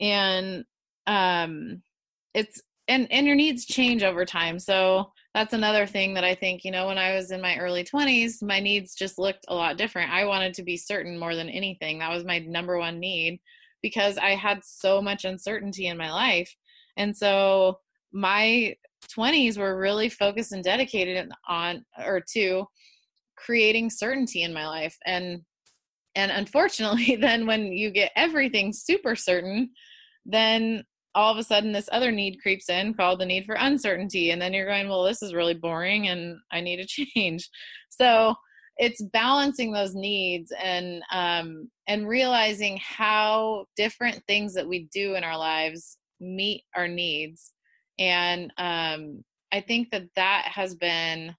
And 0.00 0.64
um 1.06 1.82
it's 2.34 2.62
and 2.88 3.10
and 3.10 3.26
your 3.26 3.36
needs 3.36 3.66
change 3.66 4.02
over 4.02 4.24
time. 4.24 4.58
So 4.58 5.12
that's 5.34 5.52
another 5.52 5.86
thing 5.86 6.14
that 6.14 6.24
i 6.24 6.34
think 6.34 6.64
you 6.64 6.70
know 6.70 6.86
when 6.86 6.96
i 6.96 7.14
was 7.14 7.30
in 7.30 7.42
my 7.42 7.58
early 7.58 7.84
20s 7.84 8.42
my 8.42 8.58
needs 8.58 8.94
just 8.94 9.18
looked 9.18 9.44
a 9.48 9.54
lot 9.54 9.76
different. 9.76 10.10
I 10.10 10.24
wanted 10.24 10.54
to 10.54 10.62
be 10.62 10.78
certain 10.78 11.18
more 11.18 11.34
than 11.34 11.50
anything. 11.50 11.98
That 11.98 12.10
was 12.10 12.24
my 12.24 12.38
number 12.38 12.78
one 12.78 12.98
need 12.98 13.40
because 13.82 14.16
i 14.16 14.30
had 14.30 14.60
so 14.64 15.02
much 15.02 15.24
uncertainty 15.26 15.88
in 15.88 15.98
my 15.98 16.10
life. 16.10 16.54
And 16.96 17.14
so 17.14 17.80
my 18.12 18.74
20s 19.16 19.58
were 19.58 19.78
really 19.78 20.08
focused 20.08 20.52
and 20.52 20.64
dedicated 20.64 21.30
on 21.48 21.84
or 22.04 22.22
to 22.32 22.66
creating 23.36 23.90
certainty 23.90 24.42
in 24.42 24.52
my 24.52 24.66
life. 24.66 24.96
And 25.04 25.42
and 26.14 26.32
unfortunately 26.32 27.16
then 27.20 27.46
when 27.46 27.72
you 27.72 27.90
get 27.90 28.12
everything 28.16 28.72
super 28.72 29.14
certain 29.14 29.70
then 30.24 30.82
all 31.14 31.32
of 31.32 31.38
a 31.38 31.44
sudden 31.44 31.72
this 31.72 31.88
other 31.92 32.12
need 32.12 32.40
creeps 32.42 32.68
in 32.68 32.92
called 32.92 33.20
the 33.20 33.26
need 33.26 33.46
for 33.46 33.54
uncertainty. 33.54 34.30
And 34.30 34.42
then 34.42 34.52
you're 34.52 34.66
going 34.66 34.88
well 34.88 35.04
this 35.04 35.22
is 35.22 35.34
really 35.34 35.54
boring 35.54 36.08
and 36.08 36.36
i 36.52 36.60
need 36.60 36.80
a 36.80 36.86
change. 36.86 37.48
So 37.90 38.34
it's 38.78 39.02
balancing 39.02 39.72
those 39.72 39.94
needs 39.94 40.52
and 40.62 41.02
um, 41.10 41.70
and 41.86 42.08
realizing 42.08 42.78
how 42.82 43.64
different 43.76 44.22
things 44.26 44.52
that 44.54 44.68
we 44.68 44.88
do 44.92 45.14
in 45.14 45.24
our 45.24 45.38
lives 45.38 45.96
meet 46.20 46.62
our 46.74 46.88
needs 46.88 47.52
and 47.98 48.52
um, 48.58 49.24
i 49.52 49.60
think 49.60 49.90
that 49.90 50.06
that 50.16 50.44
has 50.46 50.74
been 50.74 51.34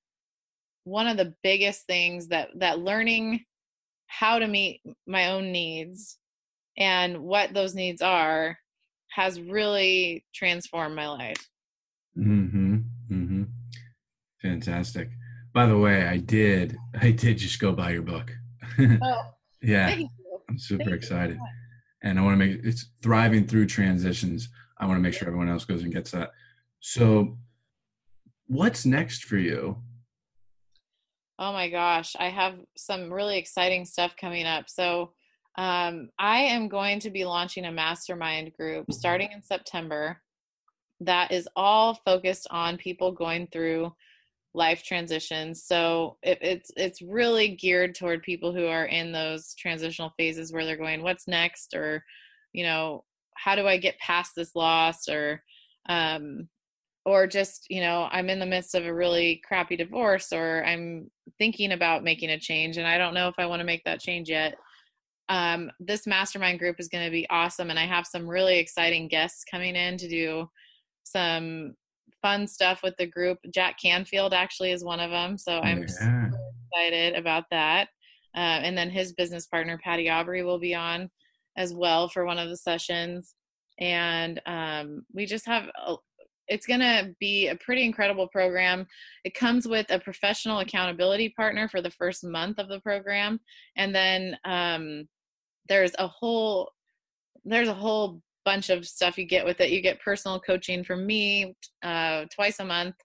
one 0.87 1.07
of 1.07 1.17
the 1.17 1.33
biggest 1.43 1.85
things 1.85 2.29
that 2.29 2.49
that 2.55 2.79
learning 2.79 3.43
how 4.07 4.39
to 4.39 4.47
meet 4.47 4.81
my 5.05 5.31
own 5.31 5.51
needs 5.51 6.17
and 6.77 7.17
what 7.19 7.53
those 7.53 7.75
needs 7.75 8.01
are 8.01 8.57
has 9.09 9.41
really 9.41 10.23
transformed 10.33 10.95
my 10.95 11.09
life. 11.09 11.49
Mm-hmm 12.17 12.77
mm-hmm. 13.11 13.43
Fantastic. 14.41 15.09
By 15.53 15.65
the 15.65 15.77
way 15.77 16.07
i 16.07 16.17
did 16.17 16.77
i 17.01 17.11
did 17.11 17.37
just 17.37 17.59
go 17.59 17.73
buy 17.73 17.91
your 17.91 18.03
book. 18.03 18.31
Oh 18.79 19.21
yeah 19.61 19.97
i'm 20.49 20.59
super 20.59 20.83
Thank 20.83 20.95
excited. 20.95 21.35
you. 21.35 21.47
and 22.03 22.19
i 22.19 22.21
want 22.21 22.39
to 22.39 22.45
make 22.45 22.59
it's 22.63 22.91
thriving 23.01 23.45
through 23.45 23.65
transitions. 23.65 24.49
I 24.79 24.85
want 24.85 24.97
to 24.97 25.01
make 25.01 25.15
sure 25.15 25.27
everyone 25.27 25.49
else 25.49 25.65
goes 25.65 25.81
and 25.83 25.91
gets 25.91 26.11
that 26.11 26.29
so, 26.89 27.37
what's 28.45 28.85
next 28.85 29.25
for 29.25 29.35
you? 29.35 29.75
Oh 31.37 31.51
my 31.51 31.69
gosh, 31.69 32.15
I 32.17 32.29
have 32.29 32.61
some 32.77 33.11
really 33.11 33.37
exciting 33.37 33.83
stuff 33.83 34.15
coming 34.15 34.45
up. 34.45 34.69
So, 34.69 35.11
um, 35.57 36.07
I 36.17 36.37
am 36.37 36.69
going 36.69 37.01
to 37.01 37.09
be 37.09 37.25
launching 37.25 37.65
a 37.65 37.73
mastermind 37.73 38.53
group 38.53 38.85
starting 38.93 39.33
in 39.33 39.41
September 39.43 40.21
that 41.01 41.33
is 41.33 41.49
all 41.57 41.93
focused 41.93 42.47
on 42.51 42.77
people 42.77 43.11
going 43.11 43.47
through 43.47 43.93
life 44.53 44.81
transitions. 44.81 45.65
So 45.65 46.15
it, 46.23 46.37
it's 46.41 46.71
it's 46.77 47.01
really 47.01 47.49
geared 47.49 47.95
toward 47.95 48.23
people 48.23 48.53
who 48.53 48.65
are 48.65 48.85
in 48.85 49.11
those 49.11 49.53
transitional 49.55 50.13
phases 50.15 50.53
where 50.53 50.63
they're 50.63 50.77
going, 50.77 51.03
"What's 51.03 51.27
next?" 51.27 51.73
or 51.75 52.05
you 52.53 52.63
know, 52.63 53.03
"How 53.35 53.55
do 53.55 53.67
I 53.67 53.75
get 53.75 53.99
past 53.99 54.31
this 54.37 54.55
loss?" 54.55 55.09
or 55.09 55.43
um, 55.89 56.47
or 57.07 57.25
just 57.25 57.65
you 57.69 57.79
know 57.79 58.09
i'm 58.11 58.29
in 58.29 58.37
the 58.37 58.45
midst 58.45 58.75
of 58.75 58.85
a 58.85 58.93
really 58.93 59.41
crappy 59.47 59.77
divorce 59.77 60.33
or 60.33 60.63
i'm 60.65 61.09
thinking 61.37 61.71
about 61.71 62.03
making 62.03 62.29
a 62.29 62.39
change 62.39 62.75
and 62.75 62.85
i 62.85 62.97
don't 62.97 63.13
know 63.13 63.29
if 63.29 63.35
i 63.37 63.45
want 63.45 63.61
to 63.61 63.65
make 63.65 63.83
that 63.85 64.01
change 64.01 64.29
yet 64.29 64.55
um, 65.29 65.69
this 65.81 66.07
mastermind 66.07 66.57
group 66.57 66.77
is 66.79 66.87
going 66.87 67.03
to 67.03 67.11
be 67.11 67.29
awesome 67.29 67.69
and 67.69 67.79
i 67.79 67.85
have 67.85 68.05
some 68.05 68.27
really 68.27 68.59
exciting 68.59 69.07
guests 69.07 69.45
coming 69.49 69.75
in 69.75 69.97
to 69.97 70.09
do 70.09 70.49
some 71.03 71.75
fun 72.21 72.45
stuff 72.45 72.83
with 72.83 72.95
the 72.97 73.07
group 73.07 73.37
jack 73.53 73.77
canfield 73.81 74.33
actually 74.33 74.71
is 74.71 74.83
one 74.83 74.99
of 74.99 75.09
them 75.09 75.37
so 75.37 75.59
i'm 75.59 75.85
yeah. 76.01 76.29
excited 76.73 77.15
about 77.15 77.45
that 77.51 77.87
uh, 78.35 78.59
and 78.63 78.77
then 78.77 78.89
his 78.89 79.13
business 79.13 79.47
partner 79.47 79.79
patty 79.81 80.09
aubrey 80.09 80.43
will 80.43 80.59
be 80.59 80.75
on 80.75 81.09
as 81.55 81.73
well 81.73 82.09
for 82.09 82.25
one 82.25 82.37
of 82.37 82.49
the 82.49 82.57
sessions 82.57 83.33
and 83.79 84.41
um, 84.45 85.05
we 85.13 85.25
just 85.25 85.45
have 85.45 85.69
it's 86.47 86.65
going 86.65 86.79
to 86.79 87.15
be 87.19 87.47
a 87.47 87.55
pretty 87.55 87.83
incredible 87.83 88.27
program. 88.27 88.87
It 89.23 89.33
comes 89.33 89.67
with 89.67 89.87
a 89.89 89.99
professional 89.99 90.59
accountability 90.59 91.29
partner 91.29 91.67
for 91.67 91.81
the 91.81 91.91
first 91.91 92.23
month 92.23 92.59
of 92.59 92.69
the 92.69 92.79
program, 92.79 93.39
and 93.75 93.93
then 93.93 94.37
um, 94.45 95.07
there's 95.67 95.91
a 95.99 96.07
whole 96.07 96.71
there's 97.45 97.69
a 97.69 97.73
whole 97.73 98.21
bunch 98.43 98.69
of 98.69 98.85
stuff 98.85 99.17
you 99.17 99.25
get 99.25 99.45
with 99.45 99.61
it. 99.61 99.71
You 99.71 99.81
get 99.81 100.01
personal 100.01 100.39
coaching 100.39 100.83
from 100.83 101.05
me 101.05 101.55
uh, 101.83 102.25
twice 102.33 102.59
a 102.59 102.65
month 102.65 102.95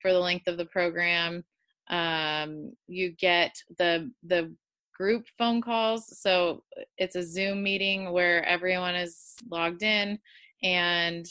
for 0.00 0.12
the 0.12 0.18
length 0.18 0.46
of 0.46 0.56
the 0.56 0.66
program. 0.66 1.44
Um, 1.88 2.72
you 2.86 3.12
get 3.12 3.54
the 3.78 4.10
the 4.22 4.54
group 4.96 5.24
phone 5.38 5.62
calls, 5.62 6.18
so 6.20 6.62
it's 6.98 7.16
a 7.16 7.26
Zoom 7.26 7.62
meeting 7.62 8.12
where 8.12 8.44
everyone 8.44 8.94
is 8.94 9.34
logged 9.50 9.82
in 9.82 10.18
and 10.62 11.26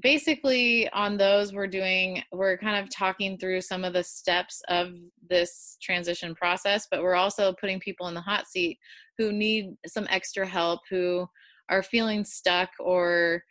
basically 0.00 0.88
on 0.90 1.16
those 1.16 1.52
we're 1.52 1.66
doing 1.66 2.22
we're 2.32 2.56
kind 2.56 2.82
of 2.82 2.88
talking 2.94 3.36
through 3.36 3.60
some 3.60 3.84
of 3.84 3.92
the 3.92 4.04
steps 4.04 4.62
of 4.68 4.92
this 5.28 5.76
transition 5.82 6.34
process 6.34 6.86
but 6.90 7.02
we're 7.02 7.16
also 7.16 7.52
putting 7.60 7.80
people 7.80 8.06
in 8.06 8.14
the 8.14 8.20
hot 8.20 8.46
seat 8.46 8.78
who 9.18 9.32
need 9.32 9.74
some 9.86 10.06
extra 10.08 10.46
help 10.46 10.80
who 10.88 11.26
are 11.68 11.82
feeling 11.82 12.24
stuck 12.24 12.70
or 12.78 13.42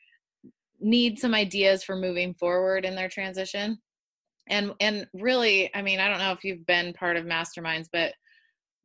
need 0.80 1.20
some 1.20 1.34
ideas 1.34 1.84
for 1.84 1.96
moving 1.96 2.34
forward 2.34 2.86
in 2.86 2.96
their 2.96 3.10
transition. 3.10 3.80
And 4.48 4.74
and 4.80 5.08
really 5.14 5.70
i 5.76 5.84
mean 5.84 6.00
i 6.00 6.08
don't 6.08 6.18
know 6.18 6.32
if 6.32 6.44
you've 6.44 6.66
been 6.66 6.92
part 6.94 7.18
of 7.18 7.26
masterminds 7.26 7.88
but 7.94 8.14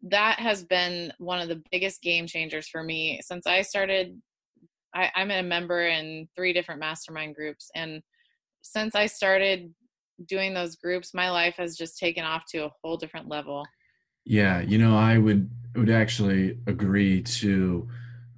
that 0.03 0.39
has 0.39 0.63
been 0.63 1.11
one 1.17 1.41
of 1.41 1.49
the 1.49 1.63
biggest 1.73 2.03
game 2.03 2.27
changers 2.27 2.69
for 2.69 2.83
me 2.83 3.21
since 3.23 3.47
i 3.47 3.63
started 3.63 4.21
I, 4.95 5.11
I'm 5.15 5.31
a 5.31 5.43
member 5.43 5.87
in 5.87 6.29
three 6.37 6.53
different 6.53 6.81
mastermind 6.81 7.35
groups. 7.35 7.71
And 7.75 8.03
since 8.63 8.95
I 8.95 9.07
started 9.07 9.75
doing 10.27 10.55
those 10.55 10.77
groups, 10.77 11.15
my 11.15 11.31
life 11.31 11.57
has 11.57 11.77
just 11.77 11.99
taken 11.99 12.25
off 12.25 12.45
to 12.51 12.65
a 12.65 12.71
whole 12.83 12.97
different 12.97 13.29
level. 13.29 13.65
Yeah, 14.25 14.61
you 14.61 14.79
know, 14.79 14.97
I 14.97 15.19
would 15.19 15.51
would 15.77 15.91
actually 15.91 16.59
agree 16.67 17.23
to. 17.23 17.89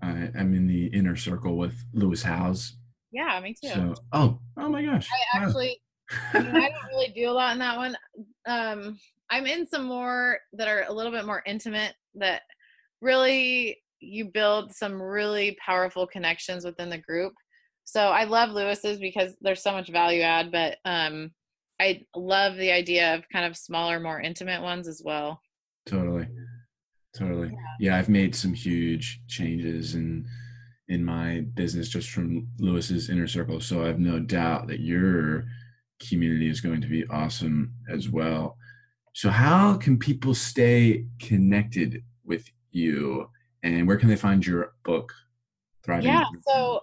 Uh, 0.03 0.29
I'm 0.39 0.53
in 0.55 0.67
the 0.67 0.87
inner 0.87 1.17
circle 1.17 1.57
with 1.57 1.75
Lewis 1.93 2.23
Howes. 2.23 2.77
Yeah, 3.13 3.41
me 3.41 3.55
too. 3.55 3.69
So, 3.69 3.95
oh, 4.13 4.39
oh 4.59 4.69
my 4.69 4.85
gosh! 4.85 5.09
I 5.11 5.39
actually, 5.39 5.81
I, 6.35 6.41
mean, 6.41 6.57
I 6.57 6.69
don't 6.69 6.89
really 6.91 7.13
do 7.15 7.31
a 7.31 7.33
lot 7.33 7.53
in 7.53 7.59
that 7.61 7.77
one. 7.77 7.97
Um, 8.47 8.99
I'm 9.31 9.47
in 9.47 9.67
some 9.67 9.85
more 9.85 10.39
that 10.55 10.69
are 10.69 10.85
a 10.89 10.93
little 10.93 11.13
bit 11.13 11.25
more 11.25 11.43
intimate 11.47 11.95
that 12.17 12.43
really 13.01 13.79
you 14.01 14.27
build 14.27 14.75
some 14.75 15.01
really 15.01 15.57
powerful 15.65 16.07
connections 16.07 16.65
within 16.65 16.91
the 16.91 16.99
group. 16.99 17.33
So 17.85 18.09
I 18.09 18.25
love 18.25 18.51
Lewis's 18.51 18.99
because 18.99 19.35
there's 19.41 19.63
so 19.63 19.73
much 19.73 19.89
value 19.89 20.23
add, 20.23 20.51
but 20.51 20.79
um, 20.85 21.31
I 21.81 22.03
love 22.15 22.57
the 22.57 22.73
idea 22.73 23.15
of 23.15 23.29
kind 23.33 23.47
of 23.47 23.57
smaller, 23.57 24.01
more 24.01 24.21
intimate 24.21 24.63
ones 24.63 24.89
as 24.89 25.03
well. 25.05 25.41
Totally. 25.87 26.27
Totally. 27.17 27.49
Yeah. 27.49 27.93
yeah, 27.93 27.99
I've 27.99 28.09
made 28.09 28.35
some 28.35 28.53
huge 28.53 29.21
changes 29.29 29.95
in 29.95 30.27
in 30.89 31.05
my 31.05 31.41
business 31.55 31.89
just 31.89 32.11
from 32.11 32.47
Lewis's 32.59 33.11
inner 33.11 33.27
circle. 33.27 33.61
So 33.61 33.83
I 33.83 33.89
have 33.89 33.99
no 33.99 34.21
doubt 34.21 34.69
that 34.69 34.79
your 34.79 35.47
community 36.01 36.49
is 36.49 36.61
going 36.61 36.81
to 36.81 36.87
be 36.87 37.05
awesome 37.09 37.73
as 37.91 38.09
well. 38.09 38.57
So, 39.15 39.31
how 39.31 39.77
can 39.77 39.99
people 39.99 40.35
stay 40.35 41.07
connected 41.19 42.03
with 42.25 42.45
you 42.71 43.31
and 43.75 43.87
where 43.89 43.97
can 43.97 44.09
they 44.09 44.17
find 44.17 44.45
your 44.47 44.73
book? 44.85 45.13
Thriving 45.83 46.07
yeah, 46.07 46.25
so 46.47 46.81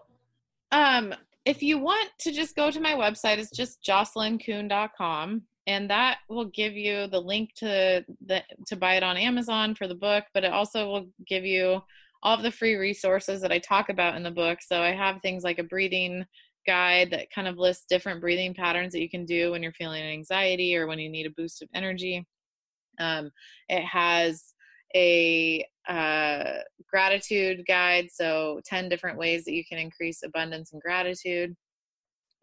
um, 0.71 1.13
if 1.45 1.61
you 1.61 1.77
want 1.77 2.09
to 2.19 2.31
just 2.31 2.55
go 2.55 2.71
to 2.71 2.79
my 2.79 2.93
website, 2.93 3.37
it's 3.37 3.51
just 3.51 3.83
jocelynkuhn.com 3.83 5.43
and 5.67 5.89
that 5.89 6.19
will 6.29 6.45
give 6.45 6.73
you 6.73 7.07
the 7.07 7.19
link 7.19 7.53
to 7.55 8.03
the 8.25 8.43
to 8.67 8.75
buy 8.75 8.95
it 8.95 9.03
on 9.03 9.17
Amazon 9.17 9.75
for 9.75 9.87
the 9.87 9.95
book, 9.95 10.25
but 10.33 10.43
it 10.43 10.51
also 10.51 10.87
will 10.87 11.07
give 11.25 11.45
you 11.45 11.81
all 12.21 12.35
of 12.35 12.43
the 12.43 12.51
free 12.51 12.75
resources 12.75 13.41
that 13.41 13.51
I 13.51 13.59
talk 13.59 13.89
about 13.89 14.15
in 14.15 14.23
the 14.23 14.31
book. 14.31 14.59
So 14.61 14.81
I 14.81 14.91
have 14.91 15.21
things 15.21 15.43
like 15.43 15.59
a 15.59 15.63
breathing 15.63 16.25
guide 16.65 17.11
that 17.11 17.29
kind 17.31 17.47
of 17.47 17.57
lists 17.57 17.85
different 17.89 18.21
breathing 18.21 18.53
patterns 18.53 18.93
that 18.93 19.01
you 19.01 19.09
can 19.09 19.25
do 19.25 19.51
when 19.51 19.61
you're 19.61 19.73
feeling 19.73 20.01
anxiety 20.01 20.75
or 20.75 20.87
when 20.87 20.99
you 20.99 21.09
need 21.09 21.25
a 21.25 21.31
boost 21.31 21.61
of 21.61 21.69
energy. 21.73 22.25
Um, 22.99 23.31
it 23.67 23.83
has 23.83 24.53
a 24.95 25.65
uh, 25.87 26.59
gratitude 26.87 27.63
guide, 27.67 28.09
so 28.11 28.61
10 28.65 28.89
different 28.89 29.17
ways 29.17 29.45
that 29.45 29.53
you 29.53 29.63
can 29.65 29.77
increase 29.77 30.23
abundance 30.23 30.73
and 30.73 30.81
gratitude. 30.81 31.55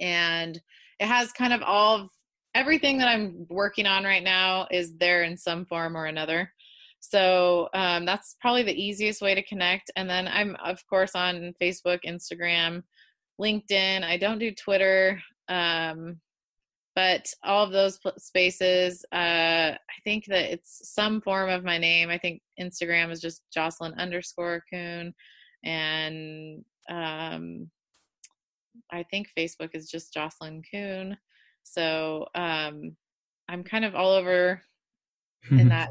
And 0.01 0.61
it 0.99 1.07
has 1.07 1.33
kind 1.33 1.53
of 1.53 1.63
all 1.63 1.97
of 1.97 2.11
everything 2.55 2.99
that 2.99 3.09
I'm 3.09 3.47
working 3.49 3.87
on 3.87 4.05
right 4.05 4.23
now 4.23 4.67
is 4.71 4.97
there 4.97 5.23
in 5.23 5.37
some 5.37 5.65
form 5.67 5.97
or 5.97 6.07
another. 6.07 6.53
So 7.01 7.69
um, 7.73 8.05
that's 8.05 8.37
probably 8.41 8.63
the 8.63 8.81
easiest 8.81 9.23
way 9.23 9.35
to 9.35 9.43
connect. 9.43 9.91
And 9.97 10.09
then 10.09 10.29
I'm, 10.29 10.57
of 10.63 10.87
course, 10.87 11.15
on 11.15 11.55
Facebook, 11.61 12.01
Instagram, 12.07 12.83
LinkedIn. 13.41 14.05
I 14.05 14.17
don't 14.19 14.39
do 14.39 14.53
Twitter, 14.53 15.21
um, 15.49 16.21
but 16.95 17.33
all 17.45 17.65
of 17.65 17.73
those 17.73 17.99
spaces, 18.19 19.05
uh, 19.13 19.17
I 19.77 20.01
think 20.05 20.27
that 20.27 20.53
it's 20.53 20.91
some 20.93 21.21
form 21.21 21.49
of 21.49 21.65
my 21.65 21.79
name. 21.79 22.11
I 22.11 22.19
think 22.19 22.43
Instagram 22.61 23.11
is 23.11 23.21
just 23.21 23.43
Jocelyn 23.53 23.95
underscore 23.95 24.65
Kuhn 24.73 25.15
and 25.65 26.65
um, 26.89 27.71
I 28.91 29.05
think 29.05 29.29
Facebook 29.37 29.71
is 29.75 29.89
just 29.89 30.13
Jocelyn 30.13 30.63
Kuhn 30.71 31.17
So 31.63 32.27
um, 32.35 32.97
I'm 33.49 33.63
kind 33.65 33.85
of 33.85 33.95
all 33.95 34.11
over 34.11 34.63
in 35.51 35.69
that 35.71 35.91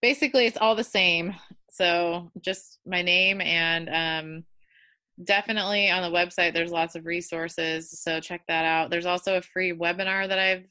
basically 0.00 0.46
it's 0.46 0.58
all 0.58 0.74
the 0.74 0.84
same. 0.84 1.34
So 1.70 2.30
just 2.40 2.78
my 2.86 3.02
name 3.02 3.40
and 3.40 3.88
um, 3.90 4.44
definitely 5.24 5.90
on 5.90 6.02
the 6.02 6.16
website 6.16 6.52
there's 6.52 6.70
lots 6.70 6.94
of 6.94 7.06
resources. 7.06 7.90
So 8.00 8.20
check 8.20 8.42
that 8.48 8.64
out. 8.64 8.90
There's 8.90 9.06
also 9.06 9.36
a 9.36 9.42
free 9.42 9.72
webinar 9.72 10.28
that 10.28 10.38
I've 10.38 10.64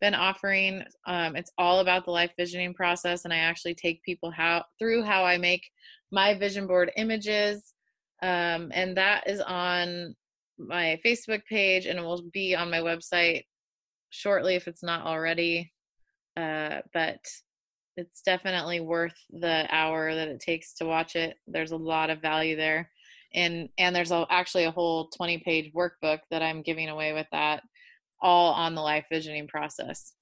been 0.00 0.14
offering. 0.14 0.84
Um, 1.06 1.36
it's 1.36 1.52
all 1.58 1.80
about 1.80 2.04
the 2.04 2.10
life 2.10 2.32
visioning 2.36 2.74
process, 2.74 3.24
and 3.24 3.34
I 3.34 3.38
actually 3.38 3.74
take 3.74 4.02
people 4.02 4.30
how 4.30 4.64
through 4.78 5.02
how 5.02 5.24
I 5.24 5.38
make 5.38 5.70
my 6.10 6.34
vision 6.34 6.66
board 6.66 6.90
images. 6.96 7.74
Um, 8.22 8.70
and 8.74 8.96
that 8.96 9.28
is 9.28 9.40
on 9.40 10.14
my 10.58 11.00
Facebook 11.04 11.44
page, 11.46 11.86
and 11.86 11.98
it 11.98 12.02
will 12.02 12.22
be 12.32 12.54
on 12.54 12.70
my 12.70 12.80
website 12.80 13.44
shortly 14.10 14.54
if 14.54 14.68
it's 14.68 14.82
not 14.82 15.06
already. 15.06 15.72
Uh, 16.36 16.80
but 16.92 17.20
it's 17.96 18.22
definitely 18.22 18.80
worth 18.80 19.18
the 19.30 19.66
hour 19.70 20.14
that 20.14 20.28
it 20.28 20.40
takes 20.40 20.74
to 20.74 20.86
watch 20.86 21.16
it. 21.16 21.36
There's 21.46 21.72
a 21.72 21.76
lot 21.76 22.08
of 22.08 22.22
value 22.22 22.56
there. 22.56 22.90
And 23.34 23.68
and 23.78 23.94
there's 23.94 24.10
a, 24.10 24.26
actually 24.30 24.64
a 24.64 24.70
whole 24.70 25.08
20 25.08 25.38
page 25.38 25.72
workbook 25.72 26.20
that 26.30 26.42
I'm 26.42 26.62
giving 26.62 26.88
away 26.88 27.12
with 27.12 27.26
that 27.32 27.62
all 28.20 28.52
on 28.52 28.74
the 28.74 28.82
life 28.82 29.06
visioning 29.10 29.48
process. 29.48 30.12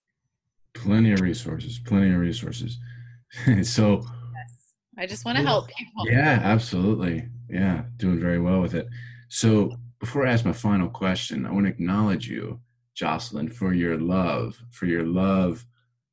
Plenty 0.75 1.13
of 1.13 1.21
resources, 1.21 1.79
plenty 1.79 2.13
of 2.13 2.19
resources. 2.19 2.79
so 3.63 4.03
yes. 4.03 4.75
I 4.99 5.07
just 5.07 5.25
want 5.25 5.39
to 5.39 5.45
help 5.45 5.69
people. 5.69 6.05
Yeah, 6.07 6.41
absolutely. 6.43 7.29
Yeah, 7.49 7.85
doing 7.97 8.21
very 8.21 8.39
well 8.39 8.61
with 8.61 8.75
it. 8.75 8.87
So 9.29 9.73
before 10.01 10.27
I 10.27 10.33
ask 10.33 10.45
my 10.45 10.53
final 10.53 10.89
question, 10.89 11.47
I 11.47 11.51
want 11.51 11.67
to 11.67 11.73
acknowledge 11.73 12.29
you, 12.29 12.61
Jocelyn, 12.95 13.49
for 13.49 13.73
your 13.73 13.99
love, 13.99 14.63
for 14.71 14.87
your 14.87 15.05
love 15.05 15.65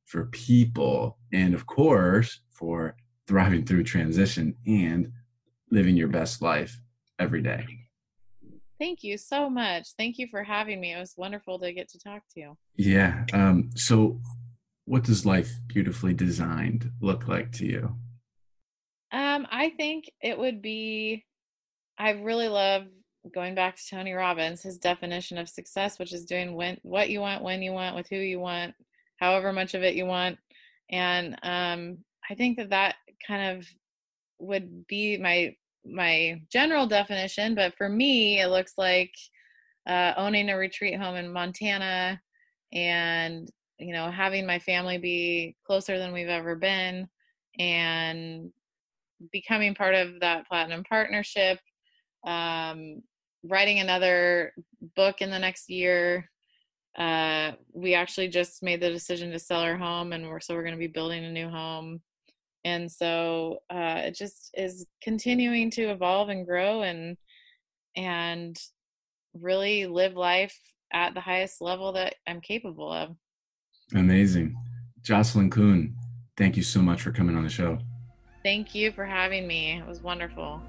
for 0.06 0.26
people, 0.26 1.18
and 1.32 1.52
of 1.52 1.66
course, 1.66 2.40
for 2.50 2.96
thriving 3.26 3.64
through 3.64 3.82
transition 3.82 4.54
and 4.66 5.12
living 5.70 5.96
your 5.96 6.08
best 6.08 6.40
life 6.40 6.80
every 7.18 7.42
day. 7.42 7.66
Thank 8.78 9.02
you 9.02 9.16
so 9.16 9.48
much. 9.48 9.88
Thank 9.96 10.18
you 10.18 10.26
for 10.28 10.42
having 10.42 10.80
me. 10.80 10.92
It 10.92 10.98
was 10.98 11.14
wonderful 11.16 11.58
to 11.60 11.72
get 11.72 11.88
to 11.90 11.98
talk 11.98 12.22
to 12.34 12.40
you. 12.40 12.58
Yeah. 12.76 13.24
Um, 13.32 13.70
so, 13.74 14.20
what 14.84 15.04
does 15.04 15.24
life 15.24 15.50
beautifully 15.66 16.14
designed 16.14 16.90
look 17.00 17.26
like 17.26 17.52
to 17.52 17.66
you? 17.66 17.96
Um, 19.12 19.46
I 19.50 19.70
think 19.70 20.10
it 20.20 20.38
would 20.38 20.60
be, 20.60 21.24
I 21.98 22.10
really 22.10 22.48
love 22.48 22.84
going 23.32 23.54
back 23.54 23.76
to 23.76 23.82
Tony 23.90 24.12
Robbins, 24.12 24.62
his 24.62 24.78
definition 24.78 25.38
of 25.38 25.48
success, 25.48 25.98
which 25.98 26.12
is 26.12 26.24
doing 26.24 26.54
when, 26.54 26.78
what 26.82 27.08
you 27.08 27.20
want, 27.20 27.42
when 27.42 27.62
you 27.62 27.72
want, 27.72 27.96
with 27.96 28.08
who 28.08 28.16
you 28.16 28.38
want, 28.38 28.74
however 29.18 29.52
much 29.52 29.74
of 29.74 29.82
it 29.82 29.94
you 29.94 30.06
want. 30.06 30.38
And 30.90 31.36
um, 31.42 31.98
I 32.30 32.34
think 32.34 32.58
that 32.58 32.70
that 32.70 32.96
kind 33.26 33.56
of 33.56 33.66
would 34.38 34.86
be 34.86 35.16
my 35.16 35.56
my 35.88 36.40
general 36.50 36.86
definition, 36.86 37.54
but 37.54 37.74
for 37.76 37.88
me, 37.88 38.40
it 38.40 38.48
looks 38.48 38.74
like 38.76 39.12
uh, 39.86 40.12
owning 40.16 40.50
a 40.50 40.56
retreat 40.56 40.98
home 40.98 41.16
in 41.16 41.32
Montana 41.32 42.20
and 42.72 43.48
you 43.78 43.92
know 43.92 44.10
having 44.10 44.46
my 44.46 44.58
family 44.58 44.98
be 44.98 45.56
closer 45.64 45.98
than 45.98 46.12
we've 46.12 46.28
ever 46.28 46.56
been 46.56 47.08
and 47.58 48.50
becoming 49.32 49.74
part 49.74 49.94
of 49.94 50.20
that 50.20 50.46
platinum 50.48 50.82
partnership 50.84 51.58
um, 52.26 53.02
writing 53.44 53.78
another 53.78 54.52
book 54.96 55.20
in 55.20 55.30
the 55.30 55.38
next 55.38 55.70
year. 55.70 56.28
Uh, 56.98 57.52
we 57.72 57.94
actually 57.94 58.28
just 58.28 58.62
made 58.62 58.80
the 58.80 58.90
decision 58.90 59.30
to 59.30 59.38
sell 59.38 59.60
our 59.60 59.76
home 59.76 60.12
and 60.12 60.26
we're 60.26 60.40
so 60.40 60.54
we're 60.54 60.62
going 60.62 60.74
to 60.74 60.78
be 60.78 60.86
building 60.86 61.24
a 61.24 61.30
new 61.30 61.48
home 61.48 62.00
and 62.66 62.90
so 62.90 63.60
uh, 63.70 64.00
it 64.06 64.16
just 64.16 64.50
is 64.54 64.86
continuing 65.00 65.70
to 65.70 65.82
evolve 65.82 66.28
and 66.30 66.44
grow 66.44 66.82
and 66.82 67.16
and 67.94 68.58
really 69.40 69.86
live 69.86 70.14
life 70.16 70.58
at 70.92 71.14
the 71.14 71.20
highest 71.20 71.60
level 71.60 71.92
that 71.92 72.16
i'm 72.26 72.40
capable 72.40 72.92
of. 72.92 73.14
Amazing. 73.94 74.56
Jocelyn 75.02 75.48
kuhn 75.48 75.94
thank 76.36 76.56
you 76.56 76.62
so 76.64 76.82
much 76.82 77.02
for 77.02 77.12
coming 77.12 77.36
on 77.36 77.44
the 77.44 77.48
show. 77.48 77.78
Thank 78.42 78.74
you 78.74 78.90
for 78.90 79.04
having 79.04 79.46
me. 79.46 79.78
It 79.78 79.86
was 79.86 80.02
wonderful. 80.02 80.60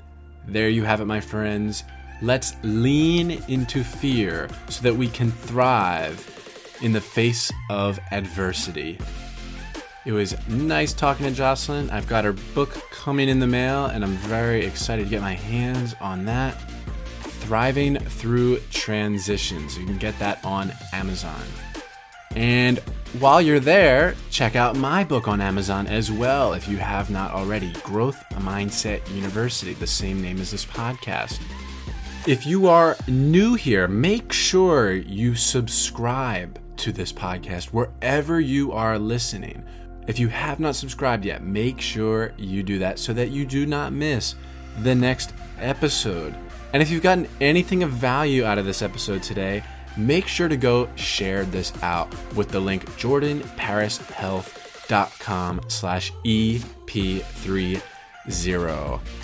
There 0.48 0.70
you 0.70 0.84
have 0.84 1.02
it 1.02 1.06
my 1.06 1.20
friends. 1.20 1.84
Let's 2.22 2.54
lean 2.64 3.44
into 3.48 3.84
fear 3.84 4.50
so 4.70 4.84
that 4.84 4.96
we 4.96 5.08
can 5.08 5.32
thrive 5.32 6.78
in 6.82 6.94
the 6.94 7.02
face 7.02 7.52
of 7.70 8.00
adversity. 8.12 9.00
It 10.08 10.14
was 10.14 10.38
nice 10.48 10.94
talking 10.94 11.26
to 11.26 11.34
Jocelyn. 11.34 11.90
I've 11.90 12.08
got 12.08 12.24
her 12.24 12.32
book 12.32 12.82
coming 12.92 13.28
in 13.28 13.42
the 13.42 13.46
mail, 13.46 13.88
and 13.88 14.06
I'm 14.06 14.16
very 14.16 14.66
excited 14.66 15.04
to 15.04 15.10
get 15.10 15.22
my 15.22 15.34
hands 15.34 15.96
on 16.00 16.24
that. 16.24 16.54
Thriving 17.42 17.98
Through 17.98 18.60
Transitions. 18.72 19.78
You 19.78 19.86
can 19.86 19.98
get 19.98 20.18
that 20.20 20.40
on 20.46 20.72
Amazon. 20.94 21.42
And 22.38 22.80
while 23.20 23.42
you're 23.42 23.60
there, 23.60 24.16
check 24.30 24.56
out 24.56 24.78
my 24.78 25.04
book 25.04 25.28
on 25.28 25.42
Amazon 25.42 25.88
as 25.88 26.10
well 26.10 26.54
if 26.54 26.70
you 26.70 26.78
have 26.78 27.10
not 27.10 27.32
already 27.32 27.74
Growth 27.84 28.24
Mindset 28.36 29.14
University, 29.14 29.74
the 29.74 29.86
same 29.86 30.22
name 30.22 30.40
as 30.40 30.52
this 30.52 30.66
podcast. 30.66 31.42
If 32.26 32.46
you 32.46 32.70
are 32.70 32.96
new 33.10 33.56
here, 33.56 33.90
make 33.90 34.32
sure 34.32 34.94
you 34.94 35.36
subscribe 35.36 36.62
to 36.78 36.94
this 36.94 37.12
podcast 37.12 37.74
wherever 37.74 38.40
you 38.40 38.72
are 38.72 38.98
listening. 38.98 39.66
If 40.08 40.18
you 40.20 40.28
have 40.30 40.60
not 40.62 40.76
subscribed 40.76 41.26
yet, 41.26 41.44
make 41.44 41.82
sure 41.82 42.32
you 42.38 42.64
do 42.64 42.80
that 42.80 42.98
so 42.98 43.12
that 43.14 43.30
you 43.30 43.46
do 43.46 43.66
not 43.66 43.92
miss 43.92 44.36
the 44.80 44.96
next 44.96 45.34
episode. 45.60 46.34
And 46.74 46.82
if 46.82 46.90
you've 46.90 47.04
gotten 47.04 47.28
anything 47.42 47.84
of 47.84 47.92
value 47.92 48.46
out 48.46 48.58
of 48.58 48.64
this 48.66 48.82
episode 48.82 49.22
today, 49.22 49.64
make 49.98 50.28
sure 50.28 50.48
to 50.48 50.56
go 50.56 50.88
share 50.96 51.44
this 51.44 51.74
out 51.84 52.16
with 52.36 52.48
the 52.50 52.60
link 52.60 52.86
jordanparishealth.com 52.92 55.62
slash 55.68 56.14
EP30. 56.26 57.82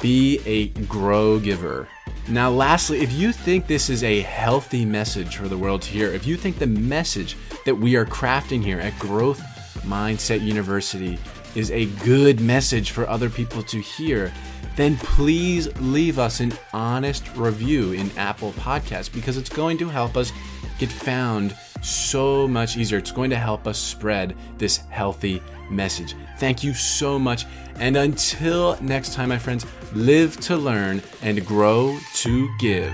Be 0.02 0.42
a 0.46 0.68
grow 0.86 1.40
giver. 1.40 1.88
Now, 2.30 2.50
lastly, 2.50 3.02
if 3.02 3.12
you 3.12 3.34
think 3.34 3.68
this 3.68 3.90
is 3.90 4.02
a 4.04 4.22
healthy 4.22 4.86
message 4.86 5.36
for 5.38 5.50
the 5.50 5.58
world 5.58 5.82
to 5.84 5.90
hear, 5.90 6.08
if 6.08 6.26
you 6.26 6.38
think 6.38 6.58
the 6.58 6.68
message 6.68 7.36
that 7.66 7.76
we 7.76 7.98
are 7.98 8.06
crafting 8.06 8.64
here 8.64 8.80
at 8.80 8.98
Growth 9.00 9.42
Mindset 9.82 10.42
University 10.42 11.20
is 11.56 11.72
a 11.72 11.86
good 12.04 12.40
message 12.40 12.92
for 12.92 13.08
other 13.08 13.30
people 13.30 13.62
to 13.64 13.80
hear, 13.80 14.32
then 14.76 14.98
please 14.98 15.68
leave 15.80 16.18
us 16.18 16.40
an 16.40 16.54
honest 16.74 17.28
review 17.36 17.92
in 17.92 18.10
Apple 18.18 18.52
Podcasts 18.54 19.12
because 19.12 19.38
it's 19.38 19.50
going 19.50 19.78
to 19.78 19.90
help 19.90 20.18
us 20.18 20.32
get 20.80 20.92
found 20.92 21.56
so 21.82 22.48
much 22.48 22.78
easier. 22.78 22.98
It's 22.98 23.12
going 23.12 23.30
to 23.30 23.36
help 23.36 23.68
us 23.68 23.78
spread 23.78 24.36
this 24.58 24.78
healthy 24.90 25.42
message. 25.70 26.16
Thank 26.38 26.64
you 26.64 26.74
so 26.74 27.20
much. 27.20 27.46
And 27.76 27.98
until 27.98 28.82
next 28.82 29.14
time, 29.14 29.30
my 29.30 29.38
friends, 29.38 29.66
live 29.94 30.40
to 30.42 30.56
learn 30.56 31.02
and 31.22 31.46
grow 31.46 31.98
to 32.16 32.50
give. 32.58 32.94